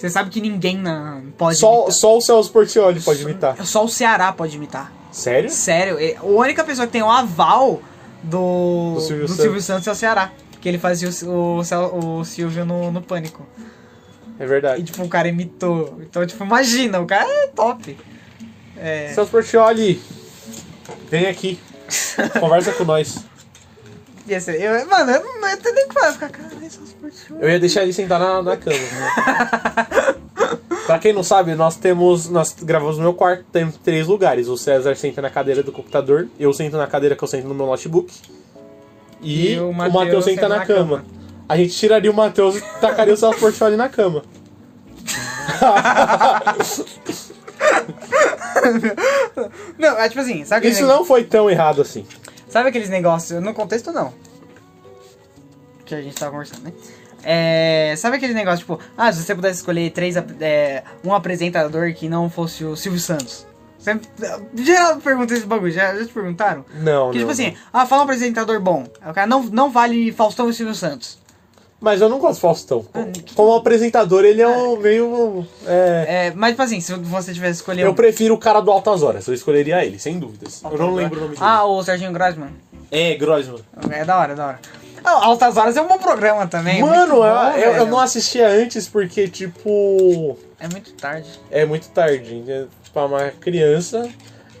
Você 0.00 0.08
sabe 0.10 0.30
que 0.30 0.40
ninguém 0.40 0.78
na, 0.78 1.20
pode 1.36 1.58
só, 1.58 1.74
imitar. 1.74 1.92
só 1.92 2.16
o 2.16 2.20
Celso 2.22 2.50
Portioli 2.50 3.00
pode 3.00 3.22
imitar. 3.22 3.66
Só 3.66 3.84
o 3.84 3.88
Ceará 3.88 4.32
pode 4.32 4.56
imitar. 4.56 4.90
Sério? 5.12 5.50
Sério, 5.50 5.98
a 6.18 6.24
única 6.24 6.64
pessoa 6.64 6.86
que 6.86 6.92
tem 6.92 7.02
o 7.02 7.10
aval 7.10 7.82
do, 8.22 8.30
Do 8.30 8.94
do 8.94 9.00
Silvio 9.00 9.28
Silvio, 9.28 9.60
Santos. 9.60 9.64
Santos 9.64 9.86
é 9.88 9.90
o 9.92 9.94
Ceará. 9.94 10.32
Que 10.60 10.68
ele 10.68 10.78
fazia 10.78 11.08
o, 11.26 11.60
o, 11.60 12.18
o 12.20 12.24
Silvio 12.24 12.64
no, 12.64 12.90
no 12.92 13.02
Pânico. 13.02 13.46
É 14.38 14.44
E 14.44 14.46
verdade. 14.46 14.82
tipo, 14.84 15.02
o 15.02 15.08
cara 15.08 15.28
imitou. 15.28 15.98
Então, 16.00 16.24
tipo, 16.26 16.42
imagina, 16.44 16.98
o 17.00 17.06
cara 17.06 17.26
é 17.28 17.48
top. 17.48 17.96
É. 18.78 19.12
Celso 19.14 19.30
Portioli, 19.30 20.00
vem 21.10 21.26
aqui. 21.26 21.58
Conversa 22.40 22.72
com 22.72 22.84
nós. 22.84 23.18
ia 24.26 24.40
ser- 24.40 24.60
eu, 24.60 24.86
mano, 24.88 25.10
eu 25.10 25.40
não, 25.40 25.48
ia 25.48 25.56
ter 25.56 25.72
nem 25.72 25.84
o 25.84 25.88
que 25.88 25.94
falar. 25.94 26.12
Ficar, 26.12 26.28
cara, 26.30 26.48
esse 26.64 26.78
o 26.78 26.80
Portiolli. 26.80 26.89
Eu 27.40 27.48
ia 27.48 27.58
deixar 27.60 27.82
ele 27.82 27.92
sentar 27.92 28.18
na, 28.20 28.42
na 28.42 28.56
cama. 28.56 28.76
Né? 28.76 30.16
pra 30.86 30.98
quem 30.98 31.12
não 31.12 31.22
sabe, 31.22 31.54
nós 31.54 31.76
temos. 31.76 32.28
Nós 32.28 32.54
gravamos 32.62 32.96
no 32.96 33.02
meu 33.02 33.14
quarto, 33.14 33.44
temos 33.52 33.76
três 33.76 34.06
lugares. 34.06 34.48
O 34.48 34.56
César 34.56 34.94
senta 34.96 35.20
na 35.22 35.30
cadeira 35.30 35.62
do 35.62 35.72
computador, 35.72 36.28
eu 36.38 36.52
sento 36.52 36.76
na 36.76 36.86
cadeira 36.86 37.16
que 37.16 37.22
eu 37.24 37.28
sento 37.28 37.46
no 37.48 37.54
meu 37.54 37.66
notebook. 37.66 38.12
E, 39.22 39.52
E 39.54 39.60
o 39.60 39.70
o 39.70 39.74
Matheus 39.74 40.24
senta 40.24 40.42
senta 40.42 40.48
na, 40.48 40.56
na 40.58 40.66
cama. 40.66 40.98
cama. 40.98 41.04
A 41.48 41.56
gente 41.56 41.74
tiraria 41.76 42.10
o 42.10 42.14
Matheus 42.14 42.56
e 42.56 42.60
tacaria 42.80 43.12
o 43.14 43.16
Celso 43.16 43.38
Portioli 43.38 43.76
na 43.76 43.88
cama. 43.88 44.22
Não, 49.78 49.98
é 49.98 50.08
tipo 50.08 50.20
assim, 50.20 50.44
sabe 50.44 50.68
Isso 50.68 50.86
não 50.86 51.04
foi 51.04 51.24
tão 51.24 51.50
errado 51.50 51.80
assim. 51.82 52.06
sabe 52.48 52.68
aqueles 52.68 52.88
negócios. 52.88 53.42
No 53.42 53.54
contexto, 53.54 53.92
não. 53.92 54.12
Que 55.90 55.94
a 55.96 56.00
gente 56.02 56.14
tava 56.14 56.30
conversando, 56.30 56.62
né? 56.62 56.72
É, 57.24 57.94
sabe 57.96 58.16
aquele 58.16 58.32
negócio, 58.32 58.60
tipo, 58.60 58.78
ah, 58.96 59.12
se 59.12 59.24
você 59.24 59.34
pudesse 59.34 59.56
escolher 59.58 59.90
três, 59.90 60.14
é, 60.40 60.84
um 61.04 61.12
apresentador 61.12 61.92
que 61.92 62.08
não 62.08 62.30
fosse 62.30 62.64
o 62.64 62.76
Silvio 62.76 63.00
Santos. 63.00 63.44
Sempre, 63.76 64.08
geral 64.54 64.98
pergunta 64.98 65.34
esse 65.34 65.44
bagulho, 65.44 65.72
já, 65.72 65.92
já 65.96 66.06
te 66.06 66.12
perguntaram? 66.12 66.64
Não, 66.74 67.10
Que 67.10 67.18
não. 67.18 67.26
tipo 67.26 67.30
assim, 67.32 67.56
ah, 67.72 67.86
fala 67.86 68.02
um 68.02 68.04
apresentador 68.04 68.60
bom. 68.60 68.84
O 69.04 69.12
cara 69.12 69.26
não, 69.26 69.42
não 69.42 69.68
vale 69.68 70.12
Faustão 70.12 70.48
e 70.48 70.54
Silvio 70.54 70.76
Santos. 70.76 71.18
Mas 71.80 72.00
eu 72.00 72.08
não 72.08 72.20
gosto 72.20 72.38
do 72.38 72.42
Faustão. 72.42 72.86
Ah, 72.94 73.04
Como 73.34 73.52
apresentador, 73.54 74.24
ele 74.24 74.42
é 74.42 74.46
um 74.46 74.76
meio. 74.76 75.44
É, 75.66 76.26
É, 76.28 76.32
mas 76.36 76.50
tipo 76.50 76.62
assim, 76.62 76.80
se 76.80 76.94
você 76.94 77.32
tivesse 77.34 77.60
escolher 77.60 77.84
eu 77.84 77.94
prefiro 77.94 78.34
o 78.34 78.38
cara 78.38 78.60
do 78.60 78.70
Altas 78.70 79.02
Horas. 79.02 79.26
Eu 79.26 79.34
escolheria 79.34 79.84
ele, 79.84 79.98
sem 79.98 80.18
dúvidas. 80.20 80.62
Eu 80.62 80.78
não 80.78 80.94
lembro 80.94 81.16
o 81.18 81.22
nome 81.22 81.34
dele. 81.34 81.44
Ah, 81.44 81.64
o 81.64 81.82
Serginho 81.82 82.12
Grossman. 82.12 82.50
É, 82.90 83.14
Grossman. 83.16 83.60
É 83.90 84.04
da 84.04 84.18
hora, 84.18 84.32
é 84.32 84.36
da 84.36 84.46
hora. 84.46 84.60
Altas 85.04 85.56
Horas 85.56 85.76
é 85.76 85.82
um 85.82 85.88
bom 85.88 85.98
programa 85.98 86.46
também. 86.46 86.80
é 86.80 86.84
Mano, 86.84 87.16
bom, 87.16 87.24
eu, 87.56 87.72
eu, 87.72 87.86
não 87.86 87.98
assistia 87.98 88.48
antes 88.48 88.88
porque, 88.88 89.28
tipo. 89.28 90.36
É 90.58 90.68
muito 90.68 90.92
tarde. 90.92 91.28
É 91.50 91.64
muito 91.64 91.88
tarde. 91.90 92.34
né? 92.36 92.66
Tipo, 92.82 93.06
uma 93.06 93.30
criança. 93.40 94.08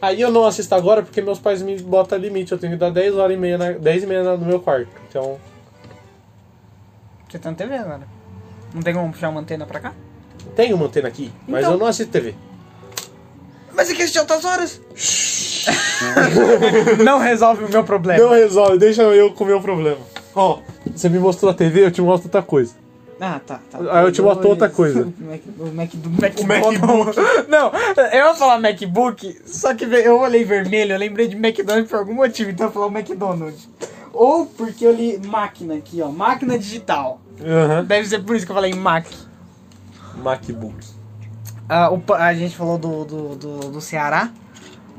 Aí 0.00 0.20
eu 0.20 0.30
não 0.30 0.46
assisto 0.46 0.74
agora 0.74 1.02
porque 1.02 1.20
meus 1.20 1.38
pais 1.38 1.60
me 1.60 1.78
botam 1.80 2.18
limite. 2.18 2.52
Eu 2.52 2.58
tenho 2.58 2.72
que 2.72 2.78
dar 2.78 2.90
10 2.90 3.16
horas 3.16 3.36
e 3.36 3.38
meia, 3.38 3.58
na, 3.58 3.72
10 3.72 4.02
e 4.02 4.06
meia 4.06 4.36
no 4.36 4.46
meu 4.46 4.60
quarto. 4.60 4.88
Então. 5.08 5.38
Você 7.28 7.38
tá 7.38 7.50
na 7.50 7.56
TV 7.56 7.76
agora. 7.76 8.02
Não 8.74 8.82
tem 8.82 8.94
como 8.94 9.12
puxar 9.12 9.28
uma 9.28 9.40
antena 9.40 9.66
pra 9.66 9.80
cá? 9.80 9.92
Tem 10.56 10.72
uma 10.72 10.86
antena 10.86 11.08
aqui, 11.08 11.30
mas 11.46 11.60
Então. 11.60 11.72
eu 11.72 11.78
não 11.78 11.86
assisto 11.86 12.10
TV. 12.10 12.34
Mas 13.72 13.90
é 13.90 13.94
que 13.94 14.02
assistir 14.02 14.18
Altas 14.18 14.44
Horas. 14.44 14.80
não 17.04 17.18
resolve 17.18 17.64
o 17.64 17.68
meu 17.68 17.84
problema. 17.84 18.22
Não 18.22 18.30
resolve, 18.30 18.78
deixa 18.78 19.02
eu 19.02 19.32
com 19.32 19.44
o 19.44 19.46
meu 19.46 19.60
problema. 19.60 19.98
Ó, 20.34 20.60
você 20.94 21.08
me 21.08 21.18
mostrou 21.18 21.50
a 21.50 21.54
TV, 21.54 21.84
eu 21.84 21.90
te 21.90 22.00
mostro 22.00 22.28
outra 22.28 22.42
coisa. 22.42 22.74
Ah, 23.20 23.38
tá, 23.44 23.60
tá. 23.70 23.78
Aí 23.92 24.04
eu 24.04 24.12
te 24.12 24.22
mostro 24.22 24.48
outra 24.48 24.68
coisa. 24.68 25.12
O 25.58 25.66
Mac, 25.72 25.92
o 25.94 26.08
MacBook. 26.08 26.46
MacBook. 26.46 27.16
Não, 27.48 27.70
eu 28.12 28.26
ia 28.26 28.34
falar 28.34 28.58
MacBook, 28.58 29.42
só 29.44 29.74
que 29.74 29.84
eu 29.84 30.18
olhei 30.18 30.42
vermelho, 30.42 30.94
eu 30.94 30.98
lembrei 30.98 31.28
de 31.28 31.36
McDonald's 31.36 31.90
por 31.90 31.98
algum 31.98 32.14
motivo, 32.14 32.50
então 32.50 32.68
eu 32.68 32.72
falei 32.72 32.88
McDonald's. 32.88 33.68
Ou 34.12 34.46
porque 34.46 34.86
eu 34.86 34.92
li 34.92 35.20
máquina 35.26 35.74
aqui, 35.74 36.00
ó, 36.00 36.08
máquina 36.08 36.58
digital. 36.58 37.20
Aham. 37.44 37.84
Deve 37.84 38.08
ser 38.08 38.20
por 38.20 38.34
isso 38.34 38.46
que 38.46 38.52
eu 38.52 38.56
falei 38.56 38.72
Mac. 38.74 39.06
MacBook. 40.16 40.74
Ah, 41.68 41.90
o 41.90 42.02
a 42.14 42.34
gente 42.34 42.56
falou 42.56 42.78
do, 42.78 43.04
do, 43.04 43.36
do, 43.36 43.58
do 43.70 43.80
Ceará. 43.80 44.30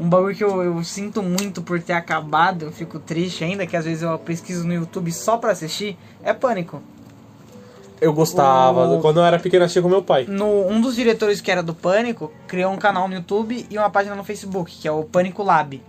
Um 0.01 0.09
bagulho 0.09 0.35
que 0.35 0.43
eu, 0.43 0.63
eu 0.63 0.83
sinto 0.83 1.21
muito 1.21 1.61
por 1.61 1.79
ter 1.81 1.93
acabado, 1.93 2.65
eu 2.65 2.71
fico 2.71 2.97
triste 2.97 3.43
ainda, 3.43 3.67
que 3.67 3.77
às 3.77 3.85
vezes 3.85 4.01
eu 4.01 4.17
pesquiso 4.17 4.65
no 4.65 4.73
YouTube 4.73 5.11
só 5.11 5.37
pra 5.37 5.51
assistir, 5.51 5.95
é 6.23 6.33
Pânico. 6.33 6.81
Eu 8.01 8.11
gostava. 8.11 8.87
O- 8.89 8.99
Quando 8.99 9.17
eu 9.19 9.23
era 9.23 9.37
pequeno, 9.37 9.63
assistia 9.63 9.81
com 9.83 9.87
meu 9.89 10.01
pai. 10.01 10.25
No, 10.27 10.67
um 10.67 10.81
dos 10.81 10.95
diretores 10.95 11.39
que 11.39 11.51
era 11.51 11.61
do 11.61 11.75
Pânico 11.75 12.31
criou 12.47 12.71
um 12.73 12.77
canal 12.77 13.07
no 13.07 13.13
YouTube 13.13 13.67
e 13.69 13.77
uma 13.77 13.91
página 13.91 14.15
no 14.15 14.23
Facebook, 14.23 14.75
que 14.75 14.87
é 14.87 14.91
o 14.91 15.03
Pânico 15.03 15.43
Lab. 15.43 15.79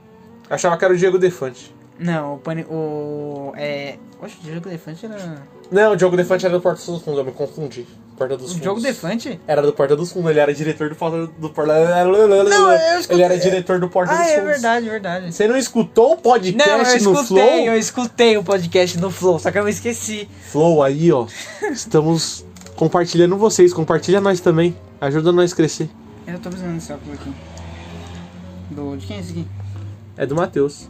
Achava 0.51 0.77
que 0.77 0.85
era 0.85 0.93
o 0.93 0.97
Diego 0.97 1.19
Defante. 1.19 1.75
Não, 1.99 2.35
o 2.35 2.39
Pânico. 2.39 2.75
O. 2.75 3.53
É. 3.57 3.97
Oxe, 4.23 4.37
o 4.41 4.45
Diogo 4.45 4.69
Defante 4.69 5.07
era. 5.07 5.43
Não, 5.71 5.93
o 5.93 5.97
Diogo 5.97 6.17
Defante 6.17 6.45
era 6.45 6.55
do 6.55 6.61
Porta 6.61 6.79
dos 6.85 7.03
Fundos, 7.03 7.19
eu 7.19 7.25
me 7.25 7.33
confundi. 7.33 7.87
Porta 8.23 8.37
dos 8.37 8.47
O 8.47 8.49
Fundos. 8.51 8.63
Diogo 8.63 8.81
Defante? 8.81 9.41
Era 9.47 9.63
do 9.63 9.73
Porta 9.73 9.97
dos 9.97 10.13
Fundos, 10.13 10.31
ele 10.31 10.41
era 10.41 10.55
diretor 10.55 10.89
do 10.89 10.95
Porta 10.97 11.27
do 11.27 11.51
Porta. 11.51 11.73
Não, 12.05 12.73
eu 12.73 12.99
escutei- 13.01 13.17
Ele 13.17 13.23
era 13.23 13.39
diretor 13.39 13.81
do 13.81 13.89
Porta 13.89 14.13
Ah, 14.13 14.17
dos 14.19 14.27
é 14.27 14.35
Fundos. 14.37 14.51
verdade, 14.53 14.89
verdade. 14.89 15.33
Você 15.35 15.49
não 15.49 15.57
escutou 15.57 16.13
o 16.13 16.17
podcast 16.17 16.69
Não, 16.71 16.79
eu 16.79 16.85
no 16.85 16.97
escutei, 16.97 17.25
Flow? 17.25 17.65
eu 17.67 17.77
escutei 17.79 18.37
o 18.37 18.45
podcast 18.45 18.99
no 18.99 19.11
Flow, 19.11 19.39
só 19.39 19.51
que 19.51 19.59
eu 19.59 19.69
esqueci. 19.69 20.29
Flow 20.51 20.83
aí, 20.83 21.11
ó. 21.13 21.27
Estamos 21.71 22.45
compartilhando 22.77 23.37
vocês, 23.37 23.73
compartilha 23.73 24.21
nós 24.21 24.41
também. 24.41 24.77
Ajuda 25.01 25.33
nós 25.33 25.53
a 25.53 25.57
crescer. 25.57 25.91
Eu 26.27 26.39
tô 26.39 26.49
precisando 26.49 26.75
desse 26.75 26.93
óculos 26.93 27.19
aqui. 27.19 27.33
Do. 28.71 28.97
De 28.97 29.07
quem 29.07 29.17
é 29.17 29.21
esse 29.21 29.31
aqui? 29.33 29.47
É 30.17 30.25
do 30.27 30.35
Matheus. 30.37 30.89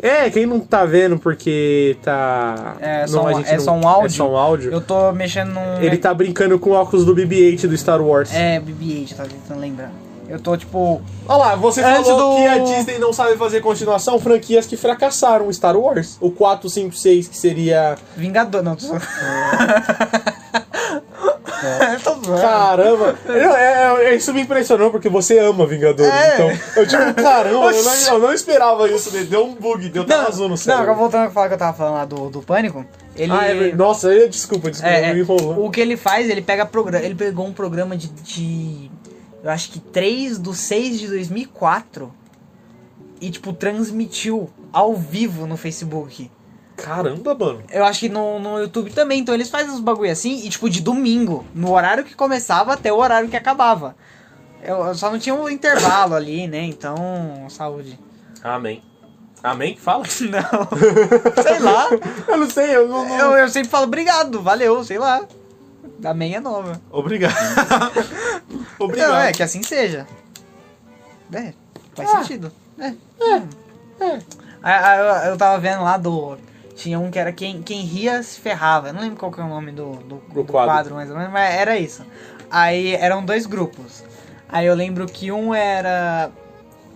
É, 0.00 0.28
quem 0.30 0.46
não 0.46 0.60
tá 0.60 0.84
vendo 0.84 1.18
porque 1.18 1.96
tá. 2.02 2.76
É 2.80 3.06
só 3.06 3.22
não, 3.22 3.28
a 3.28 3.32
um- 3.32 3.36
gente 3.38 3.50
é 3.50 3.56
não- 3.56 3.64
só 3.64 3.72
um 3.72 3.88
áudio? 3.88 4.06
É 4.06 4.08
só 4.10 4.30
um 4.30 4.36
áudio. 4.36 4.72
Eu 4.72 4.80
tô 4.80 5.12
mexendo 5.12 5.52
num. 5.52 5.80
Ele 5.80 5.96
tá 5.96 6.12
brincando 6.12 6.58
com 6.58 6.70
o 6.70 6.72
óculos 6.74 7.04
do 7.04 7.14
BB-8 7.14 7.66
do 7.66 7.76
Star 7.76 8.00
Wars. 8.02 8.32
É, 8.34 8.60
BB-8, 8.60 9.14
tá 9.16 9.24
tentando 9.24 9.60
lembrar. 9.60 9.90
Eu 10.28 10.40
tô 10.40 10.56
tipo. 10.56 11.00
Olha 11.28 11.38
lá, 11.38 11.54
você 11.56 11.82
Antes 11.82 12.08
falou 12.08 12.36
do- 12.36 12.42
que 12.42 12.48
a 12.48 12.58
Disney 12.58 12.98
não 12.98 13.12
sabe 13.12 13.36
fazer 13.36 13.60
continuação, 13.60 14.18
franquias 14.18 14.66
que 14.66 14.76
fracassaram. 14.76 15.52
Star 15.52 15.76
Wars, 15.76 16.16
o 16.20 16.30
4, 16.30 16.68
5, 16.68 16.94
6, 16.96 17.28
que 17.28 17.36
seria... 17.36 17.96
Vingador. 18.16 18.62
Não, 18.62 18.74
tô. 18.74 18.86
Tô 22.02 22.14
zoando. 22.22 22.40
Caramba! 22.40 23.18
Não, 23.26 23.56
é, 23.56 24.04
é- 24.04 24.14
isso 24.14 24.32
me 24.32 24.40
impressionou, 24.42 24.90
porque 24.90 25.08
você 25.08 25.38
ama 25.38 25.66
Vingadores. 25.66 26.12
É. 26.12 26.34
Então, 26.34 26.82
eu 26.82 26.86
tipo, 26.86 27.14
caramba, 27.22 27.72
eu 27.72 27.82
não, 27.84 27.94
eu 28.12 28.18
não 28.18 28.32
esperava 28.32 28.88
isso. 28.90 29.12
né? 29.14 29.24
Deu 29.24 29.44
um 29.46 29.54
bug, 29.54 29.88
deu 29.88 30.04
tela 30.04 30.28
azul 30.28 30.44
no 30.44 30.50
Não, 30.50 30.56
céu. 30.56 30.76
agora 30.76 30.94
voltando 30.94 31.26
a 31.26 31.30
falar 31.30 31.48
que 31.48 31.54
eu 31.54 31.58
tava 31.58 31.76
falando 31.76 31.94
lá 31.94 32.04
do, 32.04 32.30
do 32.30 32.42
Pânico. 32.42 32.84
Ele. 33.16 33.32
Ah, 33.32 33.46
é. 33.46 33.72
Nossa, 33.74 34.08
eu- 34.12 34.28
desculpa, 34.28 34.70
desculpa, 34.70 34.94
É, 34.94 35.12
me 35.12 35.18
é. 35.18 35.22
enrolou. 35.22 35.64
O 35.64 35.70
que 35.70 35.80
ele 35.80 35.96
faz, 35.96 36.28
ele 36.28 36.42
pega 36.42 36.66
programa. 36.66 37.04
Ele 37.04 37.14
pegou 37.14 37.46
um 37.46 37.52
programa 37.52 37.96
de. 37.96 38.08
de 38.08 38.90
eu 39.42 39.50
acho 39.50 39.70
que 39.70 39.78
3 39.78 40.38
do 40.38 40.54
6 40.54 40.98
de 40.98 41.08
2004 41.08 42.12
e, 43.20 43.30
tipo, 43.30 43.52
transmitiu 43.52 44.48
ao 44.72 44.94
vivo 44.94 45.46
no 45.46 45.56
Facebook. 45.56 46.30
Caramba, 46.76 47.34
mano. 47.34 47.62
Eu 47.70 47.84
acho 47.84 48.00
que 48.00 48.08
no, 48.08 48.38
no 48.40 48.58
YouTube 48.58 48.90
também. 48.92 49.20
Então 49.20 49.34
eles 49.34 49.48
fazem 49.48 49.70
uns 49.70 49.80
bagulho 49.80 50.10
assim 50.10 50.44
e, 50.44 50.48
tipo, 50.50 50.68
de 50.68 50.80
domingo, 50.80 51.44
no 51.54 51.72
horário 51.72 52.04
que 52.04 52.14
começava 52.14 52.72
até 52.74 52.92
o 52.92 52.96
horário 52.96 53.28
que 53.28 53.36
acabava. 53.36 53.94
Eu, 54.62 54.84
eu 54.86 54.94
só 54.94 55.10
não 55.10 55.18
tinha 55.18 55.34
um 55.34 55.48
intervalo 55.48 56.14
ali, 56.14 56.46
né? 56.46 56.62
Então, 56.62 56.96
saúde. 57.48 57.98
Amém. 58.42 58.82
Amém? 59.42 59.76
Fala. 59.76 60.04
Não. 60.22 61.42
sei 61.42 61.58
lá. 61.58 61.88
Eu 62.26 62.38
não 62.38 62.48
sei, 62.48 62.74
eu 62.74 62.88
não... 62.88 63.06
não- 63.06 63.18
Eu, 63.18 63.32
eu 63.40 63.48
sempre 63.50 63.68
falo 63.68 63.84
obrigado, 63.84 64.40
valeu, 64.40 64.82
sei 64.82 64.98
lá. 64.98 65.22
Da 65.98 66.14
meia 66.14 66.40
nova. 66.40 66.80
Obrigado. 66.90 67.34
Obrigado. 68.78 69.10
Não, 69.10 69.18
é 69.18 69.32
que 69.32 69.42
assim 69.42 69.62
seja. 69.62 70.06
É, 71.32 71.52
faz 71.94 72.10
Ah. 72.14 72.22
sentido. 72.22 72.50
É. 72.78 72.86
é. 72.88 73.42
Aí, 74.62 74.74
aí 74.82 74.98
eu, 74.98 75.30
eu 75.32 75.36
tava 75.36 75.58
vendo 75.58 75.82
lá 75.82 75.96
do. 75.98 76.36
Tinha 76.74 76.98
um 76.98 77.10
que 77.10 77.18
era 77.18 77.32
quem, 77.32 77.62
quem 77.62 77.82
ria 77.82 78.22
se 78.22 78.40
ferrava. 78.40 78.88
Eu 78.88 78.94
não 78.94 79.00
lembro 79.00 79.16
qual 79.18 79.30
que 79.30 79.40
é 79.40 79.44
o 79.44 79.48
nome 79.48 79.70
do, 79.72 79.92
do, 79.96 80.16
Do 80.32 80.44
quadro. 80.44 80.94
mais 80.94 81.10
ou 81.10 81.16
menos, 81.16 81.32
mas 81.32 81.54
era 81.54 81.78
isso. 81.78 82.04
Aí 82.50 82.94
eram 82.94 83.24
dois 83.24 83.46
grupos. 83.46 84.02
Aí 84.48 84.66
eu 84.66 84.74
lembro 84.74 85.06
que 85.06 85.30
um 85.32 85.54
era. 85.54 86.30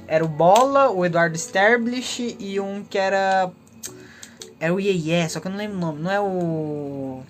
Era 0.06 0.24
o 0.24 0.28
Bola, 0.28 0.90
o 0.90 1.04
Eduardo 1.04 1.36
Sterblish 1.36 2.36
e 2.40 2.58
um 2.58 2.82
que 2.88 2.98
era. 2.98 3.50
Era 4.58 4.74
o 4.74 4.80
Iê, 4.80 5.28
só 5.28 5.38
que 5.38 5.46
eu 5.46 5.50
não 5.52 5.58
lembro 5.58 5.76
o 5.76 5.80
nome. 5.80 6.00
Não 6.02 6.10
é 6.10 6.20
o. 6.20 7.22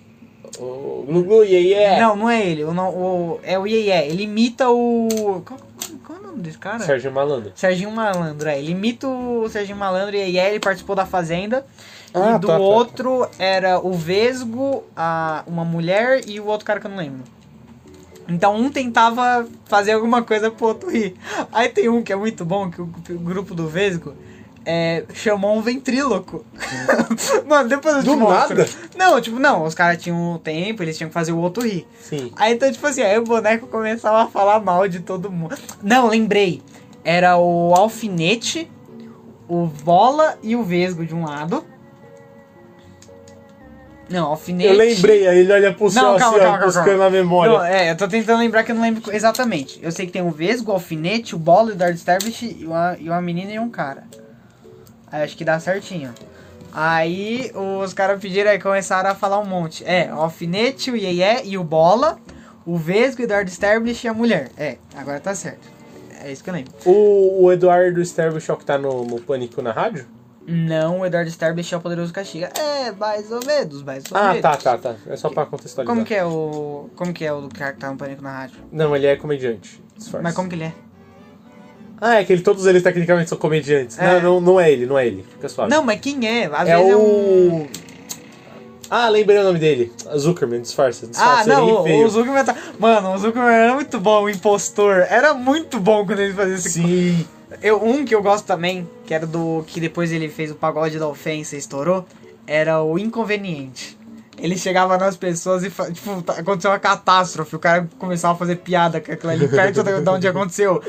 O 0.59 1.05
Glu 1.07 1.45
yeah. 1.45 2.01
Não, 2.01 2.17
não 2.17 2.31
é 2.31 2.45
ele. 2.47 2.65
O, 2.65 2.71
o- 2.73 3.41
é 3.43 3.59
o 3.59 3.67
Iê. 3.67 4.07
Ele 4.09 4.23
imita 4.25 4.69
o. 4.71 5.43
Qual, 5.45 5.59
qual 6.07 6.19
é 6.19 6.23
o 6.23 6.27
nome 6.29 6.41
desse 6.43 6.59
cara? 6.59 6.81
Sérgio 6.81 7.13
Malandro. 7.13 7.53
Serginho 7.55 7.91
Malandro, 7.91 8.49
é. 8.49 8.59
Ele 8.59 8.73
imita 8.73 9.07
o 9.07 9.49
Serginho 9.49 9.77
Malandro 9.77 10.17
e 10.17 10.21
aí 10.23 10.37
ele 10.39 10.61
participou 10.61 10.97
da 10.97 11.05
Fazenda. 11.07 11.67
Ah, 12.15 12.37
e 12.37 12.39
do 12.39 12.47
tá, 12.47 12.55
tá. 12.55 12.59
outro 12.59 13.29
era 13.39 13.79
o 13.79 13.93
Vesgo, 13.93 14.85
a, 14.97 15.43
uma 15.47 15.65
mulher 15.65 16.23
e 16.27 16.41
o 16.41 16.47
outro 16.47 16.65
cara 16.65 16.81
que 16.81 16.87
eu 16.87 16.91
não 16.91 16.99
lembro. 16.99 17.23
Então 18.29 18.55
um 18.55 18.71
tentava 18.71 19.47
fazer 19.65 19.93
alguma 19.93 20.23
coisa 20.23 20.51
pro 20.51 20.67
outro 20.67 20.91
rir. 20.91 21.15
Aí 21.53 21.69
tem 21.69 21.89
um 21.89 22.03
que 22.03 22.13
é 22.13 22.17
muito 22.17 22.45
bom, 22.45 22.71
que 22.71 22.81
o, 22.81 22.85
o 22.85 23.19
grupo 23.19 23.55
do 23.55 23.67
Vesgo 23.69 24.15
é, 24.67 25.05
chamou 25.15 25.57
um 25.57 25.63
ventríloco. 25.63 26.45
Mano, 27.49 27.71
depois 27.71 27.97
eu 27.97 28.03
te 28.03 28.07
Do 28.07 28.17
mostro. 28.19 28.59
nada? 28.59 28.71
Não, 28.99 29.19
tipo, 29.19 29.39
não, 29.39 29.65
os 29.65 29.75
caras 29.75 30.03
tinham 30.03 30.35
um 30.35 30.39
tempo, 30.39 30.83
eles 30.83 30.95
tinham 30.95 31.09
que 31.09 31.15
fazer 31.15 31.33
o 31.33 31.39
outro 31.39 31.67
rir. 31.67 31.87
Sim. 32.03 32.31
Aí 32.37 32.53
então, 32.53 32.71
tipo 32.71 32.87
assim, 32.87 33.01
aí 33.01 33.19
o 33.19 33.25
boneco 33.25 33.67
começava 33.67 34.25
a 34.25 34.27
falar 34.27 34.61
mal 34.61 34.87
de 34.87 35.01
todo 35.01 35.31
mundo. 35.31 35.57
Não, 35.83 36.07
lembrei. 36.09 36.61
Era 37.03 37.39
o 37.39 37.75
alfinete, 37.75 38.71
o 39.49 39.65
bola 39.65 40.39
e 40.43 40.55
o 40.55 40.63
vesgo 40.63 41.07
de 41.07 41.15
um 41.15 41.25
lado. 41.25 41.65
Não, 44.09 44.27
alfinete. 44.27 44.71
Eu 44.71 44.77
lembrei, 44.77 45.27
aí 45.29 45.39
ele 45.41 45.53
olha 45.53 45.73
pro 45.73 45.91
céu 45.91 46.03
Não, 46.03 46.11
assim, 46.11 46.19
calma, 46.19 46.37
ó, 46.37 46.41
calma, 46.41 46.59
calma, 46.59 46.67
buscando 46.67 46.87
calma. 46.87 47.07
a 47.07 47.11
memória. 47.11 47.53
Não, 47.53 47.65
é, 47.65 47.91
eu 47.91 47.97
tô 47.97 48.09
tentando 48.09 48.39
lembrar 48.39 48.65
que 48.65 48.73
eu 48.73 48.75
não 48.75 48.83
lembro 48.83 49.15
exatamente. 49.15 49.79
Eu 49.83 49.93
sei 49.93 50.07
que 50.07 50.13
tem 50.13 50.23
o 50.23 50.31
vesgo, 50.31 50.71
o 50.71 50.75
alfinete, 50.75 51.35
o 51.35 51.39
bola, 51.39 51.73
o 51.73 51.75
Dark 51.75 51.95
Starfish 51.95 52.43
e 52.43 52.65
uma, 52.67 52.97
e 52.99 53.09
uma 53.09 53.21
menina 53.21 53.53
e 53.53 53.59
um 53.59 53.69
cara. 53.69 54.05
Aí 55.11 55.23
acho 55.23 55.37
que 55.37 55.45
dá 55.45 55.61
certinho. 55.61 56.13
Aí 56.73 57.51
os 57.83 57.93
caras 57.93 58.21
pediram 58.21 58.51
aí, 58.51 58.59
começaram 58.59 59.11
a 59.11 59.15
falar 59.15 59.39
um 59.41 59.47
monte. 59.47 59.85
É, 59.85 60.11
o 60.13 60.21
alfinete, 60.21 60.91
o 60.91 60.97
iê 60.97 61.45
e 61.45 61.59
o 61.59 61.65
bola, 61.65 62.19
o 62.65 62.77
vesgo, 62.77 63.23
o 63.25 63.27
Dark 63.27 63.49
Starfish 63.49 64.05
e 64.05 64.09
a 64.09 64.15
mulher. 64.15 64.51
É, 64.57 64.77
agora 64.95 65.21
tá 65.21 65.35
certo. 65.35 65.79
É 66.23 66.33
isso 66.33 66.43
que 66.43 66.51
eu 66.51 66.55
lembro. 66.55 66.73
O, 66.85 67.45
o 67.45 67.53
Eduardo 67.53 68.05
Sterbich, 68.05 68.47
que 68.57 68.65
tá 68.65 68.77
no, 68.77 69.05
no 69.05 69.21
Pânico 69.21 69.63
na 69.63 69.73
rádio? 69.73 70.07
Não, 70.51 71.01
o 71.01 71.07
Eduardo 71.07 71.29
Starfish 71.29 71.75
é 71.75 71.77
o 71.77 71.81
poderoso 71.81 72.11
castiga. 72.11 72.51
É, 72.59 72.91
mais 72.91 73.31
ou 73.31 73.45
menos, 73.45 73.83
mais 73.83 74.03
ou 74.11 74.17
Ah, 74.17 74.29
menos. 74.29 74.41
tá, 74.41 74.57
tá, 74.57 74.79
tá. 74.79 74.95
É 75.07 75.15
só 75.15 75.29
pra 75.29 75.45
contextualizar. 75.45 75.95
Como 75.95 76.07
que 76.07 76.15
é 76.15 76.25
o. 76.25 76.89
Como 76.97 77.13
que 77.13 77.23
é 77.23 77.31
o 77.31 77.43
do 77.43 77.49
cara 77.55 77.75
que 77.75 77.79
tá 77.79 77.91
no 77.91 77.99
pânico 77.99 78.23
na 78.23 78.33
rádio? 78.33 78.57
Não, 78.73 78.97
ele 78.97 79.07
é 79.07 79.15
comediante. 79.17 79.79
Disfarce. 79.95 80.23
Mas 80.23 80.35
como 80.35 80.49
que 80.49 80.55
ele 80.55 80.65
é? 80.65 80.73
Ah, 82.01 82.15
é 82.21 82.25
que 82.25 82.33
ele, 82.33 82.41
todos 82.41 82.65
eles 82.65 82.83
tecnicamente 82.83 83.29
são 83.29 83.37
comediantes. 83.37 83.99
É. 83.99 84.21
Não, 84.21 84.37
não, 84.37 84.41
não 84.41 84.61
é 84.61 84.73
ele, 84.73 84.87
não 84.87 84.99
é 84.99 85.07
ele. 85.07 85.23
Fica 85.33 85.51
suave. 85.51 85.71
Não, 85.71 85.83
mas 85.85 86.01
quem 86.01 86.27
é? 86.27 86.47
Às 86.47 86.67
é 86.67 86.77
vezes 86.77 86.95
o... 86.95 86.97
é 86.97 86.97
um. 86.97 87.69
Ah, 88.89 89.09
lembrei 89.11 89.39
o 89.39 89.45
nome 89.45 89.59
dele. 89.59 89.93
Zuckerman, 90.17 90.63
disfarça. 90.63 91.05
Ah, 91.05 91.09
disfarça 91.11 91.49
não, 91.49 91.87
ele 91.87 92.05
o, 92.05 92.07
o 92.07 92.09
Zuckerman 92.09 92.45
tá. 92.45 92.57
Mano, 92.79 93.13
o 93.13 93.19
Zuckerman 93.19 93.53
era 93.53 93.75
muito 93.75 94.01
bom, 94.01 94.23
o 94.23 94.31
impostor. 94.31 95.05
Era 95.11 95.35
muito 95.35 95.79
bom 95.79 96.07
quando 96.07 96.21
ele 96.21 96.33
fazia 96.33 96.55
esse. 96.55 96.71
Sim. 96.71 97.27
Eu, 97.63 97.83
um 97.83 98.05
que 98.05 98.15
eu 98.15 98.23
gosto 98.23 98.45
também, 98.47 98.89
que 99.07 99.15
era 99.15 99.27
do. 99.27 99.65
que 99.67 99.81
depois 99.81 100.13
ele 100.13 100.29
fez 100.29 100.51
o 100.51 100.55
pagode 100.55 100.99
da 100.99 101.09
ofensa 101.09 101.57
e 101.57 101.59
estourou, 101.59 102.05
era 102.47 102.83
o 102.83 102.99
inconveniente. 102.99 103.97
Ele 104.39 104.57
chegava 104.57 104.97
nas 104.97 105.17
pessoas 105.17 105.65
e, 105.65 105.71
tipo, 105.93 106.23
tá- 106.23 106.35
aconteceu 106.35 106.71
uma 106.71 106.79
catástrofe. 106.79 107.57
O 107.57 107.59
cara 107.59 107.89
começava 107.99 108.35
a 108.35 108.37
fazer 108.37 108.57
piada 108.57 109.01
com 109.01 109.11
aquilo 109.11 109.33
ali 109.33 109.49
perto 109.49 109.83
da- 109.83 109.99
de 110.01 110.09
onde 110.11 110.29
aconteceu. 110.29 110.81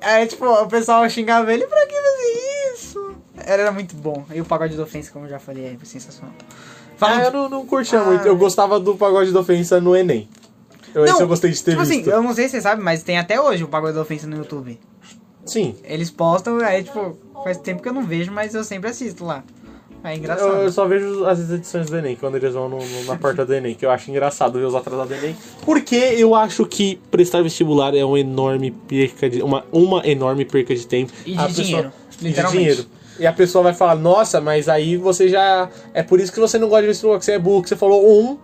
Aí, 0.00 0.26
tipo, 0.26 0.46
o 0.46 0.66
pessoal 0.68 1.08
xingava 1.10 1.52
ele, 1.52 1.66
pra 1.66 1.86
que 1.86 1.94
fazer 1.94 2.72
isso? 2.74 3.14
Era 3.36 3.70
muito 3.72 3.94
bom. 3.94 4.24
E 4.32 4.40
o 4.40 4.44
pagode 4.44 4.76
da 4.76 4.82
ofensa, 4.84 5.10
como 5.12 5.26
eu 5.26 5.30
já 5.30 5.38
falei, 5.38 5.66
é 5.66 5.84
sensacional. 5.84 6.32
Falando 6.96 7.20
Ah, 7.20 7.24
eu 7.24 7.32
não, 7.32 7.48
não 7.48 7.66
curtia 7.66 8.00
Ah, 8.00 8.04
muito. 8.04 8.26
Eu 8.26 8.36
gostava 8.36 8.80
do 8.80 8.96
pagode 8.96 9.32
da 9.32 9.40
ofensa 9.40 9.80
no 9.80 9.94
Enem. 9.94 10.28
Eu, 10.94 11.04
esse 11.04 11.20
eu 11.20 11.28
gostei 11.28 11.50
de 11.50 11.62
ter 11.62 11.72
tipo 11.72 11.84
visto. 11.84 12.00
assim, 12.00 12.10
eu 12.10 12.22
não 12.22 12.32
sei 12.34 12.46
se 12.46 12.52
você 12.52 12.60
sabe, 12.62 12.82
mas 12.82 13.02
tem 13.02 13.18
até 13.18 13.38
hoje 13.40 13.62
o 13.62 13.68
pagode 13.68 13.94
da 13.94 14.00
ofensa 14.00 14.26
no 14.26 14.36
YouTube. 14.38 14.80
Sim. 15.48 15.74
Eles 15.84 16.10
postam, 16.10 16.58
aí 16.58 16.82
tipo, 16.82 17.16
faz 17.42 17.56
tempo 17.58 17.82
que 17.82 17.88
eu 17.88 17.92
não 17.92 18.02
vejo, 18.04 18.30
mas 18.32 18.54
eu 18.54 18.62
sempre 18.64 18.90
assisto 18.90 19.24
lá. 19.24 19.42
É 20.04 20.14
engraçado. 20.14 20.48
Eu, 20.48 20.62
eu 20.62 20.70
só 20.72 20.86
vejo 20.86 21.24
as 21.24 21.50
edições 21.50 21.86
do 21.90 21.96
Enem, 21.96 22.14
quando 22.14 22.36
eles 22.36 22.54
vão 22.54 22.68
no- 22.68 22.78
no- 22.78 23.04
na 23.04 23.16
porta 23.16 23.44
do 23.44 23.52
Enem, 23.52 23.74
que 23.74 23.84
eu 23.84 23.90
acho 23.90 24.08
engraçado 24.10 24.56
ver 24.58 24.64
os 24.64 24.74
atrasados 24.74 25.08
do 25.08 25.14
Enem. 25.24 25.36
Porque 25.64 25.96
eu 25.96 26.36
acho 26.36 26.64
que 26.66 27.00
prestar 27.10 27.42
vestibular 27.42 27.92
é 27.96 28.04
uma 28.04 28.20
enorme 28.20 28.70
perca 28.70 29.28
de. 29.28 29.42
Uma, 29.42 29.64
uma 29.72 30.06
enorme 30.06 30.44
perca 30.44 30.72
de 30.74 30.86
tempo. 30.86 31.12
E 31.26 31.32
de 31.32 31.38
A 31.38 31.46
pessoa- 31.46 31.64
dinheiro, 31.64 31.92
de 32.16 32.24
literalmente. 32.28 32.58
dinheiro. 32.58 32.86
E 33.18 33.26
a 33.26 33.32
pessoa 33.32 33.64
vai 33.64 33.74
falar, 33.74 33.96
nossa, 33.96 34.40
mas 34.40 34.68
aí 34.68 34.96
você 34.96 35.28
já. 35.28 35.68
É 35.92 36.04
por 36.04 36.20
isso 36.20 36.32
que 36.32 36.38
você 36.38 36.56
não 36.58 36.68
gosta 36.68 36.82
de 36.82 36.88
vestibular, 36.88 37.18
que 37.18 37.24
você 37.24 37.32
é 37.32 37.38
burro, 37.40 37.62
que 37.64 37.68
você 37.68 37.76
falou 37.76 38.08
um. 38.22 38.38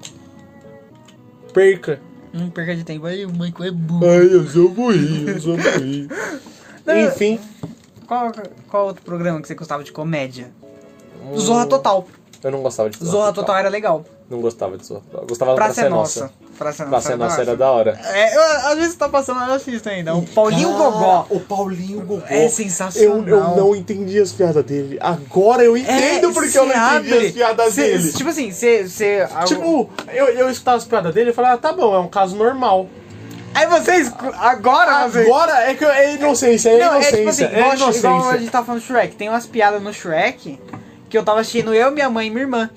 Perca. 1.53 2.01
Hum, 2.35 2.51
perca 2.51 2.75
de 2.75 2.83
tempo. 2.83 3.07
Aí 3.07 3.25
o 3.25 3.31
Michael 3.31 3.69
é 3.69 3.71
burro. 3.71 4.05
Ai, 4.09 4.29
eu 4.35 4.45
sou 4.49 4.69
burrinho, 4.71 5.29
eu 5.31 5.41
sou 5.41 5.57
burrinho. 5.57 6.09
Não, 6.87 6.99
Enfim. 7.01 7.41
Qual, 8.07 8.31
qual 8.69 8.87
outro 8.87 9.03
programa 9.03 9.41
que 9.41 9.49
você 9.49 9.55
gostava 9.55 9.83
de 9.83 9.93
comédia? 9.93 10.51
Zorra 11.39 11.67
Total. 11.67 12.07
Eu 12.43 12.51
não 12.51 12.63
gostava 12.63 12.91
de 12.91 12.99
Zorra, 12.99 13.11
Zorra 13.11 13.33
Total 13.33 13.57
era 13.57 13.69
legal. 13.71 14.05
Não 14.29 14.41
gostava 14.41 14.77
de 14.77 14.85
Zorra 14.85 15.01
Total. 15.01 15.23
Eu 15.23 15.27
gostava 15.29 15.55
Praça 15.55 15.69
Praça 15.75 15.81
é 15.83 15.87
é 15.87 15.89
Nossa. 15.89 16.21
Nossa. 16.21 16.35
Praça 16.59 16.83
é. 16.83 16.87
Praça 16.87 17.09
é 17.09 17.13
era 17.13 17.25
Nossa 17.25 17.41
era 17.41 17.57
da 17.57 17.71
hora. 17.71 17.99
É, 18.05 18.37
eu, 18.37 18.43
às 18.71 18.77
vezes 18.79 18.95
tá 18.97 19.09
passando, 19.09 19.41
eu 19.49 19.55
assisto 19.55 19.89
ainda. 19.89 20.15
O 20.15 20.23
Paulinho 20.27 20.69
Cara, 20.77 20.85
Gogó. 20.91 21.27
O 21.31 21.41
Paulinho 21.41 22.01
Gogó. 22.03 22.23
É 22.29 22.45
Eu, 22.45 22.49
sensacional. 22.51 23.27
eu 23.53 23.57
não 23.57 23.75
entendi 23.75 24.21
as 24.21 24.33
piadas 24.33 24.63
dele. 24.63 24.99
Agora 25.01 25.65
eu 25.65 25.75
entendo 25.77 26.33
porque 26.35 26.59
eu 26.59 26.67
não 26.67 26.73
cê 26.75 26.79
entendi 26.79 27.13
abre, 27.15 27.27
as 27.27 27.33
piadas 27.33 27.75
cê- 27.75 27.83
dele. 27.83 28.13
Tipo 28.13 28.29
assim, 28.29 28.51
você. 28.53 28.87
Cê, 28.89 29.27
Tipo, 29.47 29.89
eu, 30.13 30.27
eu 30.27 30.51
escutava 30.51 30.77
as 30.77 30.85
piadas 30.85 31.15
dele 31.15 31.31
e 31.31 31.33
falava, 31.33 31.55
ah, 31.55 31.59
tá 31.59 31.73
bom, 31.73 31.95
é 31.95 31.99
um 31.99 32.09
caso 32.09 32.37
normal. 32.37 32.87
Aí 33.55 33.67
vocês. 33.67 34.13
Agora 34.39 35.09
vocês. 35.09 35.27
Agora 35.27 35.53
é 35.71 35.75
que 35.75 35.85
é 35.85 36.15
inocência, 36.15 36.71
é 36.71 36.79
Não, 36.79 36.95
é 36.95 37.01
tipo 37.01 37.17
inocência, 37.23 37.47
assim, 37.47 37.55
é, 37.57 37.59
igual, 37.61 37.75
igual 37.77 37.89
a 37.89 37.93
inocência. 38.17 38.39
gente 38.39 38.51
tava 38.51 38.67
falando 38.67 38.81
do 38.83 38.87
Shrek. 38.87 39.17
Tem 39.17 39.29
umas 39.29 39.47
piadas 39.47 39.83
no 39.83 39.93
Shrek 39.93 40.61
que 41.09 41.17
eu 41.19 41.25
tava 41.25 41.41
assistindo 41.41 41.73
eu, 41.73 41.91
minha 41.93 42.11
mãe 42.11 42.27
e 42.27 42.31
minha 42.31 42.43
irmã. 42.43 42.71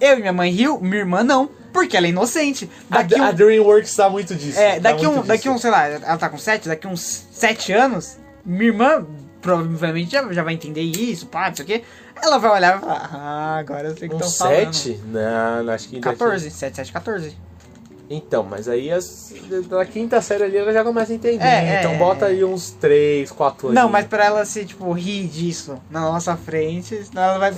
Eu 0.00 0.16
e 0.16 0.20
minha 0.20 0.32
mãe 0.32 0.50
riu, 0.50 0.80
minha 0.80 0.96
irmã 0.96 1.22
não. 1.22 1.50
Porque 1.72 1.96
ela 1.96 2.06
é 2.06 2.10
inocente. 2.10 2.68
A, 2.90 3.02
Daqui 3.02 3.20
a 3.20 3.24
um, 3.28 3.34
DreamWorks 3.34 3.94
dá 3.94 4.08
muito 4.08 4.34
disso. 4.34 4.58
é, 4.58 4.80
dá 4.80 4.90
daqui 4.92 5.06
muito 5.06 5.20
um, 5.20 5.26
daqui 5.26 5.42
disso. 5.42 5.54
um, 5.54 5.58
sei 5.58 5.70
lá, 5.70 5.86
ela 5.86 6.16
tá 6.16 6.28
com 6.30 6.38
7, 6.38 6.66
daqui 6.68 6.86
uns 6.86 7.26
7 7.30 7.72
anos, 7.72 8.16
minha 8.44 8.70
irmã 8.70 9.06
provavelmente 9.42 10.10
já, 10.12 10.32
já 10.32 10.42
vai 10.42 10.54
entender 10.54 10.80
isso, 10.80 11.26
pá, 11.26 11.48
não 11.48 11.56
sei 11.56 11.64
o 11.64 11.68
quê. 11.68 11.82
Ela 12.20 12.38
vai 12.38 12.50
olhar 12.50 12.76
e 12.76 12.80
vai 12.80 12.80
falar, 12.80 13.10
ah, 13.12 13.56
agora 13.58 13.88
eu 13.88 13.96
sei 13.96 14.08
o 14.08 14.10
que 14.10 14.16
Um 14.16 14.18
estão 14.26 14.46
falando. 14.48 14.72
7? 14.74 15.00
Não, 15.06 15.62
não, 15.64 15.72
acho 15.74 15.88
que 15.88 16.00
daqui- 16.00 16.18
14, 16.18 16.50
7, 16.50 16.76
7, 16.76 16.92
14. 16.92 17.36
Então, 18.10 18.42
mas 18.42 18.68
aí 18.68 18.90
as, 18.90 19.34
da 19.68 19.84
quinta 19.84 20.20
série 20.22 20.44
ali 20.44 20.56
ela 20.56 20.72
já 20.72 20.82
começa 20.82 21.12
a 21.12 21.14
entender. 21.14 21.44
É, 21.44 21.78
então 21.80 21.92
é, 21.92 21.98
bota 21.98 22.26
aí 22.26 22.42
uns 22.42 22.70
3, 22.70 23.30
4 23.30 23.70
Não, 23.72 23.88
mas 23.88 24.06
pra 24.06 24.24
ela 24.24 24.44
se, 24.46 24.64
tipo, 24.64 24.90
rir 24.92 25.26
disso 25.26 25.78
na 25.90 26.00
nossa 26.00 26.34
frente, 26.36 27.04
senão 27.04 27.22
ela 27.22 27.38
vai. 27.38 27.54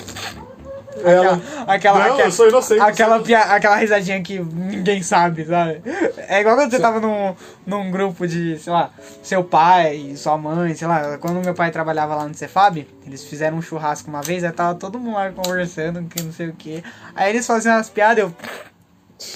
Ela... 1.05 1.41
Aquela, 1.69 1.99
Não, 2.01 2.05
aquela, 2.15 2.21
eu 2.27 2.33
sou 2.33 2.49
inocente. 2.49 2.81
aquela, 2.81 3.21
pia- 3.21 3.43
aquela 3.55 3.77
risadinha 3.77 4.21
que 4.23 4.41
ninguém 4.41 5.03
sabe, 5.05 5.45
sabe? 5.47 5.81
É 6.17 6.41
igual 6.41 6.57
quando 6.57 6.73
você 6.73 6.81
tava 6.81 6.99
num, 6.99 7.33
num 7.65 7.91
grupo 7.93 8.27
de, 8.27 8.59
sei 8.59 8.73
lá, 8.73 8.91
seu 9.23 9.45
pai, 9.45 10.15
sua 10.17 10.37
mãe, 10.37 10.75
sei 10.75 10.89
lá, 10.89 11.17
quando 11.19 11.43
meu 11.45 11.55
pai 11.55 11.71
trabalhava 11.71 12.17
lá 12.17 12.27
no 12.27 12.35
Cefab, 12.35 12.87
eles 13.07 13.25
fizeram 13.25 13.57
um 13.59 13.63
churrasco 13.63 14.11
uma 14.11 14.21
vez, 14.21 14.43
aí 14.43 14.51
tava 14.51 14.75
todo 14.75 14.99
mundo 14.99 15.15
lá 15.15 15.31
conversando, 15.31 16.03
que 16.09 16.21
não 16.23 16.33
sei 16.33 16.49
o 16.49 16.53
que. 16.55 16.83
Aí 17.15 17.31
eles 17.31 17.47
faziam 17.47 17.77
umas 17.77 17.89
piadas, 17.89 18.25
eu. 18.25 18.35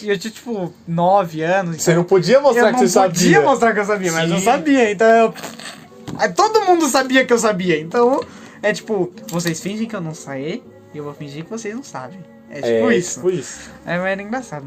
E 0.03 0.09
Eu 0.09 0.19
tinha 0.19 0.33
tipo 0.33 0.73
9 0.87 1.43
anos. 1.43 1.83
Você 1.83 1.95
não 1.95 2.05
podia 2.05 2.41
mostrar 2.41 2.69
eu 2.69 2.75
que 2.75 2.81
não 2.81 2.89
você 2.89 3.01
podia 3.01 3.23
sabia. 3.35 3.41
mostrar 3.41 3.73
que 3.73 3.81
eu 3.81 3.85
sabia, 3.85 4.13
mas 4.13 4.31
eu 4.31 4.39
Sim. 4.39 4.45
sabia, 4.45 4.91
então 4.91 5.09
eu. 5.09 5.35
Todo 6.35 6.65
mundo 6.65 6.89
sabia 6.89 7.25
que 7.25 7.33
eu 7.33 7.39
sabia, 7.39 7.81
então 7.81 8.21
é 8.63 8.73
tipo, 8.73 9.13
vocês 9.29 9.61
fingem 9.61 9.87
que 9.87 9.97
eu 9.97 10.01
não 10.01 10.15
sei 10.15 10.63
e 10.93 10.99
eu 10.99 11.05
vou 11.05 11.13
fingir 11.13 11.45
que 11.45 11.51
vocês 11.51 11.75
não 11.75 11.83
sabem. 11.83 12.19
É 12.51 12.57
tipo 12.57 12.91
é, 12.91 12.97
isso. 12.97 13.15
Tipo 13.17 13.31
isso. 13.31 13.71
É, 13.85 13.99
mas 13.99 14.07
era 14.07 14.23
engraçado. 14.23 14.65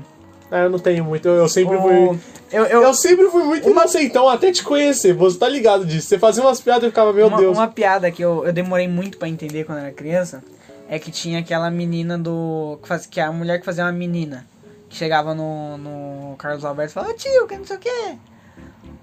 Ah, 0.50 0.60
eu 0.60 0.70
não 0.70 0.80
tenho 0.80 1.04
muito, 1.04 1.28
eu, 1.28 1.36
eu 1.36 1.50
sempre 1.50 1.78
fui. 1.78 2.20
Eu, 2.52 2.66
eu, 2.66 2.82
Eu 2.82 2.94
sempre 2.94 3.28
fui 3.30 3.44
muito 3.44 3.70
inocentão 3.70 4.30
até 4.30 4.52
te 4.52 4.64
conhecer, 4.64 5.14
você 5.14 5.38
tá 5.38 5.50
ligado 5.50 5.86
disso. 5.86 6.08
Você 6.08 6.18
fazia 6.18 6.42
umas 6.44 6.62
piadas 6.62 6.84
e 6.84 6.86
eu 6.86 6.92
ficava, 6.92 7.12
meu 7.12 7.28
uma, 7.28 7.38
Deus. 7.38 7.58
uma 7.58 7.68
piada 7.68 8.10
que 8.10 8.24
eu, 8.24 8.46
eu 8.46 8.54
demorei 8.54 8.88
muito 8.88 9.18
pra 9.18 9.28
entender 9.28 9.66
quando 9.66 9.80
era 9.80 9.92
criança 9.92 10.42
é 10.90 10.98
que 10.98 11.12
tinha 11.12 11.40
aquela 11.40 11.70
menina 11.70 12.18
do. 12.18 12.80
Que, 12.82 12.88
faz, 12.88 13.06
que 13.06 13.20
é 13.20 13.24
a 13.24 13.32
mulher 13.32 13.60
que 13.60 13.66
fazia 13.66 13.84
uma 13.84 13.92
menina. 13.92 14.46
Que 14.90 14.96
chegava 14.96 15.34
no, 15.36 15.78
no 15.78 16.36
Carlos 16.38 16.64
Alberto 16.66 16.92
e 16.92 16.94
falava, 16.94 17.12
"Ô, 17.14 17.16
tio, 17.16 17.48
que 17.48 17.58
não 17.58 17.66
sei 17.66 17.76
o 17.76 17.80
quê. 17.80 18.16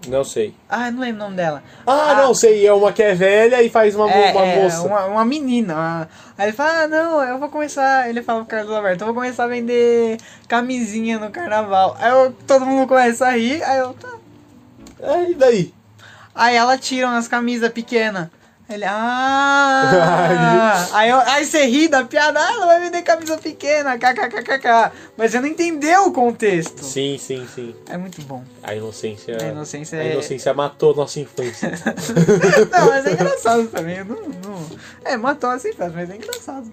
Não 0.08 0.22
sei. 0.24 0.54
Ah, 0.68 0.90
não 0.90 1.00
lembro 1.00 1.16
o 1.22 1.24
nome 1.24 1.36
dela. 1.36 1.62
Ah, 1.86 2.14
não 2.16 2.34
sei, 2.34 2.66
é 2.66 2.72
uma 2.72 2.92
que 2.92 3.02
é 3.02 3.14
velha 3.14 3.62
e 3.62 3.70
faz 3.70 3.94
uma, 3.94 4.10
É, 4.10 4.32
uma 4.32 4.44
é, 4.44 4.62
moça. 4.62 4.82
Uma, 4.82 5.04
uma 5.06 5.24
menina. 5.24 5.74
uma- 5.74 6.08
Aí 6.36 6.46
ele 6.48 6.52
fala, 6.56 6.82
ah, 6.82 6.88
não, 6.88 7.22
eu 7.22 7.38
vou 7.38 7.48
começar. 7.48 8.08
Ele 8.08 8.22
fala 8.22 8.40
pro 8.40 8.48
Carlos 8.48 8.74
Alberto, 8.74 9.02
eu 9.02 9.06
vou 9.06 9.14
começar 9.14 9.44
a 9.44 9.48
vender 9.48 10.18
camisinha 10.46 11.18
no 11.18 11.30
carnaval. 11.30 11.96
Aí 11.98 12.10
eu- 12.10 12.32
todo 12.46 12.66
mundo 12.66 12.86
começa 12.86 13.26
a 13.26 13.30
rir, 13.36 13.62
aí 13.62 13.78
eu, 13.78 13.94
tá. 13.94 14.08
É, 15.00 15.30
e 15.30 15.34
daí? 15.34 15.74
Aí 16.34 16.54
ela 16.56 16.76
tira 16.76 17.06
umas 17.08 17.28
camisas 17.28 17.70
pequenas. 17.72 18.28
Ele, 18.74 18.84
ah! 18.86 20.88
aí, 20.92 21.10
eu- 21.10 21.20
aí 21.20 21.44
você 21.44 21.64
ri 21.66 21.86
da 21.86 22.04
piada, 22.04 22.40
ah, 22.40 22.52
ela 22.52 22.66
vai 22.66 22.80
vender 22.80 23.02
camisa 23.02 23.36
pequena, 23.38 23.96
kkkk. 23.96 24.90
Mas 25.16 25.30
você 25.30 25.40
não 25.40 25.46
entendeu 25.46 26.06
o 26.06 26.12
contexto. 26.12 26.82
Sim, 26.84 27.16
sim, 27.18 27.46
sim. 27.54 27.74
É 27.88 27.96
muito 27.96 28.20
bom. 28.22 28.42
A 28.62 28.74
inocência. 28.74 29.36
A 29.40 29.44
inocência 29.46 30.00
a 30.00 30.04
é- 30.04 30.12
inocência 30.12 30.52
matou 30.52 30.94
nossa 30.94 31.20
infância. 31.20 31.70
não, 32.72 32.86
mas 32.88 33.06
é 33.06 33.12
engraçado 33.12 33.68
também. 33.68 34.02
Não, 34.02 34.16
não... 34.16 34.66
É, 35.04 35.16
matou 35.16 35.50
assim, 35.50 35.70
mas 35.78 36.10
é 36.10 36.16
engraçado. 36.16 36.70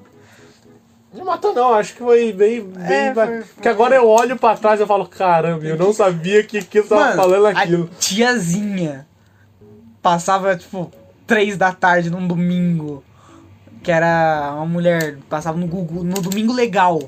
Não 1.13 1.25
matou 1.25 1.53
não, 1.53 1.73
acho 1.73 1.93
que 1.93 1.99
foi 1.99 2.31
bem. 2.33 2.61
bem 2.63 3.07
É, 3.09 3.13
ba- 3.13 3.27
foi- 3.27 3.41
Porque 3.55 3.67
agora 3.67 3.95
eu 3.95 4.07
olho 4.07 4.37
pra 4.37 4.55
trás 4.55 4.79
e 4.79 4.85
falo, 4.85 5.05
caramba, 5.05 5.65
eu 5.65 5.77
não 5.77 5.93
sabia 5.93 6.41
que, 6.41 6.63
que 6.63 6.79
eu 6.79 6.87
tava 6.87 7.01
Mano, 7.01 7.15
falando 7.15 7.45
a 7.47 7.49
aquilo. 7.49 7.89
tiazinha 7.99 9.05
passava, 10.01 10.55
tipo, 10.55 10.89
três 11.32 11.55
da 11.57 11.71
tarde 11.71 12.09
num 12.09 12.27
domingo. 12.27 13.03
Que 13.82 13.91
era 13.91 14.51
uma 14.55 14.65
mulher, 14.65 15.17
passava 15.29 15.57
no 15.57 15.65
Google, 15.65 16.03
no 16.03 16.21
Domingo 16.21 16.53
Legal. 16.53 17.01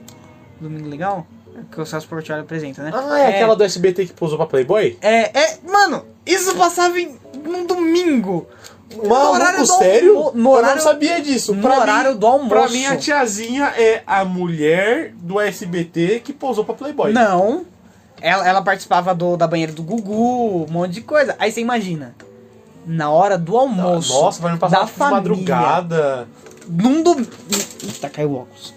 Domingo 0.59 0.87
Legal? 0.89 1.27
Que 1.71 1.79
o 1.81 1.85
Celso 1.85 2.07
Portiolli 2.07 2.41
apresenta, 2.41 2.81
né? 2.81 2.91
Ah, 2.93 3.19
é, 3.19 3.27
aquela 3.35 3.55
do 3.55 3.63
SBT 3.63 4.07
que 4.07 4.13
posou 4.13 4.37
pra 4.37 4.47
Playboy? 4.47 4.97
É, 5.01 5.37
é, 5.39 5.57
mano, 5.69 6.03
isso 6.25 6.55
passava 6.55 6.99
em, 6.99 7.15
num 7.43 7.65
domingo. 7.67 8.47
Maluco, 9.07 9.57
do 9.59 9.65
sério? 9.65 10.17
almo- 10.17 10.31
no 10.35 10.49
eu 10.49 10.53
horário- 10.53 10.75
não 10.77 10.83
sabia 10.83 11.21
disso. 11.21 11.53
no 11.53 11.61
Pra 11.61 11.79
horário 11.79 12.11
mim, 12.13 12.17
do 12.17 12.27
almoço. 12.27 12.49
Pra 12.49 12.67
mim, 12.69 12.85
a 12.85 12.95
tiazinha 12.97 13.65
é 13.77 14.01
a 14.07 14.23
mulher 14.25 15.13
do 15.15 15.39
SBT 15.39 16.21
que 16.23 16.31
posou 16.33 16.63
pra 16.65 16.73
Playboy. 16.75 17.11
Não. 17.13 17.65
Ela, 18.21 18.47
ela 18.47 18.61
participava 18.61 19.13
do, 19.13 19.35
da 19.37 19.47
banheira 19.47 19.71
do 19.73 19.83
Gugu, 19.83 20.65
um 20.67 20.71
monte 20.71 20.91
de 20.93 21.01
coisa. 21.01 21.35
Aí 21.39 21.51
você 21.51 21.59
imagina, 21.61 22.15
na 22.85 23.09
hora 23.09 23.37
do 23.37 23.57
almoço. 23.57 24.13
Nossa, 24.13 24.41
vai 24.41 24.53
me 24.53 24.57
passar 24.59 24.79
da 24.79 24.85
de 24.85 24.91
família, 24.91 25.17
madrugada. 25.17 26.27
Num 26.67 27.03
domingo. 27.03 27.29
Eita, 27.83 28.09
caiu 28.09 28.31
o 28.31 28.35
óculos. 28.41 28.73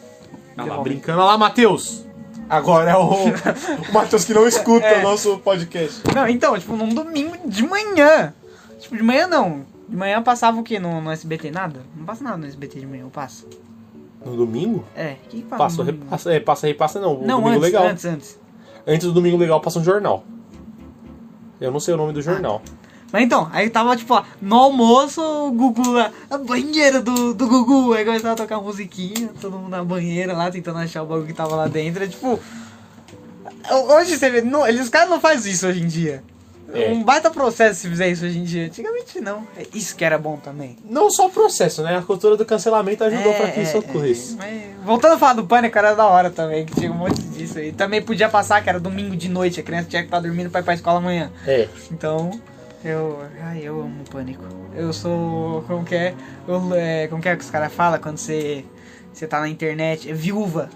Olha 0.59 0.75
lá, 0.75 0.83
brincando. 0.83 1.19
Olha 1.21 1.27
lá, 1.33 1.39
Matheus. 1.39 2.05
Agora 2.49 2.91
é 2.93 2.97
o, 2.97 3.11
o 3.91 3.93
Matheus 3.93 4.25
que 4.25 4.33
não 4.33 4.47
escuta 4.47 4.87
É. 4.87 5.01
o 5.01 5.03
nosso 5.03 5.39
podcast. 5.39 6.03
Não, 6.15 6.29
então, 6.29 6.57
tipo, 6.59 6.77
num 6.77 6.89
domingo 6.89 7.37
de 7.45 7.63
manhã. 7.67 8.33
Tipo, 8.79 8.97
de 8.97 9.03
manhã 9.03 9.27
não. 9.27 9.65
De 9.89 9.97
manhã 9.97 10.23
passava 10.23 10.59
o 10.59 10.63
quê 10.63 10.79
no, 10.79 11.01
no 11.01 11.11
SBT? 11.11 11.51
Nada? 11.51 11.81
Não 11.97 12.05
passa 12.05 12.23
nada 12.25 12.37
no 12.37 12.47
SBT 12.47 12.81
de 12.81 12.87
manhã, 12.87 13.03
eu 13.03 13.11
passo. 13.11 13.47
No 14.25 14.37
domingo? 14.37 14.85
É, 14.97 15.13
o 15.13 15.29
que, 15.29 15.37
que 15.39 15.43
passa? 15.43 15.59
Passa, 15.65 15.77
no 15.79 15.85
domingo? 15.85 16.05
repassa, 16.05 16.33
é, 16.33 16.41
passa, 16.41 16.67
repassa 16.67 17.01
não. 17.01 17.15
O 17.21 17.27
Não, 17.27 17.41
domingo 17.41 17.49
antes, 17.51 17.63
legal. 17.63 17.87
antes, 17.87 18.05
antes. 18.05 18.41
Antes 18.87 19.07
do 19.07 19.13
domingo 19.13 19.37
legal 19.37 19.61
passa 19.61 19.79
um 19.79 19.85
jornal. 19.85 20.25
Eu 21.61 21.71
não 21.71 21.81
sei 21.81 21.95
o 21.95 21.97
nome 21.97 22.13
do 22.13 22.21
jornal. 22.23 22.63
Mas 23.17 23.25
então, 23.25 23.49
aí 23.51 23.71
tava 23.71 23.97
tipo, 23.97 24.13
ó, 24.13 24.23
no 24.43 24.57
almoço, 24.57 25.23
o 25.23 25.51
Gugu 25.51 25.91
lá, 25.93 26.13
a 26.29 26.37
banheira 26.37 27.01
do, 27.01 27.33
do 27.33 27.49
Gugu, 27.49 27.95
aí 27.95 28.05
começava 28.05 28.35
a 28.35 28.37
tocar 28.37 28.61
musiquinha, 28.61 29.31
todo 29.41 29.57
mundo 29.57 29.71
na 29.71 29.83
banheira 29.83 30.35
lá, 30.35 30.51
tentando 30.51 30.81
achar 30.81 31.03
o 31.03 31.07
bagulho 31.07 31.27
que 31.27 31.33
tava 31.33 31.57
lá 31.57 31.67
dentro, 31.67 32.05
é 32.05 32.07
tipo... 32.07 32.39
Hoje 33.89 34.19
você 34.19 34.29
vê, 34.29 34.43
não, 34.43 34.69
eles, 34.69 34.83
os 34.83 34.89
caras 34.91 35.09
não 35.09 35.19
fazem 35.19 35.51
isso 35.51 35.67
hoje 35.67 35.83
em 35.83 35.87
dia. 35.87 36.23
É. 36.75 36.93
Um 36.93 37.03
baita 37.03 37.31
processo 37.31 37.81
se 37.81 37.89
fizer 37.89 38.09
isso 38.11 38.27
hoje 38.27 38.39
em 38.39 38.45
dia. 38.45 38.67
Antigamente 38.67 39.19
não. 39.19 39.47
É 39.57 39.65
Isso 39.73 39.97
que 39.97 40.05
era 40.05 40.19
bom 40.19 40.37
também. 40.37 40.77
Não 40.85 41.11
só 41.11 41.29
o 41.29 41.31
processo, 41.31 41.83
né? 41.83 41.97
A 41.97 42.03
cultura 42.03 42.37
do 42.37 42.45
cancelamento 42.45 43.03
ajudou 43.03 43.33
pra 43.33 43.51
que 43.51 43.61
isso 43.63 43.77
é, 43.77 43.79
ocorresse. 43.79 44.37
é. 44.43 44.73
Voltando 44.85 45.15
a 45.15 45.19
falar 45.19 45.35
do 45.35 45.47
pânico, 45.47 45.79
era 45.79 45.95
da 45.95 46.05
hora 46.07 46.29
também, 46.29 46.67
que 46.67 46.75
tinha 46.75 46.91
um 46.91 46.97
monte 46.97 47.23
disso 47.23 47.59
aí. 47.59 47.73
Também 47.73 48.03
podia 48.03 48.29
passar, 48.29 48.63
que 48.63 48.69
era 48.69 48.79
domingo 48.79 49.17
de 49.17 49.29
noite, 49.31 49.59
a 49.59 49.63
criança 49.63 49.89
tinha 49.89 50.03
que 50.03 50.09
estar 50.09 50.21
dormindo 50.21 50.51
pra 50.51 50.61
ir 50.61 50.65
pra 50.65 50.75
escola 50.75 50.99
amanhã. 50.99 51.31
É. 51.47 51.69
Então, 51.91 52.31
eu. 52.89 53.23
Ai, 53.43 53.61
eu 53.63 53.81
amo 53.81 54.05
pânico. 54.11 54.45
Eu 54.75 54.93
sou. 54.93 55.63
Como 55.67 55.85
que 55.85 55.95
é? 55.95 56.15
Eu, 56.47 56.75
é 56.75 57.07
como 57.09 57.21
que 57.23 57.29
é 57.29 57.37
que 57.37 57.43
os 57.45 57.51
caras 57.51 57.73
falam 57.73 57.99
quando 58.01 58.19
você. 58.19 58.65
Você 59.13 59.27
tá 59.27 59.41
na 59.41 59.49
internet? 59.49 60.11
É 60.11 60.15
viúva. 60.15 60.69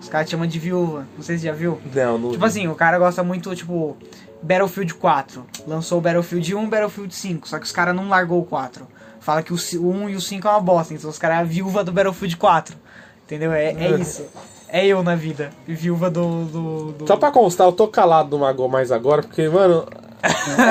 Os 0.00 0.08
caras 0.08 0.28
te 0.28 0.32
chamam 0.32 0.46
de 0.46 0.58
viúva. 0.58 1.06
Não 1.16 1.22
sei 1.22 1.38
se 1.38 1.44
já 1.44 1.52
viu. 1.52 1.78
Não, 1.94 2.18
não. 2.18 2.30
Tipo 2.32 2.44
assim, 2.44 2.68
o 2.68 2.74
cara 2.74 2.98
gosta 2.98 3.22
muito, 3.24 3.54
tipo, 3.56 3.96
Battlefield 4.42 4.94
4. 4.94 5.44
Lançou 5.66 5.98
o 5.98 6.00
Battlefield 6.02 6.54
1 6.54 6.62
e 6.62 6.64
o 6.66 6.68
Battlefield 6.68 7.14
5. 7.14 7.48
Só 7.48 7.58
que 7.58 7.64
os 7.64 7.72
caras 7.72 7.94
não 7.96 8.08
largou 8.08 8.40
o 8.40 8.44
4. 8.44 8.86
Fala 9.20 9.42
que 9.42 9.52
o, 9.52 9.58
ci- 9.58 9.78
o 9.78 9.88
1 9.90 10.10
e 10.10 10.16
o 10.16 10.20
5 10.20 10.46
é 10.46 10.50
uma 10.50 10.60
bosta. 10.60 10.92
Então 10.92 11.08
os 11.08 11.18
caras 11.18 11.38
é 11.38 11.40
a 11.40 11.44
viúva 11.44 11.82
do 11.82 11.90
Battlefield 11.92 12.36
4. 12.36 12.76
Entendeu? 13.24 13.52
É, 13.52 13.72
é 13.72 13.90
isso. 13.98 14.24
É 14.68 14.84
eu 14.86 15.02
na 15.02 15.16
vida. 15.16 15.50
Viúva 15.66 16.10
do. 16.10 16.44
do, 16.44 16.92
do- 16.92 17.06
Só 17.06 17.16
pra 17.16 17.30
constar, 17.30 17.66
eu 17.66 17.72
tô 17.72 17.88
calado 17.88 18.28
do 18.28 18.38
Mago 18.38 18.68
mais 18.68 18.92
agora, 18.92 19.22
porque, 19.22 19.48
mano, 19.48 19.86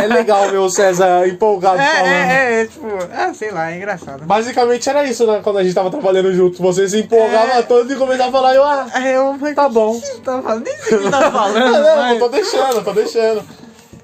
é 0.04 0.08
legal 0.08 0.50
ver 0.50 0.58
o 0.58 0.70
César 0.70 1.28
empolgado 1.28 1.80
É, 1.80 1.86
falando. 1.86 2.08
é, 2.08 2.20
é, 2.58 2.62
é, 2.62 2.66
tipo, 2.68 2.88
ah, 3.14 3.34
sei 3.34 3.52
lá, 3.52 3.72
é 3.72 3.78
engraçado. 3.78 4.26
Basicamente 4.26 4.90
era 4.90 5.04
isso, 5.06 5.26
né? 5.26 5.40
Quando 5.44 5.58
a 5.60 5.64
gente 5.64 5.74
tava 5.76 5.90
trabalhando 5.90 6.34
junto. 6.34 6.62
Você 6.62 6.88
se 6.88 7.00
empolgava 7.00 7.54
É. 7.54 7.62
todo 7.62 7.92
e 7.92 7.96
começava 7.96 8.30
a 8.30 8.32
falar, 8.32 8.56
eu, 8.56 8.64
ah, 8.64 8.88
eu 9.06 9.38
falei, 9.40 9.54
tá 9.56 9.68
bom. 9.70 10.00
que 10.00 10.22
tá 10.22 10.42
falando? 10.42 10.64
Nem 10.66 10.78
sei 10.78 10.98
o 10.98 11.02
que 11.04 11.10
tá 11.12 11.30
falando. 11.32 11.72
não, 11.72 11.96
mas- 11.98 12.14
eu 12.14 12.20
tô 12.20 12.30
deixando, 12.30 12.84
tô 12.84 12.94
deixando. 12.94 13.44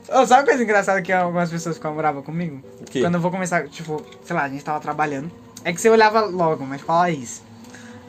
Ô, 0.09 0.25
sabe 0.25 0.41
uma 0.41 0.47
coisa 0.47 0.63
engraçada 0.63 1.01
que 1.01 1.13
algumas 1.13 1.49
pessoas 1.49 1.75
ficam 1.77 1.95
bravas 1.95 2.25
comigo? 2.25 2.61
O 2.81 2.83
quê? 2.83 3.01
Quando 3.01 3.15
eu 3.15 3.21
vou 3.21 3.31
começar, 3.31 3.67
tipo, 3.69 4.01
sei 4.25 4.35
lá, 4.35 4.43
a 4.43 4.49
gente 4.49 4.63
tava 4.63 4.79
trabalhando. 4.81 5.31
É 5.63 5.71
que 5.71 5.79
você 5.79 5.89
olhava 5.89 6.21
logo, 6.21 6.65
mas 6.65 6.81
fala 6.81 7.09
isso. 7.09 7.41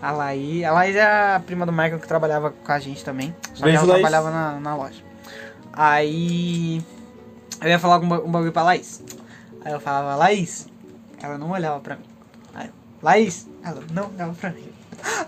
A 0.01 0.11
Laís, 0.11 0.65
a 0.65 0.73
Laís 0.73 0.97
é 0.97 1.03
a 1.03 1.41
prima 1.47 1.65
do 1.65 1.71
Michael 1.71 2.01
que 2.01 2.09
trabalhava 2.09 2.53
com 2.65 2.73
a 2.73 2.79
gente 2.81 3.05
também. 3.05 3.33
Só 3.55 3.59
que 3.59 3.63
Beijo, 3.71 3.79
ela 3.85 3.93
Laís. 3.93 4.01
trabalhava 4.03 4.31
na, 4.33 4.59
na 4.59 4.75
loja. 4.75 5.01
Aí 5.73 6.83
eu 7.63 7.69
ia 7.71 7.79
falar 7.79 7.99
um, 7.99 8.09
ba- 8.09 8.21
um 8.21 8.31
bagulho 8.31 8.53
pra 8.53 8.63
Laís. 8.63 9.03
Aí 9.65 9.73
eu 9.73 9.81
falava, 9.81 10.17
Laís. 10.17 10.67
Ela 11.23 11.39
não 11.39 11.51
olhava 11.51 11.81
pra 11.81 11.97
mim. 11.97 12.05
Aí 12.55 12.67
eu, 12.67 12.73
Laís. 13.03 13.47
Ela 13.65 13.83
não 13.93 14.11
olhava 14.15 14.33
pra 14.35 14.51
mim. 14.51 14.65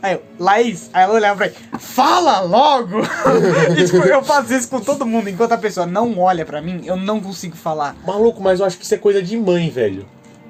Aí 0.02 0.14
eu, 0.14 0.22
Laís. 0.38 0.90
Aí 0.92 1.02
ela 1.04 1.14
olhava 1.14 1.36
pra 1.36 1.48
mim. 1.48 1.78
Fala 1.78 2.40
logo! 2.40 2.98
e 3.78 3.84
tipo, 3.84 3.98
eu 3.98 4.22
faço 4.24 4.52
isso 4.54 4.68
com 4.68 4.80
todo 4.80 5.06
mundo. 5.06 5.28
Enquanto 5.30 5.52
a 5.52 5.58
pessoa 5.58 5.86
não 5.86 6.18
olha 6.18 6.44
pra 6.44 6.60
mim, 6.60 6.82
eu 6.84 6.96
não 6.96 7.20
consigo 7.20 7.56
falar. 7.56 7.94
Maluco, 8.06 8.42
mas 8.42 8.60
eu 8.60 8.66
acho 8.66 8.76
que 8.78 8.84
isso 8.84 8.94
é 8.94 8.98
coisa 8.98 9.22
de 9.22 9.36
mãe, 9.36 9.70
velho. 9.70 10.06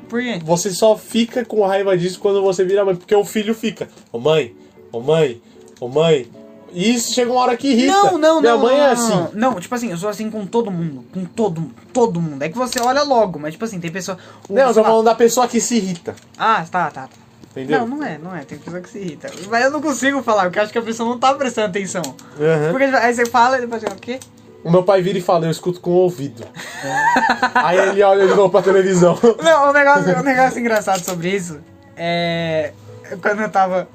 Por 0.09 0.21
quê? 0.23 0.39
Você 0.45 0.71
só 0.71 0.97
fica 0.97 1.45
com 1.45 1.65
raiva 1.67 1.97
disso 1.97 2.19
quando 2.21 2.43
você 2.43 2.65
vira 2.65 2.85
mãe, 2.85 2.95
porque 2.97 3.15
o 3.15 3.25
filho 3.25 3.55
fica. 3.55 3.89
Ô 4.13 4.19
mãe, 4.19 4.55
ô 4.93 5.01
mãe, 5.01 5.41
ô 5.81 5.89
mãe. 5.89 6.27
E 6.75 6.95
isso 6.95 7.15
chega 7.15 7.31
uma 7.31 7.41
hora 7.41 7.57
que 7.57 7.69
irrita. 7.69 7.93
Não, 7.93 8.19
não, 8.19 8.41
Minha 8.41 8.53
não. 8.55 8.59
mãe 8.63 8.77
não, 8.77 8.83
é 8.85 8.87
não, 8.87 8.93
assim. 8.93 9.29
Não, 9.35 9.61
tipo 9.61 9.75
assim, 9.75 9.91
eu 9.91 9.97
sou 9.97 10.09
assim 10.09 10.29
com 10.31 10.45
todo 10.45 10.71
mundo. 10.71 11.05
Com 11.15 11.25
todo, 11.25 11.71
todo 11.93 12.21
mundo. 12.21 12.43
É 12.43 12.49
que 12.49 12.57
você 12.59 12.81
olha 12.81 13.03
logo, 13.05 13.39
mas 13.39 13.53
tipo 13.55 13.65
assim, 13.65 13.79
tem 13.81 13.91
pessoa. 13.93 14.19
o- 14.49 14.53
Não, 14.53 14.63
eu 14.69 14.75
tô 14.75 14.81
lá- 14.83 14.89
falando 14.89 15.05
da 15.05 15.15
pessoa 15.15 15.47
que 15.47 15.61
se 15.61 15.77
irrita. 15.77 16.15
Ah, 16.37 16.65
tá, 16.71 16.91
tá, 16.91 17.03
tá. 17.03 17.09
Entendeu? 17.53 17.87
Não, 17.87 17.97
não 17.99 18.05
é, 18.05 18.19
não 18.19 18.35
é. 18.37 18.41
Tem 18.45 18.59
pessoa 18.59 18.83
que 18.83 18.89
se 18.91 18.99
irrita. 18.99 19.31
Mas 19.49 19.65
eu 19.65 19.71
não 19.71 19.81
consigo 19.81 20.21
falar, 20.25 20.43
porque 20.45 20.59
eu 20.59 20.65
acho 20.65 20.73
que 20.73 20.79
a 20.79 20.83
pessoa 20.83 21.09
não 21.09 21.19
tá 21.19 21.33
prestando 21.35 21.69
atenção. 21.69 22.03
Aham. 22.41 22.71
Porque 22.73 22.87
tipo, 22.87 22.97
aí 22.99 23.15
você 23.15 23.27
fala 23.27 23.59
e 23.59 23.61
depois 23.61 23.81
você, 23.81 23.89
o 23.89 23.95
quê? 23.95 24.19
O 24.65 24.71
meu 24.71 24.83
pai 24.83 25.01
vira 25.03 25.19
e 25.19 25.21
fala, 25.21 25.45
eu 25.47 25.51
escuto 25.53 25.79
com 25.81 25.91
o 25.91 25.95
ouvido. 25.95 26.43
Aí 27.55 27.77
ele 27.79 28.03
olha 28.03 28.27
de 28.27 28.35
novo 28.35 28.49
pra 28.51 28.63
televisão. 28.63 29.17
Não, 29.43 29.69
um 29.69 29.73
negócio, 29.73 30.19
um 30.19 30.23
negócio 30.23 30.59
engraçado 30.59 31.01
sobre 31.05 31.29
isso 31.29 31.61
é. 31.97 32.73
Quando 33.21 33.43
eu 33.43 33.49
tava. 33.51 33.87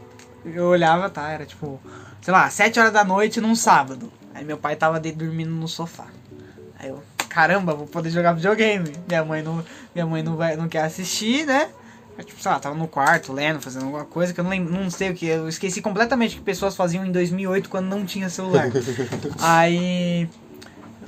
Eu 0.45 0.65
olhava, 0.67 1.09
tá? 1.09 1.29
Era 1.31 1.43
tipo, 1.45 1.79
sei 2.21 2.33
lá, 2.33 2.49
7 2.49 2.79
horas 2.79 2.93
da 2.93 3.03
noite 3.03 3.41
num 3.41 3.55
sábado. 3.55 4.11
Aí 4.33 4.45
meu 4.45 4.57
pai 4.57 4.75
tava 4.75 4.99
de, 4.99 5.11
dormindo 5.11 5.51
no 5.51 5.67
sofá. 5.67 6.07
Aí 6.77 6.89
eu, 6.89 7.03
caramba, 7.27 7.73
vou 7.73 7.87
poder 7.87 8.09
jogar 8.09 8.33
videogame. 8.33 8.93
Minha 9.07 9.23
mãe 9.23 9.41
não, 9.41 9.63
minha 9.93 10.05
mãe 10.05 10.23
não, 10.23 10.35
vai, 10.35 10.55
não 10.55 10.67
quer 10.69 10.83
assistir, 10.83 11.45
né? 11.45 11.69
Aí, 12.17 12.23
tipo, 12.25 12.41
sei 12.41 12.51
lá, 12.51 12.59
tava 12.59 12.75
no 12.75 12.87
quarto 12.87 13.31
lendo, 13.31 13.61
fazendo 13.61 13.85
alguma 13.85 14.03
coisa 14.03 14.33
que 14.33 14.39
eu 14.39 14.43
não, 14.43 14.51
lembro, 14.51 14.73
não 14.73 14.89
sei 14.89 15.09
o 15.09 15.15
que. 15.15 15.25
Eu 15.25 15.47
esqueci 15.47 15.81
completamente 15.81 16.35
o 16.35 16.39
que 16.39 16.43
pessoas 16.43 16.75
faziam 16.75 17.05
em 17.05 17.11
2008 17.11 17.69
quando 17.69 17.87
não 17.87 18.05
tinha 18.05 18.29
celular. 18.29 18.67
Aí. 19.39 20.29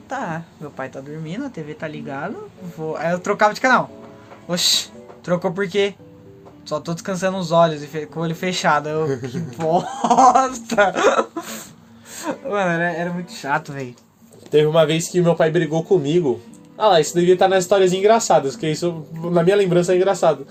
Tá, 0.08 0.44
meu 0.60 0.70
pai 0.70 0.90
tá 0.90 1.00
dormindo, 1.00 1.46
a 1.46 1.50
TV 1.50 1.74
tá 1.74 1.88
ligada. 1.88 2.38
Vou... 2.76 2.98
Aí 2.98 3.12
eu 3.12 3.20
trocava 3.20 3.54
de 3.54 3.62
canal. 3.62 3.90
Oxi, 4.48 4.92
trocou 5.24 5.52
por 5.52 5.68
quê? 5.68 5.96
Só 6.66 6.80
tô 6.80 6.94
descansando 6.94 7.38
os 7.38 7.52
olhos 7.52 7.84
e 7.84 8.06
com 8.06 8.20
o 8.20 8.24
olho 8.24 8.36
fechado. 8.36 8.90
Eu, 8.90 9.20
que 9.20 9.40
bosta! 9.58 10.94
Mano, 12.44 12.72
era, 12.72 12.92
era 12.92 13.10
muito 13.12 13.32
chato, 13.32 13.74
velho. 13.74 13.96
Teve 14.50 14.66
uma 14.66 14.86
vez 14.86 15.08
que 15.08 15.22
meu 15.22 15.36
pai 15.36 15.50
brigou 15.50 15.84
comigo. 15.84 16.40
Ah 16.78 16.90
lá, 16.90 17.02
isso 17.02 17.16
devia 17.16 17.34
estar 17.34 17.48
nas 17.48 17.64
histórias 17.64 17.94
engraçadas, 17.94 18.56
que 18.56 18.68
isso, 18.68 19.06
na 19.32 19.44
minha 19.44 19.56
lembrança, 19.56 19.94
é 19.94 19.96
engraçado. 19.96 20.48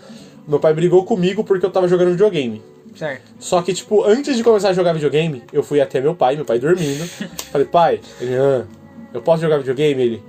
Meu 0.46 0.58
pai 0.58 0.72
brigou 0.72 1.04
comigo 1.04 1.44
porque 1.44 1.64
eu 1.66 1.70
tava 1.70 1.88
jogando 1.88 2.12
videogame. 2.12 2.62
Certo. 2.94 3.30
Só 3.38 3.62
que, 3.62 3.72
tipo, 3.72 4.04
antes 4.04 4.36
de 4.36 4.42
começar 4.42 4.70
a 4.70 4.72
jogar 4.72 4.92
videogame, 4.92 5.42
eu 5.52 5.62
fui 5.62 5.80
até 5.80 6.00
meu 6.00 6.14
pai, 6.14 6.36
meu 6.36 6.44
pai 6.44 6.58
dormindo. 6.58 7.04
Falei, 7.52 7.66
pai, 7.66 8.00
ele, 8.20 8.36
ah, 8.36 8.64
eu 9.12 9.22
posso 9.22 9.42
jogar 9.42 9.58
videogame? 9.58 10.02
Ele, 10.02 10.22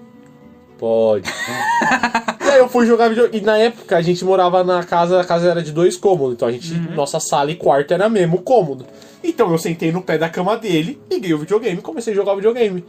pode. 0.82 1.30
e 2.44 2.50
aí 2.50 2.58
eu 2.58 2.68
fui 2.68 2.86
jogar 2.86 3.08
videogame. 3.08 3.38
E 3.42 3.46
na 3.46 3.58
época 3.58 3.96
a 3.96 4.02
gente 4.02 4.26
morava 4.26 4.64
na 4.64 4.84
casa, 4.84 5.22
a 5.22 5.24
casa 5.24 5.50
era 5.50 5.62
de 5.64 5.72
dois 5.72 5.96
cômodos. 5.96 6.34
Então 6.34 6.48
a 6.48 6.52
gente, 6.52 6.74
nossa 6.94 7.20
sala 7.20 7.52
e 7.52 7.56
quarto 7.56 7.94
era 7.94 8.10
mesmo 8.10 8.42
cômodo. 8.42 8.86
Então 9.24 9.50
eu 9.52 9.58
sentei 9.58 9.92
no 9.92 10.02
pé 10.02 10.18
da 10.18 10.28
cama 10.28 10.58
dele, 10.58 11.00
liguei 11.10 11.34
o 11.34 11.38
videogame 11.38 11.78
e 11.78 11.82
comecei 11.82 12.12
a 12.12 12.16
jogar 12.16 12.34
o 12.34 12.36
videogame. 12.38 12.84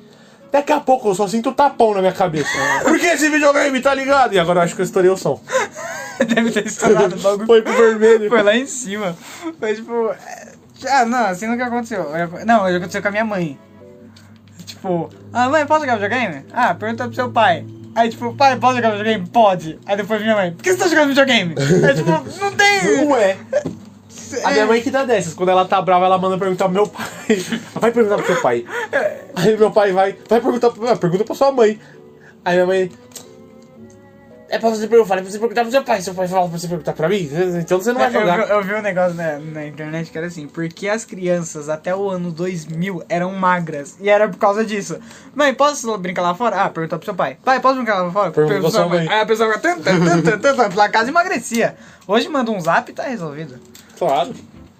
Daqui 0.50 0.72
a 0.72 0.80
pouco 0.80 1.08
eu 1.08 1.14
só 1.14 1.28
sinto 1.28 1.52
tapão 1.52 1.94
na 1.94 2.00
minha 2.00 2.12
cabeça. 2.12 2.50
Por 2.82 2.98
que 2.98 3.06
esse 3.06 3.28
videogame, 3.30 3.80
tá 3.80 3.94
ligado? 3.94 4.34
E 4.34 4.38
agora 4.38 4.60
eu 4.60 4.64
acho 4.64 4.74
que 4.74 4.80
eu 4.80 4.84
estourei 4.84 5.10
o 5.10 5.16
som. 5.16 5.40
Deve 6.26 6.50
ter 6.50 6.66
estourado 6.66 7.16
logo. 7.22 7.44
Foi 7.46 7.62
pro 7.62 7.72
vermelho. 7.72 8.28
Foi 8.28 8.42
lá 8.42 8.56
em 8.56 8.66
cima. 8.66 9.16
Foi 9.58 9.74
tipo. 9.74 10.10
é, 10.10 10.52
Ah, 10.90 11.04
não, 11.06 11.26
assim 11.26 11.46
nunca 11.46 11.66
aconteceu. 11.66 12.02
Eu- 12.14 12.44
Não, 12.46 12.64
aconteceu 12.66 13.00
com 13.00 13.08
a 13.08 13.10
minha 13.10 13.24
mãe. 13.24 13.58
Tipo, 14.66 15.08
ah, 15.32 15.48
mãe, 15.48 15.66
posso 15.66 15.80
jogar 15.86 15.94
videogame? 15.96 16.44
Ah, 16.52 16.74
pergunta 16.74 17.04
pro 17.06 17.14
seu 17.14 17.30
pai. 17.30 17.64
Aí, 17.94 18.08
tipo, 18.08 18.34
pai, 18.34 18.56
posso 18.56 18.76
jogar 18.76 18.90
videogame? 18.90 19.26
Pode. 19.28 19.78
Aí 19.84 19.96
depois 19.96 20.20
minha 20.22 20.34
mãe, 20.34 20.52
por 20.52 20.62
que 20.62 20.72
você 20.72 20.78
tá 20.78 20.88
jogando 20.88 21.08
videogame? 21.08 21.54
Aí, 21.58 21.94
tipo, 21.94 22.10
não 22.40 22.52
tem. 22.52 23.04
Ué. 23.06 23.36
A 24.44 24.50
minha 24.50 24.66
mãe 24.66 24.80
que 24.80 24.90
dá 24.90 25.04
dessas. 25.04 25.34
Quando 25.34 25.50
ela 25.50 25.66
tá 25.66 25.80
brava, 25.82 26.06
ela 26.06 26.16
manda 26.16 26.38
perguntar 26.38 26.64
pro 26.64 26.72
meu 26.72 26.86
pai. 26.86 27.04
Vai 27.78 27.90
perguntar 27.92 28.16
pro 28.16 28.26
seu 28.26 28.40
pai. 28.40 28.64
Aí 29.36 29.56
meu 29.58 29.70
pai 29.70 29.92
vai. 29.92 30.16
Vai 30.28 30.40
perguntar 30.40 30.70
pro. 30.70 30.88
ah, 30.88 30.96
Pergunta 30.96 31.24
pra 31.24 31.34
sua 31.34 31.52
mãe. 31.52 31.78
Aí 32.44 32.54
minha 32.54 32.66
mãe. 32.66 32.90
É 34.52 34.58
pra 34.58 34.68
você 34.68 34.86
perguntar. 34.86 35.16
Eu 35.16 35.22
pra 35.22 35.30
você 35.30 35.38
perguntar 35.38 35.62
pro 35.62 35.70
seu 35.70 35.82
pai. 35.82 36.02
Seu 36.02 36.14
pai 36.14 36.28
falou 36.28 36.48
pra 36.50 36.58
você 36.58 36.68
perguntar 36.68 36.92
pra 36.92 37.08
mim? 37.08 37.26
Então 37.58 37.80
você 37.80 37.90
não 37.90 37.98
vai 37.98 38.08
Eu, 38.08 38.12
jogar. 38.20 38.38
eu- 38.40 38.46
eu 38.58 38.62
vi 38.62 38.74
um 38.74 38.82
negócio 38.82 39.14
na, 39.14 39.38
na 39.38 39.66
internet 39.66 40.10
que 40.10 40.18
era 40.18 40.26
assim, 40.26 40.46
porque 40.46 40.88
as 40.88 41.06
crianças 41.06 41.70
até 41.70 41.96
o 41.96 42.10
ano 42.10 42.30
2000 42.30 43.02
eram 43.08 43.32
magras. 43.32 43.96
E 43.98 44.10
era 44.10 44.28
por 44.28 44.36
causa 44.38 44.62
disso. 44.64 44.98
Mãe, 45.34 45.54
posso 45.54 45.96
brincar 45.96 46.20
lá 46.20 46.34
fora? 46.34 46.64
Ah, 46.64 46.68
perguntou 46.68 46.98
pro 46.98 47.06
seu 47.06 47.14
pai. 47.14 47.38
Pai, 47.42 47.60
posso 47.60 47.76
brincar 47.76 48.02
lá 48.02 48.10
fora? 48.12 48.30
Perguntou 48.30 48.60
Perguntou 48.60 48.70
pra 48.70 48.80
sua 48.80 48.88
mãe. 48.88 49.08
Aí 49.08 49.20
a 49.22 49.26
pessoa 49.26 49.52
fica 49.54 50.68
pela 50.68 50.88
casa 50.90 51.08
emagrecia. 51.08 51.74
Hoje 52.06 52.28
manda 52.28 52.50
um 52.50 52.60
zap 52.60 52.90
e 52.90 52.94
tá 52.94 53.04
resolvido. 53.04 53.54
Claro. 53.98 54.34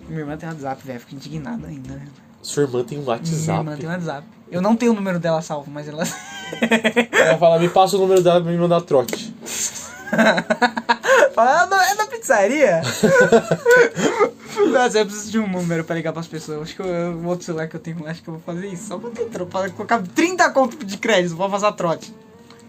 Minha 0.06 0.20
irmã 0.20 0.36
tem 0.36 0.48
WhatsApp, 0.50 0.86
velho. 0.86 1.00
Fico 1.00 1.14
indignada 1.14 1.66
ainda. 1.66 1.94
né? 1.94 2.02
Sua 2.42 2.64
irmã 2.64 2.84
tem 2.84 2.98
um 2.98 3.02
Minha 3.02 3.12
WhatsApp. 3.16 3.58
irmã 3.58 3.76
tem 3.76 3.88
WhatsApp. 3.88 4.26
Eu 4.52 4.60
não 4.62 4.76
tenho 4.76 4.92
o 4.92 4.94
número 4.94 5.18
dela 5.18 5.40
salvo, 5.42 5.70
mas 5.70 5.88
ela. 5.88 6.04
Ela 7.10 7.38
fala, 7.38 7.58
me 7.58 7.68
passa 7.70 7.96
o 7.96 7.98
número 7.98 8.22
dela 8.22 8.40
pra 8.42 8.50
me 8.52 8.58
mandar 8.58 8.82
trote. 8.82 9.34
Fala, 11.34 11.66
ah, 11.72 11.90
é 11.90 11.94
da 11.94 12.06
pizzaria? 12.06 12.82
Nossa, 14.70 14.98
eu 14.98 15.06
preciso 15.06 15.30
de 15.30 15.38
um 15.38 15.48
número 15.48 15.82
pra 15.82 15.96
ligar 15.96 16.12
pras 16.12 16.26
pessoas. 16.26 16.62
Acho 16.62 16.76
que 16.76 16.82
eu- 16.82 16.86
o 17.22 17.26
outro 17.26 17.44
celular 17.46 17.66
que 17.68 17.76
eu 17.76 17.80
tenho, 17.80 18.06
acho 18.06 18.22
que 18.22 18.28
eu 18.28 18.34
vou 18.34 18.42
fazer 18.44 18.66
isso. 18.68 18.88
Só 18.88 18.98
pra 18.98 19.08
ter 19.10 19.24
pra 19.24 19.70
colocar 19.70 20.02
30 20.14 20.50
conto 20.50 20.84
de 20.84 20.98
crédito, 20.98 21.34
vou 21.34 21.48
passar 21.48 21.72
trote. 21.72 22.12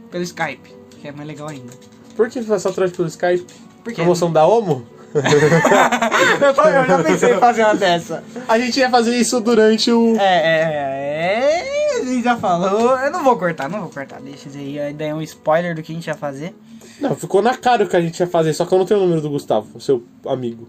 Pelo 0.09 0.23
Skype, 0.23 0.73
que 1.01 1.07
é 1.09 1.11
mais 1.11 1.27
legal 1.27 1.49
ainda. 1.49 1.73
Por 2.15 2.29
que 2.29 2.41
passar 2.43 2.71
trote 2.71 2.93
pelo 2.95 3.09
Skype? 3.09 3.45
Por 3.83 3.91
quê? 3.91 3.95
Promoção 3.95 4.31
da 4.31 4.47
Omo? 4.47 4.87
eu, 6.41 6.47
eu 6.47 6.85
já 6.87 7.03
pensei 7.03 7.35
em 7.35 7.39
fazer 7.39 7.63
uma 7.63 7.75
dessa. 7.75 8.23
A 8.47 8.57
gente 8.57 8.79
ia 8.79 8.89
fazer 8.89 9.15
isso 9.15 9.39
durante 9.39 9.91
o. 9.91 10.15
É, 10.17 10.37
é, 10.37 10.61
é. 10.63 11.99
A 12.01 12.05
gente 12.05 12.23
já 12.23 12.35
falou. 12.35 12.97
Eu 12.97 13.11
não 13.11 13.23
vou 13.23 13.37
cortar, 13.37 13.69
não 13.69 13.81
vou 13.81 13.89
cortar. 13.89 14.19
Deixa 14.19 14.49
isso 14.49 14.57
aí. 14.57 14.79
Aí 14.79 14.93
daí 14.93 15.09
é 15.09 15.15
um 15.15 15.21
spoiler 15.21 15.75
do 15.75 15.83
que 15.83 15.91
a 15.91 15.95
gente 15.95 16.07
ia 16.07 16.15
fazer. 16.15 16.55
Não, 16.99 17.15
ficou 17.15 17.41
na 17.41 17.55
cara 17.55 17.83
o 17.83 17.87
que 17.87 17.95
a 17.95 18.01
gente 18.01 18.19
ia 18.19 18.27
fazer, 18.27 18.53
só 18.53 18.65
que 18.65 18.73
eu 18.73 18.77
não 18.77 18.85
tenho 18.85 18.99
o 18.99 19.03
número 19.03 19.21
do 19.21 19.29
Gustavo, 19.29 19.79
seu 19.79 20.03
amigo. 20.25 20.67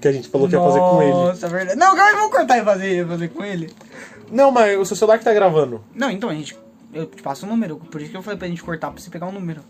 Que 0.00 0.08
a 0.08 0.12
gente 0.12 0.28
falou 0.28 0.48
que 0.48 0.54
ia 0.54 0.60
fazer 0.60 0.78
com 0.78 1.02
ele. 1.02 1.12
Nossa, 1.12 1.46
é 1.46 1.48
verdade. 1.48 1.78
Não, 1.78 1.96
calma, 1.96 2.12
vamos 2.12 2.30
cortar 2.30 2.58
e 2.58 2.64
fazer, 2.64 3.06
fazer 3.06 3.28
com 3.28 3.44
ele. 3.44 3.72
Não, 4.30 4.50
mas 4.50 4.78
o 4.78 4.84
seu 4.84 4.96
celular 4.96 5.18
que 5.18 5.24
tá 5.24 5.32
gravando. 5.32 5.82
Não, 5.94 6.10
então 6.10 6.28
a 6.28 6.34
gente. 6.34 6.56
Eu 6.92 7.06
te 7.06 7.22
passo 7.22 7.46
o 7.46 7.48
número. 7.48 7.76
Por 7.76 8.00
isso 8.00 8.10
que 8.10 8.16
eu 8.16 8.22
falei 8.22 8.38
pra 8.38 8.48
gente 8.48 8.62
cortar 8.62 8.90
pra 8.90 9.00
você 9.00 9.10
pegar 9.10 9.26
o 9.26 9.32
número. 9.32 9.62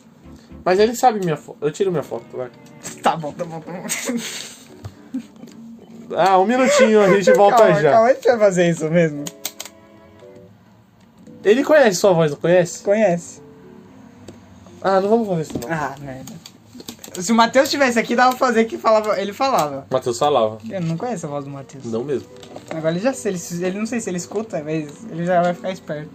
Mas 0.65 0.79
ele 0.79 0.95
sabe 0.95 1.19
minha 1.21 1.37
foto. 1.37 1.59
Eu 1.61 1.71
tiro 1.71 1.91
minha 1.91 2.03
foto, 2.03 2.25
vai. 2.37 2.51
Tá 3.03 3.17
bom, 3.17 3.33
tá 3.33 3.45
bom, 3.45 3.61
tá 3.61 3.73
bom. 3.73 3.87
Ah, 6.17 6.39
um 6.39 6.47
minutinho, 6.47 7.03
a 7.03 7.09
gente 7.15 7.31
volta 7.35 7.59
calma, 7.59 7.83
já. 7.83 7.93
Calma, 7.93 8.09
a 8.09 8.15
gente 8.15 8.27
vai 8.27 8.39
fazer 8.39 8.71
isso 8.71 8.89
mesmo. 8.91 9.25
Ele 11.45 11.63
conhece 11.63 11.99
sua 11.99 12.13
voz, 12.13 12.31
não 12.31 12.39
conhece? 12.39 12.83
Conhece. 12.83 13.43
Ah, 14.81 15.01
não 15.01 15.09
vamos 15.11 15.29
fazer 15.29 15.43
isso 15.43 15.53
não. 15.61 15.71
Ah, 15.71 15.95
merda. 16.01 16.33
Se 17.21 17.33
o 17.33 17.35
Matheus 17.35 17.65
estivesse 17.65 17.99
aqui, 17.99 18.15
dava 18.15 18.31
pra 18.35 18.47
fazer 18.47 18.65
que 18.65 18.79
falava, 18.79 19.21
ele 19.21 19.33
falava. 19.33 19.87
Matheus 19.91 20.19
falava. 20.19 20.59
Eu 20.71 20.81
não 20.81 20.97
conheço 20.97 21.27
a 21.27 21.29
voz 21.29 21.45
do 21.45 21.51
Matheus. 21.51 21.85
Não 21.85 22.05
mesmo. 22.05 22.29
Agora 22.71 22.95
ele 22.95 23.01
já 23.01 23.13
sei, 23.13 23.33
ele, 23.33 23.67
ele 23.67 23.79
não 23.79 23.87
sei 23.87 24.01
se 24.01 24.09
ele 24.09 24.19
escuta, 24.19 24.63
mas 24.63 24.89
ele 25.11 25.25
já 25.25 25.43
vai 25.43 25.53
ficar 25.53 25.73
esperto. 25.73 26.11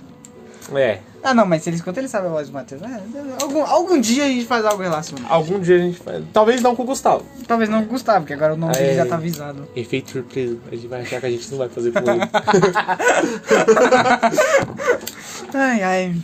É. 0.76 1.00
Ah, 1.24 1.34
não, 1.34 1.46
mas 1.46 1.64
se 1.64 1.70
ele 1.70 1.78
escuta, 1.78 2.00
ele 2.00 2.08
sabe 2.08 2.28
a 2.28 2.30
voz 2.30 2.48
do 2.48 2.54
Matheus. 2.54 2.82
É, 2.82 3.02
algum, 3.42 3.64
algum 3.64 4.00
dia 4.00 4.26
a 4.26 4.28
gente 4.28 4.46
faz 4.46 4.66
algo 4.66 4.84
relacionado. 4.84 5.32
Algum 5.32 5.60
dia 5.60 5.78
a 5.78 5.80
gente 5.80 5.98
faz. 5.98 6.24
Talvez 6.34 6.62
não 6.62 6.76
com 6.76 6.84
o 6.84 6.86
Gustavo. 6.86 7.26
Talvez 7.48 7.70
não 7.70 7.82
com 7.82 7.88
o 7.88 7.90
Gustavo, 7.90 8.22
porque 8.22 8.34
agora 8.34 8.54
o 8.54 8.58
nome 8.58 8.74
dele 8.74 8.92
é. 8.92 8.96
já 8.96 9.06
tá 9.06 9.16
avisado. 9.16 9.68
Efeito 9.76 10.12
surpresa. 10.12 10.58
A 10.72 10.76
gente 10.76 10.88
vai 10.88 11.02
achar 11.02 11.20
que 11.20 11.26
a 11.26 11.32
gente 11.32 11.50
não 11.52 11.58
vai 11.58 11.70
fazer 11.70 11.92
com 11.92 12.00
ele. 12.00 12.22
Ai, 15.56 15.84
ai. 15.84 16.16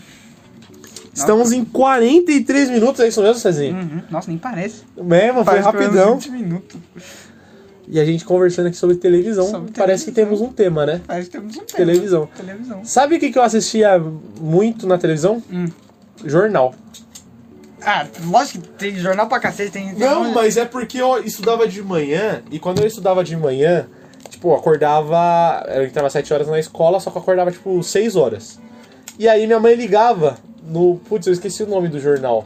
Estamos 1.14 1.52
em 1.52 1.66
43 1.66 2.70
minutos, 2.70 3.02
é 3.02 3.08
isso 3.08 3.22
mesmo, 3.22 3.36
Cezinho? 3.36 3.76
Uhum. 3.76 4.02
Nossa, 4.10 4.30
nem 4.30 4.38
parece. 4.38 4.84
Mesmo, 4.98 5.44
foi 5.44 5.44
Parece 5.44 5.66
rapidão. 5.66 6.18
20 6.18 6.32
minutos. 6.32 6.78
E 7.92 8.00
a 8.00 8.06
gente 8.06 8.24
conversando 8.24 8.68
aqui 8.68 8.78
sobre 8.78 8.96
televisão. 8.98 9.48
Sobre 9.50 9.72
Parece 9.72 10.06
que 10.06 10.12
televisão. 10.12 10.38
temos 10.40 10.42
um 10.42 10.54
tema, 10.54 10.86
né? 10.86 11.02
Parece 11.08 11.30
que 11.30 11.38
temos 11.38 11.56
um 11.58 11.62
tema. 11.62 11.78
Televisão. 11.78 12.30
Televisão. 12.38 12.86
Sabe 12.86 13.16
o 13.16 13.20
que, 13.20 13.32
que 13.32 13.38
eu 13.40 13.42
assistia 13.44 13.98
muito 14.40 14.86
na 14.86 14.98
televisão? 15.00 15.42
Hum. 15.52 15.68
Jornal. 16.24 16.76
Ah, 17.82 18.06
lógico 18.30 18.62
que 18.62 18.68
tem 18.74 18.96
jornal 18.98 19.28
pra 19.28 19.40
cacete, 19.40 19.72
tem... 19.72 19.96
tem 19.96 20.08
monte- 20.10 20.34
mas 20.36 20.58
é 20.58 20.66
porque 20.66 21.02
eu 21.02 21.24
estudava 21.24 21.68
de 21.68 21.82
manhã, 21.82 22.44
e 22.52 22.60
quando 22.60 22.80
eu 22.82 22.86
estudava 22.88 23.24
de 23.24 23.36
manhã, 23.38 23.88
tipo, 24.30 24.50
eu 24.50 24.56
acordava. 24.56 25.66
Eu 25.70 25.86
entrava 25.86 26.08
às 26.08 26.14
7 26.14 26.34
horas 26.34 26.48
na 26.48 26.60
escola, 26.60 27.00
só 27.00 27.10
que 27.10 27.18
eu 27.18 27.22
acordava, 27.22 27.52
tipo, 27.52 27.82
6 27.82 28.16
horas. 28.16 28.60
E 29.18 29.28
aí 29.28 29.48
minha 29.48 29.60
mãe 29.60 29.76
ligava 29.76 30.38
no. 30.64 30.98
Putz, 31.08 31.26
eu 31.28 31.34
esqueci 31.34 31.64
o 31.64 31.68
nome 31.68 31.88
do 31.88 32.00
jornal. 32.00 32.46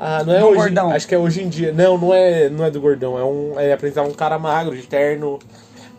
Ah, 0.00 0.22
não 0.24 0.32
é 0.32 0.38
Do 0.38 0.46
hoje. 0.46 0.56
Gordão. 0.56 0.90
Acho 0.90 1.08
que 1.08 1.14
é 1.14 1.18
hoje 1.18 1.42
em 1.42 1.48
dia. 1.48 1.72
Não, 1.72 1.98
não 1.98 2.14
é, 2.14 2.48
não 2.48 2.64
é 2.64 2.70
do 2.70 2.80
gordão. 2.80 3.18
É 3.18 3.24
um. 3.24 3.58
É 3.58 3.72
apresentar 3.72 4.02
um 4.04 4.12
cara 4.12 4.38
magro, 4.38 4.76
de 4.76 4.84
terno. 4.84 5.40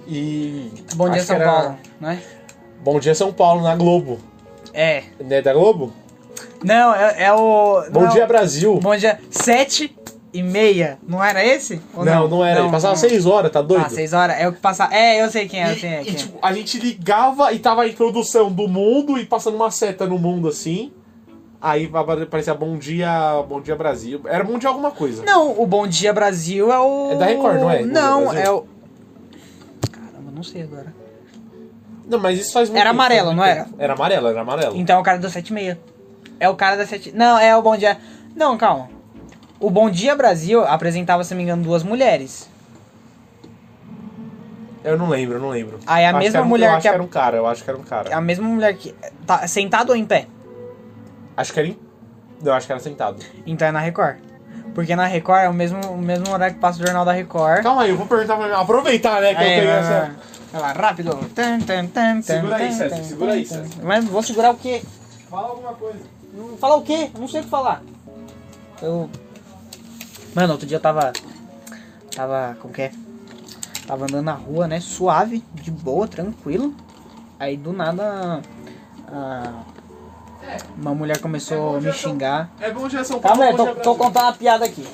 E. 0.08 0.72
Bom 0.96 1.10
dia, 1.10 1.22
São 1.22 1.36
era 1.36 1.46
Paulo, 1.46 1.76
não 2.00 2.10
é? 2.10 2.20
Bom 2.82 3.00
dia 3.00 3.14
São 3.14 3.34
Paulo, 3.34 3.62
na 3.62 3.76
Globo. 3.76 4.20
É. 4.74 5.04
Né, 5.20 5.42
da 5.42 5.54
Globo? 5.54 5.92
Não, 6.64 6.96
é, 6.96 7.26
é 7.26 7.34
o. 7.34 7.84
Bom 7.92 8.04
não, 8.04 8.10
dia 8.10 8.26
Brasil. 8.26 8.80
Bom 8.80 8.96
dia. 8.96 9.20
Sete 9.30 9.94
e 10.34 10.42
meia. 10.42 10.98
Não 11.06 11.22
era 11.22 11.44
esse? 11.46 11.82
Ou 11.94 12.06
não, 12.06 12.28
não, 12.30 12.46
era. 12.46 12.62
Ele 12.62 12.70
passava 12.70 12.94
não. 12.94 13.02
6 13.02 13.26
horas, 13.26 13.52
tá 13.52 13.62
doido? 13.62 13.86
Ah, 13.86 13.90
seis 13.90 14.14
horas. 14.14 14.40
É 14.40 14.48
o 14.48 14.54
que 14.54 14.60
passa. 14.60 14.88
É, 14.92 15.22
eu 15.22 15.30
sei 15.30 15.48
quem 15.48 15.62
é, 15.62 15.74
E, 15.74 15.76
quem 15.76 15.94
é. 15.94 16.04
tipo, 16.04 16.38
a 16.42 16.54
gente 16.54 16.80
ligava 16.80 17.52
e 17.52 17.60
tava 17.60 17.82
a 17.82 17.88
introdução 17.88 18.52
do 18.52 18.68
mundo 18.68 19.18
e 19.18 19.26
passando 19.26 19.56
uma 19.56 19.72
seta 19.72 20.06
no 20.06 20.18
mundo 20.18 20.48
assim. 20.48 20.92
Aí 21.62 21.90
aparecia 21.94 22.54
Bom 22.54 22.78
Dia, 22.78 23.44
Bom 23.48 23.60
Dia 23.60 23.76
Brasil. 23.76 24.22
Era 24.26 24.44
Bom 24.44 24.58
Dia 24.58 24.70
alguma 24.70 24.92
coisa. 24.92 25.24
Não, 25.24 25.60
o 25.62 25.66
Bom 25.68 25.86
Dia 25.88 26.14
Brasil 26.14 26.72
é 26.72 26.80
o. 26.80 27.12
É 27.12 27.16
da 27.18 27.26
Record, 27.26 27.60
não 27.60 27.70
é? 27.70 27.82
Não, 27.84 28.34
é 28.34 28.50
o. 28.50 28.66
Caramba, 29.92 30.32
não 30.34 30.44
sei 30.44 30.64
agora. 30.64 30.94
Não, 32.08 32.18
mas 32.18 32.40
isso 32.40 32.54
faz 32.54 32.70
muito 32.70 32.80
Era 32.80 32.92
amarelo, 32.92 33.34
não 33.34 33.44
era? 33.44 33.68
Era 33.78 33.94
amarelo, 33.94 34.28
era 34.30 34.42
amarelo. 34.42 34.76
Então 34.78 34.98
é 34.98 35.00
o 35.00 35.04
cara 35.04 35.20
do 35.20 35.30
7 35.30 35.50
e 35.50 35.54
meia. 35.54 35.80
É 36.40 36.48
o 36.48 36.56
cara 36.56 36.78
da 36.78 36.86
7. 36.88 37.12
Não, 37.14 37.38
é 37.38 37.56
o 37.56 37.62
Bom 37.62 37.76
Dia. 37.76 37.98
Não, 38.36 38.58
calma. 38.58 38.90
O 39.60 39.70
Bom 39.70 39.90
Dia 39.90 40.16
Brasil 40.16 40.64
apresentava, 40.66 41.26
se 41.26 41.32
não 41.34 41.38
me 41.40 41.44
engano, 41.44 41.62
duas 41.62 41.84
mulheres. 41.84 42.50
Eu 44.82 44.98
não 44.98 45.10
lembro, 45.10 45.36
eu 45.36 45.42
não 45.42 45.50
lembro. 45.50 45.78
Aí 45.86 46.06
a 46.06 46.12
Eu 46.12 46.16
acho 46.16 46.20
mesma 46.20 46.32
que 46.32 46.38
era 46.38 46.46
um- 46.46 46.50
mulher 46.50 46.70
eu 46.70 46.72
acho 46.76 46.82
que 46.84 46.88
a- 46.88 46.94
era 46.94 47.04
um 47.04 47.08
cara, 47.08 47.38
eu 47.38 47.46
acho 47.46 47.64
que 47.66 47.70
era 47.70 47.78
um 47.78 47.84
cara. 47.84 48.16
A 48.16 48.22
mesma 48.22 48.48
mulher 48.48 48.74
que. 48.78 48.96
Tá 49.28 49.46
sentado 49.46 49.90
ou 49.90 49.96
em 49.96 50.06
pé? 50.06 50.26
Acho 51.40 51.54
que 51.54 51.60
era 51.60 51.70
em... 51.70 51.80
Não, 52.44 52.52
acho 52.52 52.68
que 52.68 52.74
era 52.74 52.82
sentado. 52.82 53.24
Então 53.46 53.66
é 53.66 53.72
na 53.72 53.80
Record. 53.80 54.18
Porque 54.76 54.94
na 54.94 55.06
Record 55.06 55.44
é 55.46 55.48
o 55.48 55.54
mesmo, 55.54 55.80
o 55.90 55.98
mesmo 55.98 56.30
horário 56.30 56.56
que 56.56 56.60
passa 56.60 56.84
o 56.84 56.86
jornal 56.86 57.06
da 57.06 57.14
Record. 57.14 57.64
Calma 57.64 57.84
aí, 57.84 57.92
eu 57.92 57.98
vou 57.98 58.06
perguntar 58.06 58.36
pra 58.36 58.46
mim. 58.46 58.54
Aproveitar, 58.54 59.22
né, 59.22 59.34
que 59.34 59.42
eu 59.42 59.48
tenho 59.48 59.70
essa... 59.70 60.12
vai. 60.52 60.62
Lá, 60.62 60.74
rápido. 60.74 61.18
Tan, 61.34 61.62
tan, 61.62 61.88
tan, 61.88 62.22
Segura 62.22 62.58
aí, 62.58 62.74
César, 62.74 63.04
segura 63.04 63.32
aí, 63.32 63.46
César. 63.46 63.70
Mas 63.82 64.04
vou 64.04 64.22
segurar 64.22 64.52
o 64.52 64.58
quê? 64.58 64.82
Fala 65.30 65.48
alguma 65.48 65.74
coisa. 65.76 66.00
Falar 66.60 66.76
o 66.76 66.82
quê? 66.82 67.10
Eu 67.14 67.22
não 67.22 67.28
sei 67.30 67.40
o 67.40 67.44
que 67.46 67.50
falar. 67.50 67.84
Eu. 68.82 69.10
Mano, 70.36 70.52
outro 70.52 70.68
dia 70.68 70.76
eu 70.76 70.82
tava. 70.82 71.14
Tava. 72.14 72.58
Como 72.60 72.74
que 72.74 72.82
é? 72.82 72.92
Tava 73.88 74.04
andando 74.04 74.26
na 74.26 74.34
rua, 74.34 74.68
né? 74.68 74.82
Suave, 74.82 75.42
de 75.54 75.72
boa, 75.72 76.06
tranquilo. 76.06 76.76
Aí 77.40 77.56
do 77.56 77.72
nada. 77.72 78.42
ah, 79.08 79.64
uma 80.78 80.94
mulher 80.94 81.20
começou 81.20 81.78
a 81.78 81.82
me 81.82 81.92
xingar. 81.92 82.50
É 82.60 82.72
Bom 82.72 82.88
Dia 82.88 83.04
São 83.04 83.20
Paulo, 83.20 83.40
Calma 83.40 83.52
aí, 83.52 83.56
tô, 83.56 83.82
tô 83.82 83.96
contando 83.96 84.24
uma 84.24 84.34
piada 84.34 84.66
aqui. 84.66 84.86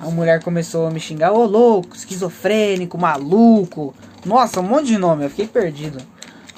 A 0.00 0.06
mulher 0.10 0.42
começou 0.42 0.86
a 0.86 0.90
me 0.90 1.00
xingar, 1.00 1.32
ô 1.32 1.44
louco, 1.44 1.96
esquizofrênico, 1.96 2.96
maluco. 2.96 3.94
Nossa, 4.24 4.60
um 4.60 4.64
monte 4.64 4.86
de 4.86 4.98
nome, 4.98 5.24
eu 5.24 5.30
fiquei 5.30 5.46
perdido. 5.46 6.00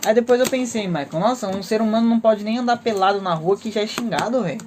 Aí 0.05 0.15
depois 0.15 0.41
eu 0.41 0.47
pensei, 0.47 0.87
Michael, 0.87 1.21
nossa, 1.21 1.49
um 1.49 1.63
ser 1.63 1.83
humano 1.83 2.09
não 2.09 2.21
pode 2.21 2.43
nem 2.43 2.59
andar 2.59 2.77
pelado 2.79 3.21
na 3.21 3.35
rua 3.35 3.57
que 3.57 3.71
já 3.71 3.83
é 3.83 3.87
xingado, 3.87 4.43
velho. 4.43 4.61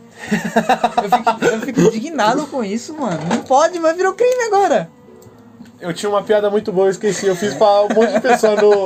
eu, 1.04 1.10
fico, 1.10 1.46
eu 1.46 1.62
fico 1.62 1.82
indignado 1.82 2.46
com 2.48 2.64
isso, 2.64 2.94
mano. 2.94 3.20
Não 3.28 3.42
pode, 3.42 3.80
mas 3.80 3.96
virou 3.96 4.14
crime 4.14 4.44
agora. 4.46 4.90
Eu 5.80 5.94
tinha 5.94 6.10
uma 6.10 6.24
piada 6.24 6.50
muito 6.50 6.72
boa, 6.72 6.88
eu 6.88 6.92
esqueci. 6.92 7.26
Eu 7.26 7.36
fiz 7.36 7.54
pra 7.56 7.82
um 7.84 7.90
monte 7.90 8.14
de 8.14 8.22
pessoa 8.22 8.56
no, 8.56 8.86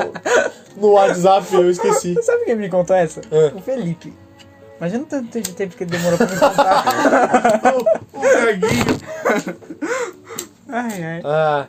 no 0.78 0.94
WhatsApp, 0.94 1.54
eu 1.54 1.70
esqueci. 1.70 2.16
Sabe 2.24 2.46
quem 2.46 2.56
me 2.56 2.70
contou 2.70 2.96
essa? 2.96 3.22
É. 3.30 3.52
O 3.54 3.60
Felipe. 3.62 4.14
Imagina 4.80 5.04
o 5.04 5.08
tanto 5.08 5.42
de 5.42 5.54
tempo 5.54 5.76
que 5.76 5.84
ele 5.84 5.92
demorou 5.92 6.18
pra 6.18 6.28
me 6.28 6.40
contar. 6.40 6.84
o 8.14 8.22
Gaguinho. 8.22 8.98
ai, 10.70 11.04
ai. 11.04 11.22
Ah, 11.26 11.66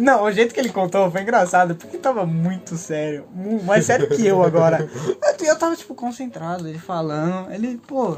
Não, 0.00 0.22
o 0.24 0.32
jeito 0.32 0.54
que 0.54 0.60
ele 0.60 0.70
contou 0.70 1.10
foi 1.10 1.22
engraçado, 1.22 1.74
porque 1.74 1.98
tava 1.98 2.24
muito 2.24 2.76
sério. 2.76 3.26
mu- 3.34 3.62
Mais 3.64 3.84
sério 3.84 4.08
que 4.08 4.26
eu 4.26 4.42
agora. 4.42 4.88
Eu, 5.40 5.46
eu 5.46 5.56
tava, 5.58 5.76
tipo, 5.76 5.94
concentrado, 5.94 6.66
ele 6.68 6.78
falando. 6.78 7.52
Ele, 7.52 7.78
pô, 7.86 8.16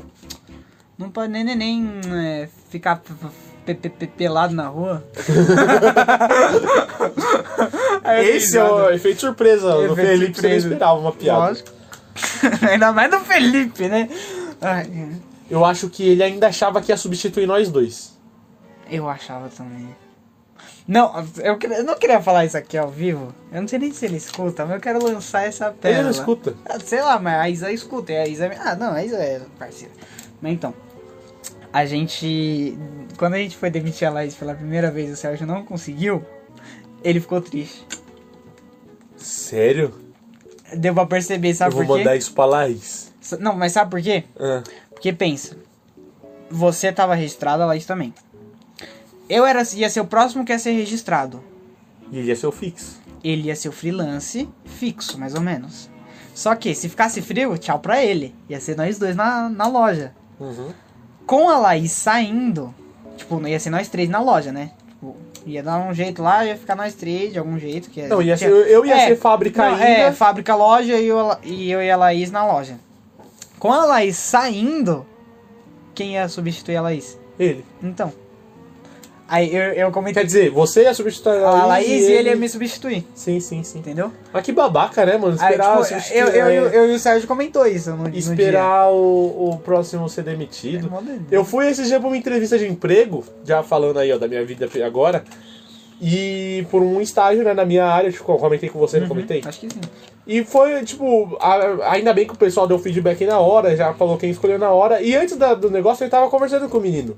não 0.96 1.10
pode 1.10 1.32
nem 1.32 1.42
neném 1.42 2.00
é, 2.12 2.48
ficar 2.70 2.96
p- 2.96 3.74
p- 3.74 3.88
pe- 3.90 4.06
pelado 4.06 4.54
na 4.54 4.68
rua. 4.68 5.02
Aí 8.04 8.18
eu 8.18 8.24
dei 8.26 8.36
esse 8.36 8.56
é 8.58 8.64
o 8.64 8.90
efeito 8.90 9.20
surpresa. 9.20 9.74
Efeito 9.76 9.94
Felipe 9.94 10.16
você 10.16 10.26
não 10.26 10.32
surpresa. 10.34 10.68
esperava 10.68 10.98
uma 10.98 11.12
piada. 11.12 11.38
Lógico. 11.48 11.71
Ainda 12.70 12.92
mais 12.92 13.10
do 13.10 13.20
Felipe, 13.20 13.88
né? 13.88 14.08
Ai, 14.60 14.86
Eu 15.50 15.64
acho 15.64 15.88
que 15.88 16.02
ele 16.08 16.22
ainda 16.22 16.48
achava 16.48 16.80
que 16.80 16.92
ia 16.92 16.96
substituir 16.96 17.46
nós 17.46 17.70
dois. 17.70 18.12
eu 18.90 19.08
achava 19.08 19.48
também. 19.48 19.88
Não, 20.86 21.24
eu, 21.38 21.58
eu 21.70 21.84
não 21.84 21.94
queria 21.94 22.20
falar 22.20 22.44
isso 22.44 22.56
aqui 22.56 22.76
ao 22.76 22.90
vivo. 22.90 23.32
Eu 23.52 23.60
não 23.60 23.68
sei 23.68 23.78
nem 23.78 23.92
se 23.92 24.04
ele 24.04 24.16
escuta, 24.16 24.64
mas 24.64 24.74
eu 24.74 24.80
quero 24.80 25.02
lançar 25.04 25.44
essa 25.44 25.70
pérola. 25.70 26.00
Ele 26.00 26.04
não 26.04 26.10
escuta. 26.10 26.54
Ah, 26.66 26.78
Sei 26.80 27.00
lá, 27.00 27.18
mas 27.20 27.40
a 27.40 27.48
Isa 27.48 27.72
escuta. 27.72 28.12
A 28.12 28.26
Isa... 28.26 28.50
Ah, 28.58 28.74
não, 28.74 28.92
a 28.92 29.04
Isa 29.04 29.16
é 29.16 29.40
parceira. 29.58 29.94
Mas 30.40 30.52
então, 30.54 30.74
a 31.72 31.86
gente... 31.86 32.76
Quando 33.16 33.34
a 33.34 33.38
gente 33.38 33.56
foi 33.56 33.70
demitir 33.70 34.08
a 34.08 34.10
Laís 34.10 34.34
pela 34.34 34.54
primeira 34.54 34.90
vez 34.90 35.12
o 35.12 35.16
Sérgio 35.16 35.46
não 35.46 35.64
conseguiu, 35.64 36.24
ele 37.04 37.20
ficou 37.20 37.40
triste. 37.40 37.86
Sério? 39.16 39.94
Deu 40.76 40.94
pra 40.94 41.06
perceber, 41.06 41.54
sabe 41.54 41.72
eu 41.72 41.76
vou 41.78 41.86
por 41.86 41.92
quê? 41.94 41.98
mandar 42.00 42.16
isso 42.16 42.32
pra 42.32 42.44
Laís. 42.44 43.12
Não, 43.38 43.54
mas 43.54 43.72
sabe 43.72 43.90
por 43.90 44.00
quê? 44.02 44.24
Ah, 44.38 44.62
Porque 44.90 45.12
pensa, 45.12 45.56
você 46.50 46.92
tava 46.92 47.14
registrado, 47.14 47.62
a 47.62 47.66
Laís 47.66 47.86
também. 47.86 48.12
Eu 49.28 49.46
era, 49.46 49.62
ia 49.74 49.88
ser 49.88 50.00
o 50.00 50.04
próximo 50.06 50.44
que 50.44 50.52
ia 50.52 50.58
ser 50.58 50.72
registrado. 50.72 51.42
e 52.10 52.18
ele 52.18 52.28
ia 52.28 52.36
ser 52.36 52.46
o 52.46 52.52
fixo. 52.52 53.00
Ele 53.24 53.42
ia 53.48 53.56
ser 53.56 53.68
o 53.68 53.72
freelance 53.72 54.48
fixo, 54.64 55.18
mais 55.18 55.34
ou 55.34 55.40
menos. 55.40 55.88
Só 56.34 56.54
que, 56.56 56.74
se 56.74 56.88
ficasse 56.88 57.20
frio, 57.22 57.56
tchau 57.56 57.78
pra 57.78 58.02
ele. 58.02 58.34
Ia 58.48 58.60
ser 58.60 58.76
nós 58.76 58.98
dois 58.98 59.14
na, 59.14 59.48
na 59.48 59.66
loja. 59.68 60.12
Uhum. 60.40 60.70
Com 61.26 61.48
a 61.48 61.58
Laís 61.58 61.92
saindo, 61.92 62.74
tipo, 63.16 63.46
ia 63.46 63.60
ser 63.60 63.70
nós 63.70 63.88
três 63.88 64.08
na 64.08 64.20
loja, 64.20 64.50
né? 64.50 64.72
Ia 65.44 65.62
dar 65.62 65.78
um 65.78 65.92
jeito 65.92 66.22
lá, 66.22 66.44
ia 66.44 66.56
ficar 66.56 66.76
nós 66.76 66.94
três 66.94 67.32
de 67.32 67.38
algum 67.38 67.58
jeito. 67.58 67.90
Que 67.90 68.02
Não, 68.02 68.22
ia 68.22 68.36
ser, 68.36 68.50
eu 68.50 68.84
ia 68.86 68.94
É, 68.94 69.08
ser 69.08 69.16
fábrica 69.16 69.62
não, 69.64 69.74
ainda. 69.74 69.84
É, 69.86 70.12
fábrica, 70.12 70.54
loja 70.54 70.94
e 70.98 71.06
eu, 71.06 71.36
e 71.42 71.70
eu 71.70 71.82
e 71.82 71.90
a 71.90 71.96
Laís 71.96 72.30
na 72.30 72.46
loja. 72.46 72.78
Com 73.58 73.72
a 73.72 73.84
Laís 73.84 74.16
saindo, 74.16 75.04
quem 75.94 76.14
ia 76.14 76.28
substituir 76.28 76.76
a 76.76 76.82
Laís? 76.82 77.18
Ele. 77.38 77.64
Então. 77.82 78.12
Aí 79.32 79.56
eu, 79.56 79.62
eu 79.72 79.90
comentei 79.90 80.20
Quer 80.22 80.26
dizer, 80.26 80.50
você 80.50 80.82
ia 80.82 80.92
substituir 80.92 81.42
a 81.42 81.64
Laís 81.64 81.88
e 81.88 82.12
ele 82.12 82.28
ia 82.28 82.36
me 82.36 82.46
substituir, 82.46 83.02
Sim, 83.14 83.40
sim, 83.40 83.64
sim. 83.64 83.78
entendeu? 83.78 84.12
Mas 84.30 84.42
que 84.44 84.52
babaca, 84.52 85.06
né, 85.06 85.16
mano? 85.16 85.38
Aí, 85.40 85.52
Esperar, 85.52 85.72
tipo, 85.78 85.84
substituir- 85.88 86.18
eu, 86.20 86.28
eu, 86.28 86.46
eu, 86.50 86.66
eu 86.68 86.92
e 86.92 86.94
o 86.94 86.98
Sérgio 86.98 87.26
comentou 87.26 87.66
isso 87.66 87.92
no, 87.92 88.04
no 88.08 88.14
esperar 88.14 88.90
o, 88.90 89.48
o 89.54 89.58
próximo 89.64 90.06
ser 90.10 90.22
demitido. 90.22 90.86
É 90.86 90.90
doideira. 90.90 91.22
Eu 91.30 91.46
fui 91.46 91.66
esse 91.66 91.82
dia 91.84 91.98
pra 91.98 92.08
uma 92.08 92.16
entrevista 92.16 92.58
de 92.58 92.68
emprego, 92.68 93.24
já 93.42 93.62
falando 93.62 93.98
aí, 94.00 94.12
ó, 94.12 94.18
da 94.18 94.28
minha 94.28 94.44
vida 94.44 94.68
agora. 94.84 95.24
E 95.98 96.66
por 96.70 96.82
um 96.82 97.00
estágio, 97.00 97.42
né, 97.42 97.54
na 97.54 97.64
minha 97.64 97.86
área, 97.86 98.12
tipo, 98.12 98.30
eu 98.30 98.36
comentei 98.36 98.68
com 98.68 98.78
você, 98.78 99.00
não 99.00 99.08
comentei? 99.08 99.40
Acho 99.46 99.60
que 99.60 99.68
sim. 99.72 99.80
E 100.26 100.44
foi, 100.44 100.82
tipo, 100.84 101.38
a- 101.40 101.90
ainda 101.92 102.12
bem 102.12 102.26
que 102.26 102.34
o 102.34 102.36
pessoal 102.36 102.66
deu 102.66 102.78
feedback 102.78 103.24
na 103.24 103.38
hora, 103.38 103.74
já 103.76 103.94
falou 103.94 104.18
quem 104.18 104.28
escolheu 104.30 104.58
na 104.58 104.70
hora. 104.70 105.00
E 105.00 105.14
antes 105.16 105.36
da- 105.36 105.54
do 105.54 105.70
negócio, 105.70 106.02
ele 106.04 106.10
tava 106.10 106.28
conversando 106.28 106.68
com 106.68 106.76
o 106.76 106.80
menino. 106.82 107.16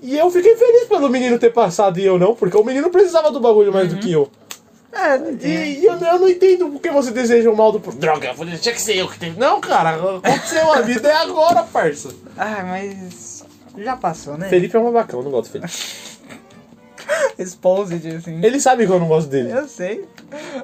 E 0.00 0.16
eu 0.16 0.30
fiquei 0.30 0.54
feliz 0.56 0.84
pelo 0.84 1.08
menino 1.08 1.38
ter 1.38 1.52
passado 1.52 1.98
e 1.98 2.04
eu 2.04 2.18
não, 2.18 2.34
porque 2.34 2.56
o 2.56 2.64
menino 2.64 2.90
precisava 2.90 3.30
do 3.30 3.40
bagulho 3.40 3.72
mais 3.72 3.88
do 3.92 3.98
que 3.98 4.12
eu. 4.12 4.30
É, 4.92 5.16
E, 5.46 5.84
eu, 5.84 5.94
eu 5.94 6.18
não 6.18 6.28
entendo 6.28 6.68
por 6.70 6.80
que 6.80 6.90
você 6.90 7.10
deseja 7.10 7.50
o 7.50 7.56
mal 7.56 7.70
do. 7.72 7.78
Droga, 7.92 8.28
eu 8.28 8.34
falei, 8.34 8.56
tinha 8.56 8.74
que 8.74 8.80
ser 8.80 8.96
eu 8.96 9.08
que 9.08 9.18
teve. 9.18 9.38
Não, 9.38 9.60
cara, 9.60 9.90
aconteceu 9.96 10.72
a 10.72 10.80
vida 10.80 11.08
é 11.08 11.16
agora, 11.16 11.62
parça. 11.64 12.08
Ah, 12.36 12.64
mas. 12.64 13.44
Já 13.76 13.96
passou, 13.96 14.38
né? 14.38 14.48
Felipe 14.48 14.76
é 14.76 14.78
um 14.80 14.84
babacão, 14.84 15.20
eu 15.20 15.24
não 15.24 15.30
gosto 15.30 15.50
do 15.50 15.52
Felipe. 15.52 15.72
Exposed, 17.38 18.06
assim. 18.16 18.44
Ele 18.44 18.60
sabe 18.60 18.86
que 18.86 18.92
eu 18.92 18.98
não 18.98 19.08
gosto 19.08 19.28
dele. 19.30 19.52
Eu 19.52 19.68
sei. 19.68 20.04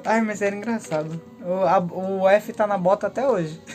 Ai, 0.03 0.21
mas 0.21 0.41
era 0.41 0.55
engraçado. 0.55 1.19
O, 1.41 1.53
a- 1.63 1.79
o 1.79 2.27
F 2.29 2.51
tá 2.53 2.67
na 2.67 2.77
bota 2.77 3.07
até 3.07 3.27
hoje. 3.27 3.59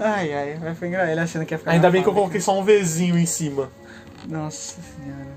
ai, 0.00 0.32
ai, 0.34 0.58
mas 0.60 0.78
foi 0.78 0.88
engraçado. 0.88 1.10
Ele 1.12 1.20
achando 1.20 1.46
que 1.46 1.54
ia 1.54 1.58
ficar 1.58 1.70
Ainda 1.72 1.90
bem 1.90 2.02
que 2.02 2.08
eu 2.08 2.14
coloquei 2.14 2.40
só 2.40 2.58
um 2.58 2.64
Vzinho 2.64 3.18
em 3.18 3.26
cima. 3.26 3.70
Nossa 4.28 4.76
senhora. 4.96 5.34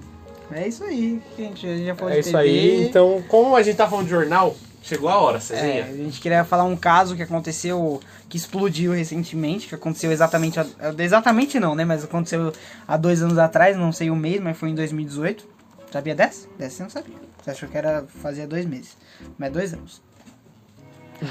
É 0.51 0.67
isso 0.67 0.83
aí, 0.83 1.21
gente. 1.37 1.67
A 1.67 1.75
gente 1.75 1.85
já 1.85 1.95
falou 1.95 2.11
É 2.11 2.15
de 2.15 2.19
isso 2.21 2.31
TV. 2.31 2.43
aí. 2.43 2.83
Então, 2.85 3.23
como 3.27 3.55
a 3.55 3.61
gente 3.61 3.75
tá 3.75 3.87
falando 3.87 4.05
de 4.05 4.11
jornal, 4.11 4.55
chegou 4.87 5.09
a 5.09 5.17
hora, 5.19 5.37
É, 5.37 5.41
Cezinha. 5.41 5.83
a 5.85 5.93
gente 5.95 6.19
queria 6.21 6.43
falar 6.45 6.63
um 6.63 6.75
caso 6.75 7.15
que 7.15 7.21
aconteceu, 7.23 7.99
que 8.29 8.37
explodiu 8.37 8.93
recentemente, 8.93 9.67
que 9.67 9.75
aconteceu 9.75 10.11
exatamente, 10.11 10.59
exatamente 10.99 11.59
não, 11.59 11.75
né, 11.75 11.83
mas 11.85 12.03
aconteceu 12.03 12.53
há 12.87 12.95
dois 12.97 13.21
anos 13.21 13.37
atrás, 13.37 13.75
não 13.77 13.91
sei 13.91 14.09
o 14.09 14.15
mês, 14.15 14.39
mas 14.41 14.57
foi 14.57 14.69
em 14.69 14.75
2018. 14.75 15.45
Sabia 15.91 16.15
dessa? 16.15 16.47
Dessa 16.57 16.75
você 16.77 16.83
não 16.83 16.89
sabia. 16.89 17.15
Você 17.41 17.51
achou 17.51 17.69
que 17.69 17.77
era 17.77 18.05
fazia 18.21 18.45
dois 18.45 18.65
meses. 18.65 18.97
Mas 19.37 19.47
é 19.49 19.51
dois 19.51 19.73
anos. 19.73 20.01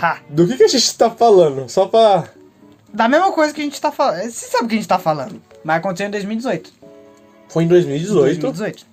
Ha! 0.00 0.18
Do 0.30 0.46
que, 0.46 0.56
que 0.56 0.64
a 0.64 0.68
gente 0.68 0.96
tá 0.96 1.10
falando? 1.10 1.68
Só 1.68 1.86
pra. 1.86 2.24
Da 2.92 3.06
mesma 3.08 3.30
coisa 3.32 3.52
que 3.52 3.60
a 3.60 3.64
gente 3.64 3.78
tá 3.80 3.92
falando. 3.92 4.22
Você 4.22 4.46
sabe 4.46 4.64
o 4.64 4.68
que 4.68 4.74
a 4.74 4.78
gente 4.78 4.88
tá 4.88 4.98
falando. 4.98 5.40
Mas 5.62 5.76
aconteceu 5.76 6.06
em 6.06 6.10
2018. 6.10 6.72
Foi 7.50 7.64
em 7.64 7.68
2018. 7.68 8.40
2018. 8.40 8.86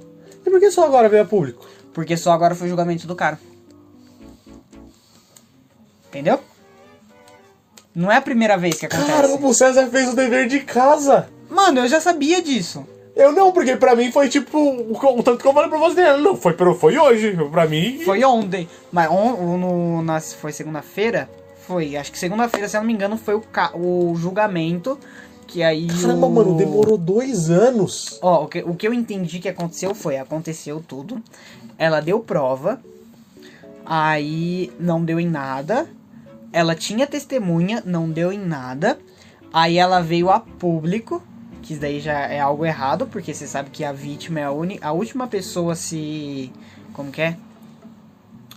E 0.45 0.49
por 0.49 0.59
que 0.59 0.70
só 0.70 0.86
agora 0.86 1.07
veio 1.07 1.24
a 1.24 1.26
público? 1.26 1.66
Porque 1.93 2.18
só 2.18 2.34
agora 2.34 2.53
foi 2.55 2.68
o 2.68 2.70
julgamento 2.70 3.07
do 3.07 3.16
cara. 3.16 3.39
Entendeu? 6.14 6.39
Não 7.95 8.11
é 8.11 8.18
a 8.18 8.22
primeira 8.22 8.55
vez 8.55 8.76
que 8.80 8.86
acontece. 8.86 9.11
Caramba, 9.11 9.47
o 9.47 9.53
César 9.53 9.88
fez 9.88 10.09
o 10.14 10.16
dever 10.16 10.47
de 10.47 10.59
casa. 10.59 11.28
Mano, 11.49 11.80
eu 11.80 11.88
já 11.88 11.99
sabia 11.99 12.39
disso. 12.39 12.86
Eu 13.16 13.32
não, 13.32 13.51
porque 13.51 13.76
pra 13.76 13.95
mim 13.95 14.11
foi 14.11 14.30
tipo. 14.30 14.57
O 14.59 15.24
tanto 15.24 15.41
que 15.41 15.47
eu 15.47 15.53
falei 15.53 15.70
pra 15.70 15.80
você. 15.80 16.16
Não, 16.18 16.36
foi, 16.36 16.55
foi 16.80 16.97
hoje. 16.97 17.36
Pra 17.51 17.68
mim. 17.68 17.99
Foi 18.05 18.24
ontem. 18.24 18.68
Mas 18.91 19.09
on, 19.11 19.57
no, 19.57 20.01
na, 20.03 20.20
foi 20.20 20.51
segunda-feira? 20.51 21.28
Foi. 21.68 21.95
Acho 21.95 22.11
que 22.11 22.18
segunda-feira, 22.20 22.68
se 22.68 22.76
eu 22.78 22.82
não 22.82 22.88
me 22.88 22.93
engano, 22.93 23.18
foi 23.18 23.34
o, 23.36 23.41
ca- 23.41 23.72
o 23.76 24.14
julgamento. 24.16 24.97
Que 25.47 25.61
aí. 25.64 25.88
Caramba, 25.88 26.28
o... 26.28 26.32
mano, 26.32 26.57
demorou 26.57 26.97
dois 26.97 27.49
anos. 27.51 28.20
Ó, 28.22 28.43
o 28.43 28.47
que, 28.47 28.59
o 28.64 28.76
que 28.76 28.88
eu 28.88 28.93
entendi 28.93 29.39
que 29.39 29.49
aconteceu 29.49 29.93
foi, 29.95 30.18
aconteceu 30.18 30.84
tudo. 30.88 31.22
Ela 31.78 31.99
deu 32.01 32.20
prova. 32.20 32.80
Aí 33.86 34.72
não 34.80 35.03
deu 35.03 35.20
em 35.20 35.28
nada. 35.28 35.88
Ela 36.54 36.76
tinha 36.76 37.08
testemunha, 37.08 37.82
não 37.84 38.10
deu 38.10 38.32
em 38.32 38.38
nada. 38.38 38.99
Aí 39.51 39.78
ela 39.78 40.01
veio 40.01 40.30
a 40.30 40.39
público, 40.39 41.22
que 41.64 41.76
daí 41.76 41.99
já 41.99 42.20
é 42.28 42.39
algo 42.39 42.64
errado, 42.66 43.08
porque 43.08 43.34
você 43.34 43.47
sabe 43.47 43.72
que 43.72 43.84
a 43.84 43.91
vítima 43.91 44.39
é 44.39 44.43
a, 44.43 44.51
uni, 44.51 44.80
a 44.82 44.91
última 44.91 45.28
pessoa 45.28 45.74
a 45.74 45.76
se. 45.76 46.54
Como 46.93 47.12
que 47.12 47.22
é? 47.24 47.38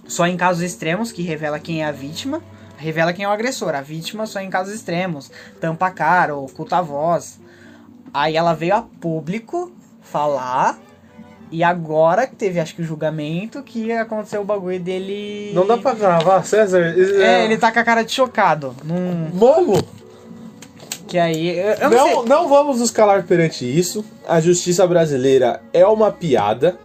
Só 0.06 0.26
em 0.26 0.36
casos 0.36 0.62
extremos 0.62 1.10
que 1.10 1.22
revela 1.22 1.58
quem 1.58 1.82
é 1.82 1.86
a 1.86 1.92
vítima. 1.92 2.42
Revela 2.76 3.14
quem 3.14 3.24
é 3.24 3.28
o 3.28 3.32
agressor. 3.32 3.74
A 3.74 3.80
vítima 3.80 4.26
só 4.26 4.40
em 4.40 4.50
casos 4.50 4.74
extremos. 4.74 5.30
Tampa 5.60 5.86
a 5.86 5.90
cara, 5.90 6.36
oculta 6.36 6.76
a 6.76 6.82
voz. 6.82 7.40
Aí 8.12 8.36
ela 8.36 8.52
veio 8.52 8.76
a 8.76 8.82
público 8.82 9.72
falar. 10.02 10.78
E 11.50 11.62
agora 11.62 12.26
que 12.26 12.34
teve, 12.34 12.58
acho 12.58 12.74
que 12.74 12.82
o 12.82 12.84
julgamento, 12.84 13.62
que 13.62 13.92
aconteceu 13.92 14.40
o 14.40 14.44
bagulho 14.44 14.80
dele. 14.80 15.52
Não 15.54 15.66
dá 15.66 15.76
pra 15.78 15.94
gravar, 15.94 16.44
César? 16.44 16.80
É, 16.80 17.44
ele 17.44 17.56
tá 17.56 17.70
com 17.70 17.78
a 17.78 17.84
cara 17.84 18.02
de 18.02 18.12
chocado. 18.12 18.74
Num... 18.84 19.30
Vamos! 19.32 19.82
Que 21.06 21.18
aí. 21.18 21.56
Eu, 21.56 21.90
não, 21.90 21.90
Não, 21.90 22.24
não 22.24 22.48
vamos 22.48 22.80
nos 22.80 22.90
calar 22.90 23.22
perante 23.22 23.64
isso. 23.64 24.04
A 24.26 24.40
justiça 24.40 24.84
brasileira 24.86 25.62
é 25.72 25.86
uma 25.86 26.10
piada. 26.10 26.78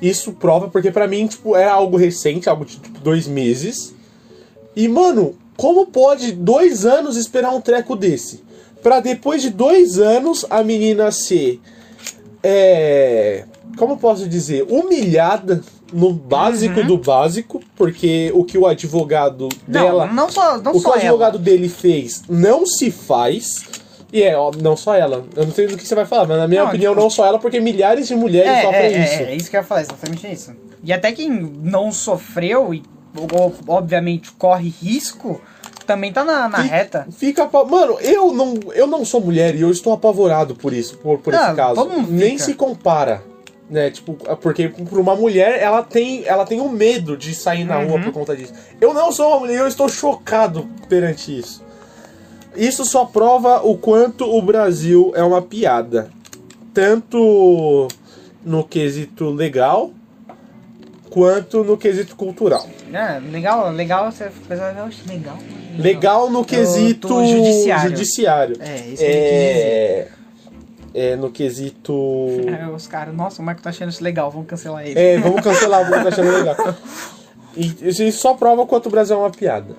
Isso 0.00 0.32
prova, 0.32 0.68
porque 0.68 0.90
pra 0.90 1.08
mim, 1.08 1.26
tipo, 1.26 1.56
era 1.56 1.72
algo 1.72 1.96
recente, 1.96 2.48
algo 2.48 2.64
de 2.64 2.78
tipo, 2.78 3.00
dois 3.00 3.26
meses. 3.26 3.92
E, 4.74 4.86
mano, 4.88 5.34
como 5.56 5.86
pode 5.86 6.32
dois 6.32 6.86
anos 6.86 7.16
esperar 7.16 7.50
um 7.50 7.60
treco 7.60 7.96
desse? 7.96 8.42
Pra 8.82 9.00
depois 9.00 9.42
de 9.42 9.50
dois 9.50 9.98
anos 9.98 10.46
a 10.48 10.62
menina 10.62 11.10
ser. 11.10 11.60
É. 12.42 13.44
Como 13.76 13.96
posso 13.96 14.28
dizer? 14.28 14.66
Humilhada 14.68 15.62
no 15.92 16.12
básico 16.12 16.82
do 16.84 16.96
básico, 16.98 17.60
porque 17.76 18.30
o 18.34 18.44
que 18.44 18.56
o 18.56 18.66
advogado 18.66 19.48
Não, 19.66 19.82
dela 19.84 20.06
não 20.06 20.30
só, 20.30 20.58
não 20.58 20.72
o 20.72 20.80
que 20.80 20.86
o 20.88 20.92
advogado 20.92 21.34
ela. 21.36 21.44
dele 21.44 21.68
fez 21.68 22.22
não 22.28 22.64
se 22.66 22.90
faz. 22.90 23.62
E 24.12 24.22
é, 24.22 24.36
ó, 24.36 24.50
não 24.60 24.76
só 24.76 24.94
ela. 24.94 25.24
Eu 25.36 25.46
não 25.46 25.52
sei 25.52 25.66
do 25.68 25.76
que 25.76 25.86
você 25.86 25.94
vai 25.94 26.04
falar, 26.04 26.26
mas 26.26 26.36
na 26.38 26.48
minha 26.48 26.62
Não, 26.62 26.68
opinião, 26.68 26.92
tipo- 26.92 27.02
não 27.02 27.10
só 27.10 27.24
ela, 27.26 27.38
porque 27.38 27.60
milhares 27.60 28.08
de 28.08 28.14
mulheres 28.16 28.50
É, 28.50 28.62
sofrem 28.62 28.80
é, 28.94 29.04
isso. 29.04 29.12
é, 29.14 29.22
é 29.32 29.36
isso 29.36 29.50
que 29.50 29.56
eu 29.56 29.60
ia 29.60 29.64
falar, 29.66 29.80
exatamente 29.82 30.26
isso. 30.26 30.52
E 30.82 30.92
até 30.92 31.12
quem 31.12 31.30
não 31.30 31.92
sofreu 31.92 32.74
e, 32.74 32.82
obviamente, 33.68 34.32
corre 34.32 34.68
risco, 34.68 35.40
também 35.86 36.12
tá 36.12 36.24
na, 36.24 36.48
na 36.48 36.62
Fi- 36.62 36.68
reta. 36.68 37.06
Fica. 37.10 37.48
Mano, 37.68 37.98
eu 38.00 38.32
não, 38.32 38.54
eu 38.74 38.86
não 38.86 39.04
sou 39.04 39.20
mulher 39.20 39.54
e 39.54 39.60
eu 39.60 39.70
estou 39.70 39.92
apavorado 39.92 40.54
por 40.54 40.72
isso, 40.72 40.96
por, 40.98 41.18
por 41.18 41.32
esse 41.34 41.54
caso. 41.54 41.88
Nem 42.08 42.32
fica. 42.32 42.44
se 42.44 42.54
compara. 42.54 43.22
Né, 43.70 43.88
tipo, 43.88 44.14
porque 44.42 44.68
pra 44.68 44.98
uma 45.00 45.14
mulher, 45.14 45.62
ela 45.62 45.80
tem, 45.80 46.24
ela 46.26 46.44
tem 46.44 46.60
o 46.60 46.68
medo 46.68 47.16
de 47.16 47.32
sair 47.32 47.62
na 47.62 47.76
rua 47.76 47.94
Uhum. 47.98 48.02
por 48.02 48.12
conta 48.12 48.36
disso. 48.36 48.52
Eu 48.80 48.92
não 48.92 49.12
sou 49.12 49.28
uma 49.28 49.38
mulher, 49.38 49.60
eu 49.60 49.68
estou 49.68 49.88
chocado 49.88 50.68
perante 50.88 51.38
isso. 51.38 51.62
Isso 52.56 52.84
só 52.84 53.04
prova 53.04 53.60
o 53.64 53.78
quanto 53.78 54.24
o 54.24 54.42
Brasil 54.42 55.12
é 55.14 55.22
uma 55.22 55.40
piada. 55.40 56.10
Tanto 56.74 57.86
no 58.44 58.64
quesito 58.64 59.30
legal, 59.30 59.92
quanto 61.10 61.62
no 61.62 61.76
quesito 61.76 62.16
cultural. 62.16 62.66
É, 62.92 63.20
legal, 63.30 63.70
legal, 63.70 64.10
você 64.10 64.30
pessoal 64.48 64.74
vai, 64.74 64.84
"Oxe, 64.88 65.02
legal. 65.08 65.38
Legal 65.78 66.28
no 66.28 66.44
quesito 66.44 67.06
do 67.06 67.24
judiciário. 67.24 67.90
judiciário. 67.90 68.56
É, 68.60 68.76
isso 68.78 68.96
que 68.96 69.04
ele 69.04 69.28
quis 69.30 69.54
dizer. 69.54 70.12
É, 70.92 71.14
no 71.16 71.30
quesito. 71.30 71.92
É, 72.48 72.68
os 72.68 72.86
caras, 72.86 73.14
nossa, 73.14 73.40
o 73.40 73.44
Marco 73.44 73.62
tá 73.62 73.70
achando 73.70 73.90
isso 73.90 74.02
legal, 74.02 74.30
vamos 74.30 74.46
cancelar 74.48 74.84
ele. 74.86 74.98
É, 74.98 75.18
vamos 75.18 75.40
cancelar, 75.42 75.88
vamos 75.88 76.06
achando 76.06 76.30
legal. 76.32 76.56
E 77.56 77.88
isso 77.88 78.12
só 78.20 78.34
prova 78.34 78.66
quanto 78.66 78.86
o 78.86 78.90
Brasil 78.90 79.16
é 79.16 79.18
uma 79.18 79.30
piada. 79.30 79.74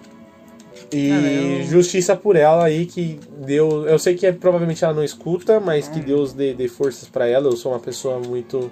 E 0.92 1.10
Cara, 1.10 1.22
eu- 1.28 1.64
justiça 1.64 2.16
por 2.16 2.36
ela 2.36 2.66
aí, 2.66 2.86
que 2.86 3.20
Deus. 3.46 3.88
Eu 3.88 3.98
sei 3.98 4.16
que 4.16 4.26
é, 4.28 4.32
provavelmente 4.32 4.84
ela 4.84 4.94
não 4.94 5.04
escuta, 5.04 5.60
mas 5.60 5.88
Hum. 5.88 5.92
que 5.94 6.00
Deus 6.02 6.34
dê, 6.34 6.54
dê 6.54 6.68
forças 6.68 7.08
pra 7.08 7.28
ela. 7.28 7.48
Eu 7.48 7.56
sou 7.56 7.72
uma 7.72 7.80
pessoa 7.80 8.20
muito. 8.20 8.70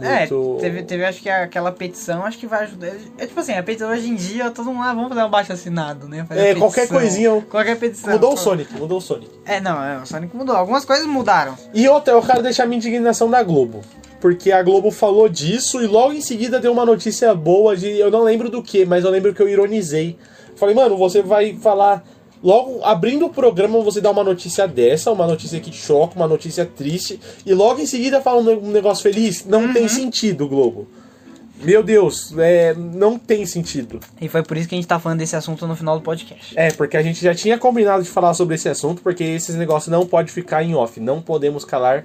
É, 0.00 0.20
Muito. 0.20 0.58
teve, 0.60 0.82
teve 0.84 1.04
acho 1.04 1.20
que 1.20 1.28
aquela 1.28 1.72
petição, 1.72 2.24
acho 2.24 2.38
que 2.38 2.46
vai 2.46 2.64
ajudar. 2.64 2.92
É 3.18 3.26
tipo 3.26 3.40
assim, 3.40 3.52
a 3.54 3.62
petição 3.62 3.90
hoje 3.90 4.08
em 4.08 4.14
dia, 4.14 4.50
todo 4.50 4.66
mundo, 4.66 4.82
ah, 4.82 4.94
vamos 4.94 5.08
fazer 5.08 5.24
um 5.24 5.30
baixo 5.30 5.52
assinado, 5.52 6.08
né? 6.08 6.24
Fazer 6.28 6.40
É, 6.40 6.50
a 6.52 6.56
qualquer 6.56 6.82
petição. 6.82 6.98
coisinha. 7.00 7.46
Qualquer 7.50 7.76
petição. 7.78 8.12
Mudou 8.12 8.34
o 8.34 8.36
Sonic, 8.36 8.72
mudou 8.74 8.98
o 8.98 9.00
Sonic. 9.00 9.30
É, 9.44 9.60
não, 9.60 9.82
é, 9.82 9.98
o 9.98 10.06
Sonic 10.06 10.36
mudou. 10.36 10.54
Algumas 10.54 10.84
coisas 10.84 11.06
mudaram. 11.06 11.56
E 11.74 11.88
outra, 11.88 12.14
eu 12.14 12.22
quero 12.22 12.42
deixar 12.42 12.66
minha 12.66 12.76
indignação 12.76 13.28
da 13.28 13.42
Globo. 13.42 13.80
Porque 14.20 14.52
a 14.52 14.62
Globo 14.62 14.90
falou 14.90 15.28
disso 15.28 15.80
e 15.80 15.86
logo 15.86 16.12
em 16.12 16.20
seguida 16.20 16.60
deu 16.60 16.72
uma 16.72 16.84
notícia 16.86 17.34
boa 17.34 17.76
de. 17.76 17.98
Eu 17.98 18.10
não 18.10 18.22
lembro 18.22 18.48
do 18.50 18.62
que, 18.62 18.84
mas 18.84 19.04
eu 19.04 19.10
lembro 19.10 19.32
que 19.34 19.40
eu 19.42 19.48
ironizei. 19.48 20.16
Falei, 20.56 20.74
mano, 20.74 20.96
você 20.96 21.22
vai 21.22 21.56
falar. 21.56 22.04
Logo, 22.42 22.84
abrindo 22.84 23.26
o 23.26 23.30
programa, 23.30 23.80
você 23.80 24.00
dá 24.00 24.10
uma 24.10 24.22
notícia 24.22 24.66
dessa, 24.68 25.10
uma 25.10 25.26
notícia 25.26 25.58
que 25.60 25.72
choca, 25.72 26.14
uma 26.14 26.28
notícia 26.28 26.64
triste, 26.64 27.18
e 27.44 27.52
logo 27.52 27.80
em 27.80 27.86
seguida 27.86 28.20
fala 28.20 28.40
um 28.40 28.44
ne- 28.44 28.72
negócio 28.72 29.02
feliz. 29.02 29.44
Não 29.44 29.72
tem 29.72 29.88
sentido, 29.88 30.48
Globo. 30.48 30.86
Meu 31.60 31.82
Deus, 31.82 32.32
é, 32.38 32.72
não 32.74 33.18
tem 33.18 33.44
sentido. 33.44 33.98
E 34.20 34.28
foi 34.28 34.44
por 34.44 34.56
isso 34.56 34.68
que 34.68 34.76
a 34.76 34.78
gente 34.78 34.86
tá 34.86 35.00
falando 35.00 35.18
desse 35.18 35.34
assunto 35.34 35.66
no 35.66 35.74
final 35.74 35.98
do 35.98 36.04
podcast. 36.04 36.54
É, 36.56 36.70
porque 36.70 36.96
a 36.96 37.02
gente 37.02 37.20
já 37.20 37.34
tinha 37.34 37.58
combinado 37.58 38.02
de 38.04 38.08
falar 38.08 38.32
sobre 38.34 38.54
esse 38.54 38.68
assunto, 38.68 39.02
porque 39.02 39.24
esses 39.24 39.56
negócios 39.56 39.90
não 39.90 40.06
pode 40.06 40.30
ficar 40.30 40.62
em 40.62 40.76
off. 40.76 41.00
Não 41.00 41.20
podemos 41.20 41.64
calar 41.64 42.04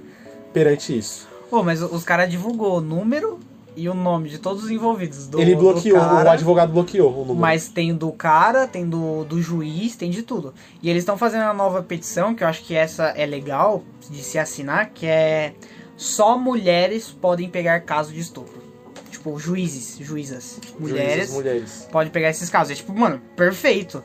perante 0.52 0.98
isso. 0.98 1.28
Pô, 1.48 1.62
mas 1.62 1.80
os 1.80 2.02
caras 2.02 2.28
divulgou 2.28 2.78
o 2.78 2.80
número 2.80 3.38
e 3.76 3.88
o 3.88 3.94
nome 3.94 4.28
de 4.28 4.38
todos 4.38 4.64
os 4.64 4.70
envolvidos. 4.70 5.26
Do, 5.26 5.40
Ele 5.40 5.54
do 5.54 5.60
bloqueou, 5.60 5.98
cara, 5.98 6.30
o 6.30 6.32
advogado 6.32 6.72
bloqueou 6.72 7.10
o 7.12 7.18
número. 7.20 7.34
Mas 7.36 7.68
tem 7.68 7.94
do 7.94 8.10
cara, 8.12 8.66
tem 8.66 8.88
do, 8.88 9.24
do 9.24 9.40
juiz, 9.40 9.96
tem 9.96 10.10
de 10.10 10.22
tudo. 10.22 10.54
E 10.82 10.88
eles 10.88 11.02
estão 11.02 11.16
fazendo 11.18 11.42
uma 11.42 11.54
nova 11.54 11.82
petição, 11.82 12.34
que 12.34 12.44
eu 12.44 12.48
acho 12.48 12.62
que 12.62 12.74
essa 12.74 13.06
é 13.08 13.26
legal 13.26 13.82
de 14.10 14.22
se 14.22 14.38
assinar, 14.38 14.90
que 14.90 15.06
é 15.06 15.54
só 15.96 16.38
mulheres 16.38 17.10
podem 17.10 17.48
pegar 17.48 17.80
caso 17.80 18.12
de 18.12 18.20
estupro. 18.20 18.62
Tipo, 19.10 19.38
juízes, 19.38 19.96
juízas, 20.00 20.60
mulheres 20.78 21.14
Juízes, 21.28 21.34
mulheres. 21.34 21.88
podem 21.90 22.12
pegar 22.12 22.30
esses 22.30 22.48
casos. 22.50 22.72
É 22.72 22.74
tipo, 22.74 22.92
mano, 22.92 23.20
perfeito. 23.36 24.02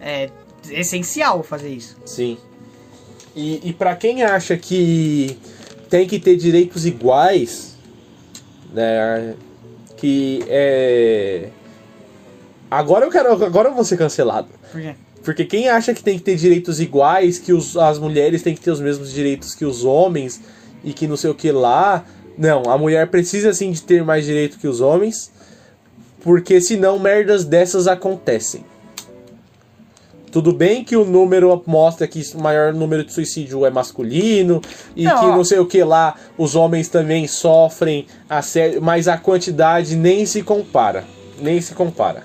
É 0.00 0.30
essencial 0.70 1.42
fazer 1.42 1.68
isso. 1.68 1.96
Sim. 2.04 2.38
E, 3.34 3.68
e 3.68 3.72
para 3.72 3.94
quem 3.94 4.22
acha 4.22 4.56
que 4.56 5.38
tem 5.90 6.06
que 6.06 6.18
ter 6.18 6.36
direitos 6.36 6.86
iguais, 6.86 7.75
né? 8.76 9.34
Que 9.96 10.44
é. 10.48 11.48
Agora 12.70 13.06
eu 13.06 13.10
quero. 13.10 13.32
Agora 13.44 13.70
eu 13.70 13.74
vou 13.74 13.84
ser 13.84 13.96
cancelado. 13.96 14.48
Por 14.70 14.80
quê? 14.80 14.94
Porque 15.24 15.44
quem 15.44 15.68
acha 15.68 15.92
que 15.92 16.04
tem 16.04 16.18
que 16.18 16.22
ter 16.22 16.36
direitos 16.36 16.78
iguais, 16.78 17.38
que 17.38 17.52
os, 17.52 17.76
as 17.76 17.98
mulheres 17.98 18.42
têm 18.42 18.54
que 18.54 18.60
ter 18.60 18.70
os 18.70 18.80
mesmos 18.80 19.12
direitos 19.12 19.56
que 19.56 19.64
os 19.64 19.84
homens 19.84 20.40
e 20.84 20.92
que 20.92 21.08
não 21.08 21.16
sei 21.16 21.30
o 21.30 21.34
que 21.34 21.50
lá. 21.50 22.04
Não, 22.38 22.64
a 22.70 22.78
mulher 22.78 23.08
precisa 23.08 23.52
sim 23.52 23.72
de 23.72 23.82
ter 23.82 24.04
mais 24.04 24.24
direito 24.24 24.58
que 24.58 24.68
os 24.68 24.80
homens, 24.80 25.32
porque 26.22 26.60
senão 26.60 26.98
merdas 26.98 27.44
dessas 27.44 27.88
acontecem. 27.88 28.64
Tudo 30.36 30.52
bem 30.52 30.84
que 30.84 30.94
o 30.94 31.02
número 31.02 31.64
mostra 31.66 32.06
que 32.06 32.22
o 32.34 32.42
maior 32.42 32.74
número 32.74 33.02
de 33.02 33.10
suicídio 33.10 33.64
é 33.64 33.70
masculino 33.70 34.60
e 34.94 35.04
Não, 35.04 35.18
que 35.18 35.26
não 35.28 35.42
sei 35.42 35.58
o 35.58 35.64
que 35.64 35.82
lá, 35.82 36.14
os 36.36 36.54
homens 36.54 36.90
também 36.90 37.26
sofrem 37.26 38.06
assédio, 38.28 38.82
mas 38.82 39.08
a 39.08 39.16
quantidade 39.16 39.96
nem 39.96 40.26
se 40.26 40.42
compara. 40.42 41.06
Nem 41.38 41.58
se 41.62 41.74
compara. 41.74 42.22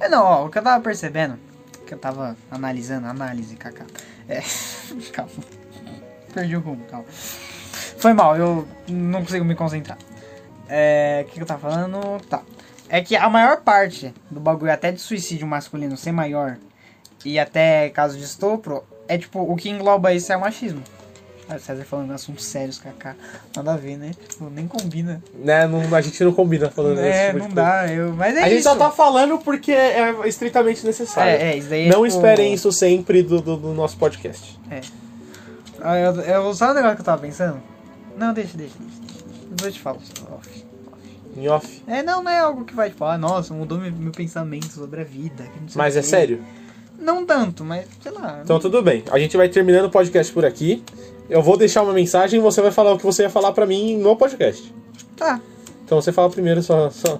É, 0.00 0.08
não, 0.08 0.24
ó, 0.24 0.46
o 0.46 0.48
que 0.48 0.56
eu 0.56 0.62
tava 0.62 0.82
percebendo, 0.82 1.38
que 1.86 1.92
eu 1.92 1.98
tava 1.98 2.34
analisando, 2.50 3.08
análise, 3.08 3.56
kaká. 3.56 3.84
É, 4.26 4.40
calma. 5.12 5.32
Perdi 6.32 6.56
o 6.56 6.60
rumo, 6.60 6.82
calma. 6.90 7.04
Foi 7.98 8.14
mal, 8.14 8.38
eu 8.38 8.66
não 8.88 9.20
consigo 9.20 9.44
me 9.44 9.54
concentrar. 9.54 9.98
É. 10.66 11.26
O 11.26 11.28
que, 11.28 11.34
que 11.34 11.42
eu 11.42 11.46
tava 11.46 11.60
falando? 11.60 12.18
Tá. 12.22 12.40
É 12.88 13.02
que 13.02 13.14
a 13.14 13.28
maior 13.28 13.60
parte 13.60 14.14
do 14.30 14.40
bagulho, 14.40 14.72
até 14.72 14.90
de 14.90 14.98
suicídio 14.98 15.46
masculino 15.46 15.94
ser 15.94 16.10
maior, 16.10 16.56
e 17.24 17.38
até 17.38 17.88
caso 17.90 18.16
de 18.16 18.24
estupro, 18.24 18.82
é 19.08 19.16
tipo, 19.18 19.40
o 19.40 19.56
que 19.56 19.68
engloba 19.68 20.12
isso 20.14 20.32
é 20.32 20.36
o 20.36 20.40
machismo. 20.40 20.82
Ah, 21.48 21.56
o 21.56 21.58
César 21.58 21.84
falando 21.84 22.12
assuntos 22.12 22.44
sérios, 22.44 22.78
kaká. 22.78 23.16
Nada 23.56 23.74
a 23.74 23.76
ver, 23.76 23.96
né? 23.96 24.12
Tipo, 24.28 24.48
nem 24.48 24.68
combina. 24.68 25.20
Né, 25.34 25.66
não, 25.66 25.94
a 25.96 26.00
gente 26.00 26.22
não 26.22 26.32
combina 26.32 26.70
falando 26.70 27.00
É, 27.00 27.26
tipo 27.26 27.32
de 27.32 27.48
não 27.48 27.54
coisa. 27.54 27.54
dá. 27.70 27.92
Eu... 27.92 28.12
Mas 28.12 28.36
é 28.36 28.42
A 28.44 28.48
gente 28.48 28.60
isso. 28.60 28.68
só 28.68 28.76
tá 28.76 28.88
falando 28.88 29.36
porque 29.38 29.72
é 29.72 30.14
estritamente 30.28 30.86
necessário. 30.86 31.32
É, 31.32 31.50
é, 31.52 31.56
isso 31.56 31.68
daí 31.68 31.86
é 31.86 31.88
não 31.88 32.04
tipo- 32.04 32.06
esperem 32.06 32.54
isso 32.54 32.70
sempre 32.70 33.20
do, 33.24 33.40
do, 33.40 33.56
do 33.56 33.74
nosso 33.74 33.96
podcast. 33.96 34.60
Ah, 35.82 35.96
eu, 35.98 36.14
eu, 36.20 36.54
sabe 36.54 36.72
o 36.72 36.74
negócio 36.76 36.96
que 36.96 37.00
eu 37.02 37.06
tava 37.06 37.22
pensando? 37.22 37.60
Não, 38.16 38.32
deixa, 38.32 38.56
deixa, 38.56 38.74
deixa. 38.78 39.02
Depois 39.50 39.66
eu 39.66 39.72
te 39.72 39.80
falo. 39.80 39.98
Off. 40.32 40.64
Em 41.36 41.48
off. 41.48 41.82
É, 41.88 42.00
não, 42.02 42.22
não 42.22 42.30
é 42.30 42.38
algo 42.38 42.64
que 42.64 42.74
vai, 42.74 42.90
tipo, 42.90 43.04
ah, 43.04 43.16
nossa, 43.18 43.52
mudou 43.54 43.78
meu, 43.78 43.90
meu 43.90 44.12
pensamento 44.12 44.68
sobre 44.68 45.00
a 45.00 45.04
vida. 45.04 45.44
Mas 45.74 45.96
é 45.96 46.02
sério? 46.02 46.44
Não 47.00 47.24
tanto, 47.24 47.64
mas 47.64 47.86
sei 48.02 48.12
lá. 48.12 48.40
Então 48.44 48.58
tudo 48.60 48.82
bem. 48.82 49.02
A 49.10 49.18
gente 49.18 49.36
vai 49.36 49.48
terminando 49.48 49.86
o 49.86 49.90
podcast 49.90 50.32
por 50.32 50.44
aqui. 50.44 50.82
Eu 51.28 51.42
vou 51.42 51.56
deixar 51.56 51.82
uma 51.82 51.92
mensagem 51.92 52.38
e 52.38 52.42
você 52.42 52.60
vai 52.60 52.70
falar 52.70 52.92
o 52.92 52.98
que 52.98 53.04
você 53.06 53.22
ia 53.22 53.30
falar 53.30 53.52
pra 53.52 53.64
mim 53.66 53.96
no 53.96 54.16
podcast. 54.16 54.72
Tá. 55.16 55.40
Então 55.84 56.00
você 56.00 56.12
fala 56.12 56.28
primeiro 56.30 56.62
só. 56.62 56.90
só. 56.90 57.18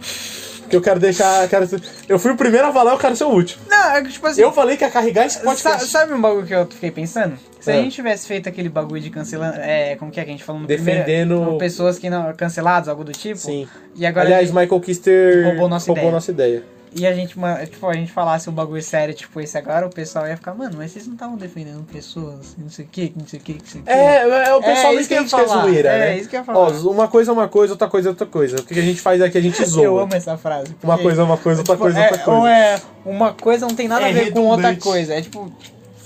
Porque 0.60 0.76
eu 0.76 0.80
quero 0.82 1.00
deixar. 1.00 1.48
Quero... 1.48 1.66
Eu 2.08 2.18
fui 2.18 2.30
o 2.30 2.36
primeiro 2.36 2.68
a 2.68 2.72
falar, 2.72 2.92
eu 2.92 2.98
quero 2.98 3.16
ser 3.16 3.24
o 3.24 3.28
último. 3.30 3.60
Não, 3.68 3.90
é 3.92 4.02
que 4.02 4.12
tipo 4.12 4.26
assim. 4.26 4.40
Eu 4.40 4.52
falei 4.52 4.76
que 4.76 4.84
ia 4.84 4.90
carregar 4.90 5.26
esse 5.26 5.40
podcast. 5.40 5.86
sabe 5.88 6.12
um 6.14 6.20
bagulho 6.20 6.46
que 6.46 6.54
eu 6.54 6.66
fiquei 6.66 6.90
pensando? 6.92 7.36
Se 7.58 7.70
É. 7.72 7.78
a 7.78 7.82
gente 7.82 7.92
tivesse 7.94 8.26
feito 8.26 8.48
aquele 8.48 8.68
bagulho 8.68 9.00
de 9.00 9.10
cancelar. 9.10 9.58
É, 9.58 9.96
como 9.96 10.10
que 10.12 10.20
é 10.20 10.24
que 10.24 10.30
a 10.30 10.32
gente 10.32 10.44
falou 10.44 10.60
no 10.62 10.66
Defendendo- 10.68 11.34
primeiro? 11.36 11.58
Pessoas 11.58 11.98
que 11.98 12.08
não. 12.08 12.32
canceladas, 12.34 12.88
algo 12.88 13.02
do 13.02 13.12
tipo. 13.12 13.38
Sim. 13.38 13.66
E 13.96 14.06
agora. 14.06 14.26
Aliás, 14.26 14.50
Michael 14.50 14.80
Kister 14.80 15.44
Roubou 15.46 15.68
nossa 15.68 15.90
ideia. 15.90 16.10
nossa 16.12 16.30
ideia. 16.30 16.62
E 16.92 17.06
a 17.06 17.14
gente, 17.14 17.34
tipo, 17.70 17.86
a 17.86 17.94
gente 17.94 18.10
falasse 18.10 18.50
um 18.50 18.52
bagulho 18.52 18.82
sério, 18.82 19.14
tipo 19.14 19.40
esse 19.40 19.56
agora, 19.56 19.86
o 19.86 19.90
pessoal 19.90 20.26
ia 20.26 20.36
ficar, 20.36 20.54
mano, 20.54 20.74
mas 20.76 20.90
vocês 20.90 21.06
não 21.06 21.14
estavam 21.14 21.36
defendendo 21.36 21.84
pessoas, 21.84 22.56
não 22.58 22.68
sei 22.68 22.84
o 22.84 22.88
que, 22.88 23.12
não 23.16 23.26
sei 23.28 23.38
o 23.38 23.42
que, 23.42 23.52
não 23.52 23.64
sei 23.64 23.80
o 23.80 23.84
que. 23.84 23.90
É, 23.90 24.46
é, 24.48 24.54
o 24.54 24.60
pessoal 24.60 24.92
É, 24.92 24.94
não 24.94 25.00
isso 25.00 25.08
que 25.08 25.14
é 25.14 25.24
zoeira, 25.24 25.88
É, 25.88 25.98
né? 25.98 26.18
isso 26.18 26.28
que 26.28 26.34
eu 26.34 26.40
ia 26.40 26.44
falar. 26.44 26.58
Ó, 26.58 26.70
uma 26.90 27.06
coisa 27.06 27.30
é 27.30 27.34
uma 27.34 27.46
coisa, 27.48 27.72
outra 27.74 27.88
coisa 27.88 28.08
é 28.08 28.10
outra 28.10 28.26
coisa. 28.26 28.56
O 28.56 28.64
que 28.64 28.78
a 28.78 28.82
gente 28.82 29.00
faz 29.00 29.20
é 29.20 29.30
que 29.30 29.38
a 29.38 29.40
gente 29.40 29.62
zoa. 29.64 29.84
Eu 29.84 29.98
amo 30.00 30.14
essa 30.14 30.36
frase. 30.36 30.74
Uma 30.82 30.98
coisa 30.98 31.22
é 31.22 31.24
uma 31.24 31.36
coisa, 31.36 31.60
outra 31.60 31.74
tipo, 31.74 31.84
coisa 31.84 32.00
é 32.00 32.02
é, 32.02 32.10
outra 32.10 32.24
coisa. 32.24 32.40
Ou 32.40 32.46
é 32.48 32.80
uma 33.04 33.32
coisa 33.34 33.66
não 33.66 33.74
tem 33.74 33.86
nada 33.86 34.06
É 34.06 34.10
a 34.10 34.12
ver 34.12 34.32
com 34.32 34.40
outra 34.46 34.68
redundante. 34.70 34.82
coisa. 34.82 35.14
É 35.14 35.22
tipo, 35.22 35.52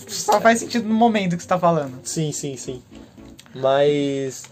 só 0.06 0.38
faz 0.38 0.58
sentido 0.58 0.86
no 0.86 0.94
momento 0.94 1.34
que 1.34 1.42
você 1.42 1.48
tá 1.48 1.58
falando. 1.58 1.94
Sim, 2.04 2.30
sim, 2.30 2.56
sim. 2.58 2.82
Mas. 3.54 4.42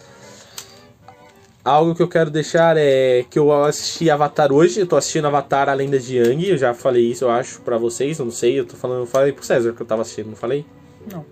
Algo 1.65 1.95
que 1.95 2.03
eu 2.03 2.09
quero 2.09 2.29
deixar 2.29 2.77
é 2.77 3.25
que 3.31 3.39
eu 3.39 3.53
assisti 3.53 4.11
Avatar 4.11 4.53
hoje. 4.53 4.81
Eu 4.81 4.87
tô 4.87 4.97
assistindo 4.97 5.29
Avatar 5.29 5.69
A 5.69 5.75
Lenda 5.75 5.97
de 5.97 6.17
Yang. 6.17 6.49
Eu 6.49 6.59
já 6.59 6.75
falei 6.75 7.09
isso, 7.09 7.25
eu 7.25 7.31
acho, 7.31 7.61
pra 7.61 7.79
vocês. 7.79 8.19
Eu 8.19 8.25
não 8.25 8.33
sei, 8.33 8.59
eu 8.59 8.67
tô 8.67 8.75
falando. 8.75 9.03
Eu 9.03 9.07
falei 9.07 9.31
pro 9.31 9.45
César 9.45 9.73
que 9.73 9.81
eu 9.81 9.87
tava 9.87 10.03
assistindo, 10.03 10.27
não 10.31 10.37
falei? 10.37 10.67
Não. 11.09 11.25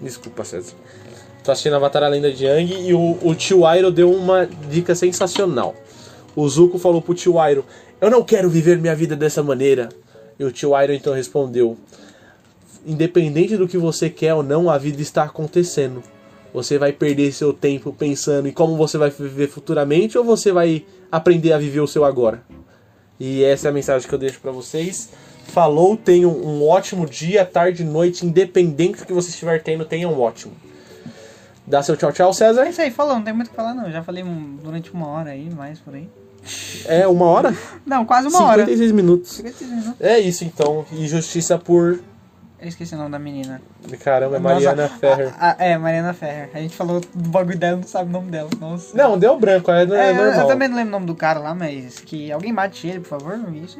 Desculpa, 0.00 0.42
César. 0.42 0.74
Tô 1.44 1.52
assistindo 1.52 1.76
Avatar 1.76 2.02
A 2.02 2.08
Lenda 2.08 2.32
de 2.32 2.46
Yang 2.46 2.88
e 2.88 2.94
o, 2.94 3.16
o 3.22 3.32
tio 3.32 3.64
Airo 3.64 3.92
deu 3.92 4.12
uma 4.12 4.44
dica 4.68 4.96
sensacional. 4.96 5.76
O 6.34 6.48
Zuko 6.48 6.76
falou 6.76 7.00
pro 7.00 7.14
tio 7.14 7.38
Airo: 7.38 7.64
Eu 8.00 8.10
não 8.10 8.24
quero 8.24 8.50
viver 8.50 8.76
minha 8.76 8.96
vida 8.96 9.14
dessa 9.14 9.40
maneira. 9.40 9.88
E 10.36 10.44
o 10.44 10.50
tio 10.50 10.74
Airo 10.74 10.92
então 10.92 11.14
respondeu: 11.14 11.76
Independente 12.84 13.56
do 13.56 13.68
que 13.68 13.78
você 13.78 14.10
quer 14.10 14.34
ou 14.34 14.42
não, 14.42 14.68
a 14.68 14.76
vida 14.76 15.00
está 15.00 15.22
acontecendo. 15.22 16.02
Você 16.52 16.78
vai 16.78 16.92
perder 16.92 17.32
seu 17.32 17.52
tempo 17.52 17.92
pensando 17.92 18.48
em 18.48 18.52
como 18.52 18.76
você 18.76 18.98
vai 18.98 19.10
viver 19.10 19.48
futuramente 19.48 20.18
ou 20.18 20.24
você 20.24 20.50
vai 20.52 20.84
aprender 21.10 21.52
a 21.52 21.58
viver 21.58 21.80
o 21.80 21.86
seu 21.86 22.04
agora. 22.04 22.42
E 23.18 23.44
essa 23.44 23.68
é 23.68 23.70
a 23.70 23.74
mensagem 23.74 24.08
que 24.08 24.14
eu 24.14 24.18
deixo 24.18 24.40
pra 24.40 24.50
vocês. 24.50 25.10
Falou, 25.46 25.96
tenham 25.96 26.30
um 26.30 26.66
ótimo 26.66 27.06
dia, 27.06 27.44
tarde, 27.44 27.84
noite, 27.84 28.24
independente 28.24 29.00
do 29.00 29.06
que 29.06 29.12
você 29.12 29.30
estiver 29.30 29.62
tendo, 29.62 29.84
tenham 29.84 30.12
um 30.12 30.20
ótimo. 30.20 30.52
Dá 31.66 31.82
seu 31.82 31.96
tchau, 31.96 32.12
tchau, 32.12 32.30
É 32.30 32.32
César. 32.32 32.68
isso 32.68 32.80
aí, 32.80 32.90
falou, 32.90 33.14
não 33.14 33.22
tem 33.22 33.32
muito 33.32 33.48
o 33.48 33.50
que 33.50 33.56
falar 33.56 33.74
não. 33.74 33.90
Já 33.90 34.02
falei 34.02 34.24
durante 34.62 34.92
uma 34.92 35.06
hora 35.08 35.30
aí, 35.30 35.48
mais 35.50 35.78
por 35.78 35.94
aí. 35.94 36.08
É 36.86 37.06
uma 37.06 37.26
hora? 37.26 37.54
Não, 37.84 38.04
quase 38.04 38.28
uma 38.28 38.42
hora. 38.44 38.62
56 38.62 38.92
minutos. 38.92 39.30
56 39.32 39.70
minutos. 39.70 40.00
É 40.00 40.18
isso 40.18 40.44
então. 40.44 40.84
E 40.92 41.06
justiça 41.06 41.58
por. 41.58 42.00
Eu 42.60 42.68
esqueci 42.68 42.94
o 42.94 42.98
nome 42.98 43.10
da 43.10 43.18
menina. 43.18 43.60
Caramba, 44.04 44.36
é 44.36 44.38
Mariana 44.38 44.82
Nossa, 44.82 44.96
Ferrer. 44.98 45.32
a- 45.38 45.56
a- 45.58 45.64
é, 45.64 45.78
Mariana 45.78 46.12
Ferrer. 46.12 46.50
A 46.52 46.58
gente 46.58 46.76
falou 46.76 47.00
do 47.00 47.28
bagulho 47.30 47.56
dela, 47.58 47.76
não 47.78 47.82
sabe 47.88 48.10
o 48.10 48.12
nome 48.12 48.30
dela. 48.30 48.50
Nossa. 48.60 48.94
Não, 48.96 49.18
deu 49.18 49.38
branco, 49.38 49.70
é, 49.70 49.82
É, 49.84 49.84
é 49.84 50.10
eu- 50.10 50.14
normal. 50.14 50.40
eu 50.40 50.46
também 50.46 50.68
não 50.68 50.76
lembro 50.76 50.88
o 50.90 50.92
nome 50.92 51.06
do 51.06 51.14
cara 51.14 51.38
lá, 51.40 51.54
mas 51.54 52.00
que 52.00 52.30
alguém 52.30 52.52
bate 52.52 52.86
ele, 52.86 53.00
por 53.00 53.08
favor. 53.18 53.38
Isso 53.54 53.78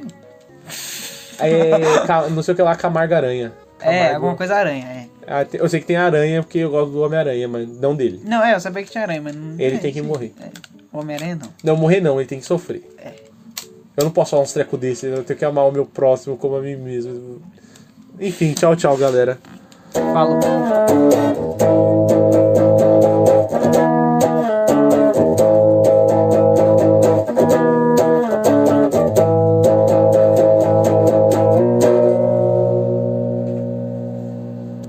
aí. 1.39 1.53
É, 1.53 2.31
não 2.31 2.43
sei 2.43 2.53
o 2.55 2.57
que 2.57 2.63
lá, 2.63 2.75
Camargo 2.77 3.15
Aranha. 3.15 3.53
É, 3.81 3.85
Camargo. 3.85 4.15
alguma 4.17 4.37
coisa 4.37 4.55
aranha, 4.57 4.85
é. 4.87 5.07
Ah, 5.27 5.47
Eu 5.53 5.69
sei 5.69 5.81
que 5.81 5.87
tem 5.87 5.97
aranha 5.97 6.43
porque 6.43 6.59
eu 6.59 6.71
gosto 6.71 6.91
do 6.93 7.01
Homem-Aranha, 7.03 7.49
mas 7.49 7.69
não 7.81 7.95
dele. 7.95 8.21
Não, 8.25 8.45
é, 8.45 8.55
eu 8.55 8.61
sabia 8.61 8.83
que 8.83 8.91
tinha 8.91 9.03
aranha, 9.03 9.23
mas 9.23 9.35
não. 9.35 9.55
Ele 9.59 9.77
é, 9.77 9.79
tem 9.79 9.93
que 9.93 10.03
morrer. 10.03 10.35
É. 10.41 10.49
Homem-Aranha 10.93 11.37
não. 11.41 11.49
Não, 11.63 11.77
morrer 11.77 12.01
não, 12.01 12.19
ele 12.21 12.29
tem 12.29 12.41
que 12.41 12.45
sofrer. 12.47 12.83
É. 12.99 13.13
Eu 13.97 14.05
não 14.05 14.11
posso 14.11 14.31
falar 14.33 14.43
uns 14.43 14.53
trecos 14.53 14.79
desses, 14.79 15.05
eu 15.05 15.23
tenho 15.25 15.39
que 15.39 15.45
amar 15.45 15.67
o 15.67 15.73
meu 15.73 15.87
próximo 15.87 16.37
como 16.37 16.57
a 16.57 16.61
mim 16.61 16.77
mesmo. 16.77 17.41
Enfim, 18.21 18.53
tchau, 18.53 18.77
tchau, 18.77 18.97
galera. 18.99 19.39
Falou. 20.13 20.39